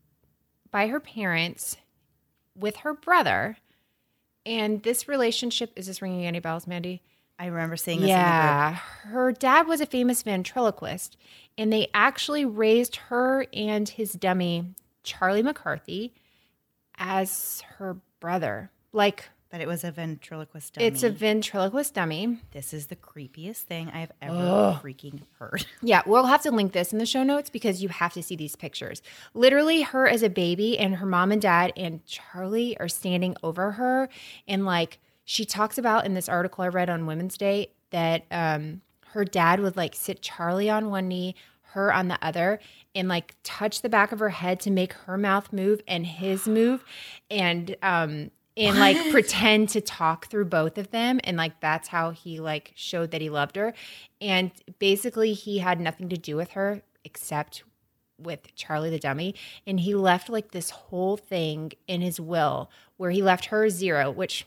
by 0.71 0.89
her 0.89 1.01
parents 1.01 1.77
with 2.57 2.77
her 2.77 2.95
brother. 2.95 3.57
And 4.47 4.83
this 4.83 5.09
relationship 5.09 5.73
is 5.77 5.87
this 5.87 6.03
ringing 6.03 6.27
any 6.27 6.41
bells, 6.41 6.67
Mandy? 6.67 7.03
I 7.39 7.47
remember 7.47 7.77
seeing 7.77 8.01
this. 8.01 8.11
Yeah. 8.11 8.75
Her 8.75 9.33
dad 9.33 9.67
was 9.67 9.81
a 9.81 9.87
famous 9.87 10.23
ventriloquist, 10.23 11.17
and 11.59 11.73
they 11.73 11.89
actually 11.93 12.45
raised 12.45 12.97
her 12.97 13.47
and 13.53 13.89
his 13.89 14.13
dummy, 14.13 14.67
Charlie 15.03 15.43
McCarthy, 15.43 16.13
as 16.97 17.63
her 17.79 17.97
brother. 18.21 18.71
Like, 18.93 19.31
that 19.55 19.61
it 19.61 19.69
was 19.69 19.85
a 19.85 19.93
ventriloquist 19.93 20.75
dummy. 20.75 20.85
It's 20.89 21.05
a 21.05 21.11
ventriloquist 21.11 21.95
dummy. 21.95 22.41
This 22.51 22.75
is 22.75 22.89
the 22.89 22.97
creepiest 22.97 23.59
thing 23.59 23.89
I've 23.89 24.11
ever 24.21 24.81
freaking 24.83 25.21
heard. 25.39 25.65
Yeah, 25.81 26.03
we'll 26.07 26.25
have 26.25 26.43
to 26.43 26.51
link 26.51 26.73
this 26.73 26.93
in 26.93 26.99
the 26.99 27.07
show 27.07 27.23
notes 27.23 27.51
because 27.51 27.81
you 27.81 27.89
have 27.89 28.13
to 28.15 28.23
see 28.23 28.35
these 28.35 28.57
pictures. 28.57 29.01
Literally, 29.33 29.83
her 29.83 30.09
as 30.09 30.25
a 30.25 30.29
baby 30.29 30.77
and 30.77 30.97
her 30.97 31.07
mom 31.07 31.31
and 31.31 31.41
dad 31.41 31.73
and 31.77 32.05
Charlie 32.05 32.77
are 32.81 32.89
standing 32.89 33.37
over 33.45 33.71
her. 33.73 34.09
And 34.49 34.67
like 34.67 34.99
she 35.25 35.45
talks 35.45 35.79
about 35.79 36.05
in 36.05 36.15
this 36.15 36.29
article 36.29 36.65
I 36.65 36.69
read 36.69 36.91
on 36.91 37.07
Women's 37.07 37.39
Day 37.39 37.69
that 37.91 38.25
um, 38.33 38.81
her 39.13 39.25
dad 39.25 39.61
would 39.61 39.77
like 39.77 39.95
sit 39.95 40.21
Charlie 40.21 40.69
on 40.69 40.91
one 40.91 41.07
knee, 41.07 41.37
her 41.75 41.95
on 41.95 42.09
the 42.09 42.19
other, 42.21 42.59
and 42.93 43.07
like 43.07 43.37
touch 43.45 43.83
the 43.83 43.89
back 43.89 44.11
of 44.11 44.19
her 44.19 44.31
head 44.31 44.59
to 44.61 44.71
make 44.73 44.95
her 44.95 45.17
mouth 45.17 45.53
move 45.53 45.81
and 45.87 46.07
his 46.07 46.49
move. 46.49 46.85
And, 47.31 47.77
um, 47.85 48.33
and 48.57 48.79
like 48.79 49.11
pretend 49.11 49.69
to 49.71 49.81
talk 49.81 50.29
through 50.29 50.45
both 50.45 50.79
of 50.79 50.91
them 50.91 51.21
and 51.25 51.37
like 51.37 51.61
that's 51.61 51.89
how 51.89 52.11
he 52.11 52.39
like 52.41 52.73
showed 52.75 53.11
that 53.11 53.21
he 53.21 53.31
loved 53.31 53.57
her. 53.57 53.75
And 54.21 54.51
basically 54.79 55.33
he 55.33 55.59
had 55.59 55.81
nothing 55.81 56.09
to 56.11 56.17
do 56.17 56.37
with 56.37 56.51
her 56.53 56.83
except 57.05 57.65
with 58.19 58.55
Charlie 58.55 58.91
the 58.91 58.99
dummy. 58.99 59.35
And 59.67 59.81
he 59.81 59.95
left 59.95 60.29
like 60.29 60.53
this 60.53 60.71
whole 60.71 61.17
thing 61.17 61.73
in 61.89 62.01
his 62.01 62.21
will 62.21 62.71
where 62.97 63.11
he 63.11 63.23
left 63.23 63.47
her 63.47 63.69
zero 63.69 64.11
which 64.11 64.47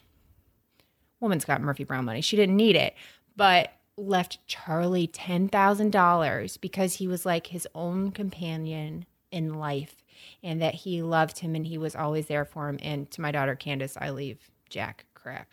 woman's 1.19 1.45
got 1.45 1.61
Murphy 1.61 1.83
Brown 1.83 2.05
money. 2.05 2.21
She 2.21 2.37
didn't 2.37 2.55
need 2.55 2.75
it 2.75 2.95
but 3.37 3.73
left 3.95 4.45
Charlie 4.47 5.07
$10,000 5.07 6.61
because 6.61 6.95
he 6.95 7.07
was 7.07 7.25
like 7.25 7.47
his 7.47 7.67
own 7.73 8.11
companion 8.11 9.05
in 9.31 9.53
life 9.53 10.03
and 10.43 10.61
that 10.61 10.75
he 10.75 11.01
loved 11.01 11.39
him 11.39 11.55
and 11.55 11.65
he 11.65 11.77
was 11.77 11.95
always 11.95 12.27
there 12.27 12.45
for 12.45 12.69
him. 12.69 12.79
And 12.81 13.09
to 13.11 13.21
my 13.21 13.31
daughter 13.31 13.55
Candice, 13.55 13.97
I 13.99 14.11
leave 14.11 14.39
Jack 14.69 15.05
crap. 15.13 15.49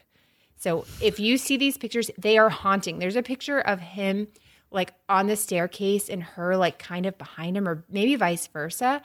So 0.56 0.86
if 1.02 1.20
you 1.20 1.36
see 1.36 1.56
these 1.56 1.76
pictures, 1.76 2.10
they 2.16 2.38
are 2.38 2.48
haunting. 2.48 2.98
There's 2.98 3.16
a 3.16 3.22
picture 3.22 3.60
of 3.60 3.80
him 3.80 4.28
like 4.70 4.92
on 5.08 5.26
the 5.26 5.36
staircase 5.36 6.08
and 6.08 6.22
her 6.22 6.56
like 6.56 6.78
kind 6.78 7.06
of 7.06 7.16
behind 7.16 7.56
him, 7.56 7.68
or 7.68 7.84
maybe 7.88 8.16
vice 8.16 8.46
versa. 8.46 9.02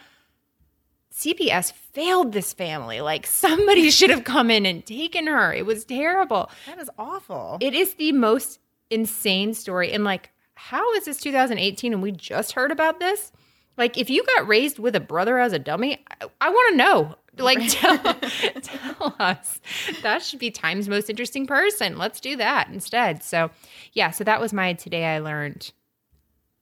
CPS 1.14 1.72
failed 1.72 2.34
this 2.34 2.54
family. 2.54 3.02
Like 3.02 3.28
somebody 3.28 3.90
should 3.92 4.10
have 4.10 4.24
come 4.24 4.52
in 4.52 4.66
and 4.66 4.86
taken 4.86 5.28
her. 5.28 5.54
It 5.54 5.66
was 5.66 5.86
terrible. 5.86 6.50
That 6.66 6.80
is 6.80 6.90
awful. 6.98 7.58
It 7.62 7.74
is 7.74 7.96
the 7.96 8.12
most 8.12 8.60
insane 8.90 9.54
story. 9.54 9.92
And 9.92 10.04
like, 10.04 10.32
how 10.56 10.94
is 10.94 11.06
this 11.06 11.18
2018 11.18 11.94
and 11.94 12.02
we 12.02 12.12
just 12.12 12.54
heard 12.54 12.72
about 12.72 13.00
this? 13.00 13.32
Like, 13.80 13.98
if 13.98 14.10
you 14.10 14.26
got 14.26 14.46
raised 14.46 14.78
with 14.78 14.94
a 14.94 15.00
brother 15.00 15.40
as 15.40 15.54
a 15.54 15.58
dummy, 15.58 16.04
I, 16.22 16.28
I 16.42 16.50
want 16.50 16.72
to 16.72 16.76
know. 16.76 17.16
Like, 17.38 17.60
tell, 17.70 17.98
tell 18.62 19.16
us. 19.18 19.62
That 20.02 20.22
should 20.22 20.40
be 20.40 20.52
Time's 20.52 20.90
most 20.90 21.10
interesting 21.10 21.48
person. 21.48 21.98
Let's 21.98 22.20
do 22.20 22.36
that 22.36 22.68
instead. 22.68 23.24
So, 23.24 23.52
yeah, 23.94 24.12
so 24.12 24.26
that 24.26 24.42
was 24.42 24.52
my 24.52 24.74
today 24.74 25.06
I 25.06 25.20
learned. 25.20 25.72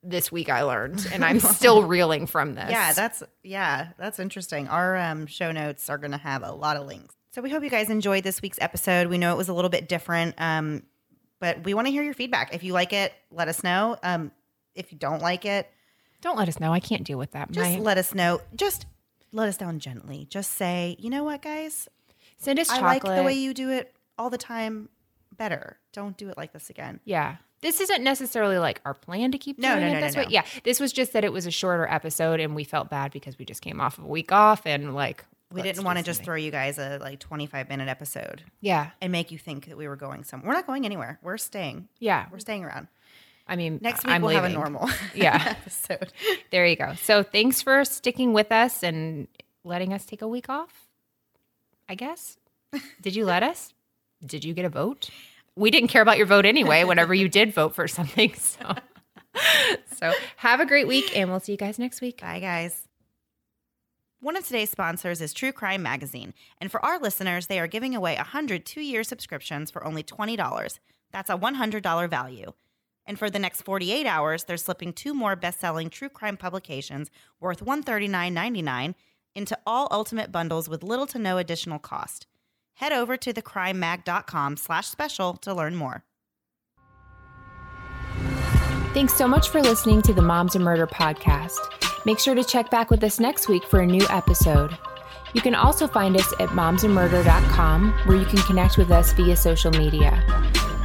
This 0.03 0.31
week 0.31 0.47
I 0.47 0.61
learned, 0.61 1.09
and 1.11 1.25
I'm 1.25 1.39
still 1.39 1.83
reeling 1.83 2.27
from 2.27 2.53
this. 2.53 2.69
Yeah, 2.69 2.93
that's 2.93 3.23
yeah, 3.43 3.89
that's 3.97 4.19
interesting. 4.19 4.67
Our 4.67 4.95
um, 4.95 5.25
show 5.25 5.51
notes 5.51 5.89
are 5.89 5.97
going 5.97 6.11
to 6.11 6.17
have 6.17 6.43
a 6.43 6.51
lot 6.51 6.77
of 6.77 6.85
links. 6.85 7.15
So 7.31 7.41
we 7.41 7.49
hope 7.49 7.63
you 7.63 7.71
guys 7.71 7.89
enjoyed 7.89 8.23
this 8.23 8.43
week's 8.43 8.59
episode. 8.61 9.07
We 9.07 9.17
know 9.17 9.33
it 9.33 9.37
was 9.37 9.49
a 9.49 9.53
little 9.53 9.71
bit 9.71 9.89
different, 9.89 10.35
um, 10.37 10.83
but 11.39 11.63
we 11.63 11.73
want 11.73 11.87
to 11.87 11.91
hear 11.91 12.03
your 12.03 12.13
feedback. 12.13 12.53
If 12.53 12.63
you 12.63 12.73
like 12.73 12.93
it, 12.93 13.11
let 13.31 13.47
us 13.47 13.63
know. 13.63 13.97
Um, 14.03 14.31
if 14.75 14.91
you 14.91 14.99
don't 14.99 15.21
like 15.21 15.43
it, 15.43 15.67
Don't 16.21 16.37
let 16.37 16.47
us 16.49 16.59
know. 16.59 16.73
I 16.73 16.79
can't 16.79 17.03
deal 17.03 17.17
with 17.17 17.31
that. 17.31 17.51
just 17.51 17.69
My, 17.73 17.79
let 17.79 17.97
us 17.97 18.13
know. 18.13 18.41
Just 18.55 18.85
let 19.31 19.47
us 19.49 19.57
down 19.57 19.79
gently. 19.79 20.25
Just 20.29 20.53
say, 20.53 20.95
you 20.99 21.09
know 21.09 21.23
what, 21.23 21.41
guys, 21.41 21.87
send 22.37 22.59
us 22.59 22.69
I 22.69 22.79
chocolate. 22.79 23.03
like 23.03 23.15
the 23.17 23.23
way 23.23 23.33
you 23.33 23.53
do 23.53 23.69
it 23.69 23.93
all 24.17 24.29
the 24.29 24.37
time. 24.37 24.89
Better. 25.37 25.77
Don't 25.93 26.17
do 26.17 26.29
it 26.29 26.37
like 26.37 26.51
this 26.53 26.69
again. 26.71 26.99
Yeah. 27.05 27.35
This 27.61 27.79
isn't 27.81 28.03
necessarily 28.03 28.57
like 28.57 28.81
our 28.85 28.93
plan 28.93 29.31
to 29.31 29.37
keep 29.37 29.59
No, 29.59 29.69
doing 29.75 29.81
no, 29.81 29.87
it 29.87 29.93
no, 29.93 29.99
no, 29.99 30.05
this 30.07 30.15
way. 30.15 30.23
no. 30.23 30.29
Yeah. 30.29 30.43
This 30.63 30.79
was 30.79 30.91
just 30.91 31.13
that 31.13 31.23
it 31.23 31.31
was 31.33 31.45
a 31.45 31.51
shorter 31.51 31.87
episode 31.87 32.39
and 32.39 32.55
we 32.55 32.63
felt 32.63 32.89
bad 32.89 33.11
because 33.11 33.37
we 33.37 33.45
just 33.45 33.61
came 33.61 33.79
off 33.79 33.97
of 33.99 34.05
a 34.05 34.07
week 34.07 34.31
off 34.31 34.65
and 34.65 34.95
like 34.95 35.23
We 35.51 35.61
didn't 35.61 35.83
want 35.83 35.97
to 35.99 36.03
just 36.03 36.23
throw 36.23 36.35
you 36.35 36.49
guys 36.51 36.77
a 36.79 36.97
like 36.99 37.19
25 37.19 37.69
minute 37.69 37.87
episode 37.87 38.43
Yeah. 38.61 38.89
and 39.01 39.11
make 39.11 39.31
you 39.31 39.37
think 39.37 39.67
that 39.67 39.77
we 39.77 39.87
were 39.87 39.95
going 39.95 40.23
somewhere. 40.23 40.47
We're 40.49 40.53
not 40.55 40.65
going 40.67 40.85
anywhere. 40.85 41.19
We're 41.21 41.37
staying. 41.37 41.87
Yeah. 41.99 42.25
We're 42.31 42.39
staying 42.39 42.63
around. 42.63 42.87
I 43.47 43.55
mean, 43.55 43.79
Next 43.81 44.03
week 44.05 44.13
I'm 44.13 44.21
we'll 44.21 44.35
have 44.35 44.43
a 44.43 44.49
normal 44.49 44.89
Yeah. 45.15 45.55
episode. 45.61 46.11
There 46.51 46.65
you 46.67 46.75
go. 46.75 46.93
So 46.95 47.23
thanks 47.23 47.61
for 47.61 47.85
sticking 47.85 48.33
with 48.33 48.51
us 48.51 48.83
and 48.83 49.27
letting 49.63 49.93
us 49.93 50.05
take 50.05 50.21
a 50.21 50.27
week 50.27 50.49
off. 50.49 50.87
I 51.89 51.95
guess. 51.95 52.37
Did 53.01 53.15
you 53.15 53.23
let 53.25 53.43
us? 53.43 53.73
Did 54.25 54.43
you 54.43 54.53
get 54.53 54.65
a 54.65 54.69
vote? 54.69 55.09
We 55.55 55.71
didn't 55.71 55.87
care 55.89 56.01
about 56.01 56.17
your 56.17 56.25
vote 56.27 56.45
anyway 56.45 56.83
whenever 56.83 57.13
you 57.13 57.29
did 57.29 57.53
vote 57.53 57.73
for 57.75 57.87
something. 57.87 58.33
So 58.43 58.75
So 59.95 60.13
have 60.37 60.59
a 60.59 60.65
great 60.65 60.87
week 60.87 61.15
and 61.15 61.29
we'll 61.29 61.39
see 61.39 61.51
you 61.53 61.57
guys 61.57 61.77
next 61.79 62.01
week. 62.01 62.19
Bye, 62.21 62.39
guys. 62.39 62.87
One 64.19 64.35
of 64.35 64.45
today's 64.45 64.71
sponsors 64.71 65.21
is 65.21 65.31
True 65.31 65.51
Crime 65.51 65.83
Magazine. 65.83 66.33
And 66.59 66.71
for 66.71 66.83
our 66.83 66.99
listeners, 66.99 67.45
they 67.47 67.59
are 67.59 67.67
giving 67.67 67.93
away 67.95 68.15
100 68.15 68.65
two 68.65 68.81
year 68.81 69.03
subscriptions 69.03 69.69
for 69.69 69.85
only 69.85 70.03
$20. 70.03 70.79
That's 71.11 71.29
a 71.29 71.37
$100 71.37 72.09
value. 72.09 72.51
And 73.07 73.17
for 73.17 73.29
the 73.29 73.39
next 73.39 73.61
48 73.61 74.05
hours, 74.05 74.43
they're 74.43 74.57
slipping 74.57 74.93
two 74.93 75.13
more 75.13 75.35
best 75.35 75.59
selling 75.59 75.89
true 75.89 76.09
crime 76.09 76.37
publications 76.37 77.09
worth 77.39 77.65
$139.99 77.65 78.93
into 79.33 79.57
all 79.65 79.87
ultimate 79.89 80.31
bundles 80.31 80.67
with 80.67 80.83
little 80.83 81.07
to 81.07 81.17
no 81.17 81.37
additional 81.37 81.79
cost. 81.79 82.27
Head 82.75 82.91
over 82.91 83.17
to 83.17 83.33
thecrimemag.com 83.33 84.57
slash 84.57 84.87
special 84.87 85.33
to 85.37 85.53
learn 85.53 85.75
more. 85.75 86.03
Thanks 88.93 89.13
so 89.13 89.27
much 89.27 89.49
for 89.49 89.61
listening 89.61 90.01
to 90.03 90.13
the 90.13 90.21
Moms 90.21 90.55
and 90.55 90.63
Murder 90.63 90.87
podcast. 90.87 91.57
Make 92.05 92.19
sure 92.19 92.35
to 92.35 92.43
check 92.43 92.69
back 92.71 92.89
with 92.89 93.03
us 93.03 93.19
next 93.19 93.47
week 93.47 93.63
for 93.63 93.79
a 93.79 93.85
new 93.85 94.05
episode. 94.09 94.77
You 95.33 95.41
can 95.41 95.55
also 95.55 95.87
find 95.87 96.15
us 96.15 96.33
at 96.39 96.49
momsandmurder.com 96.49 97.91
where 98.05 98.17
you 98.17 98.25
can 98.25 98.41
connect 98.43 98.77
with 98.77 98.91
us 98.91 99.13
via 99.13 99.35
social 99.35 99.71
media. 99.71 100.23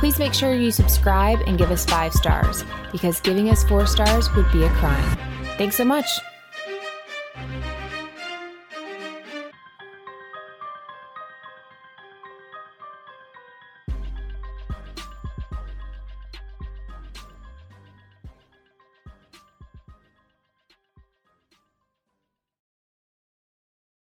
Please 0.02 0.18
make 0.18 0.34
sure 0.34 0.52
you 0.52 0.72
subscribe 0.72 1.42
and 1.46 1.56
give 1.56 1.70
us 1.70 1.84
five 1.84 2.12
stars 2.12 2.64
because 2.90 3.20
giving 3.20 3.50
us 3.50 3.62
four 3.62 3.86
stars 3.86 4.28
would 4.34 4.50
be 4.50 4.64
a 4.64 4.68
crime. 4.70 5.16
Thanks 5.56 5.76
so 5.76 5.84
much. 5.84 6.08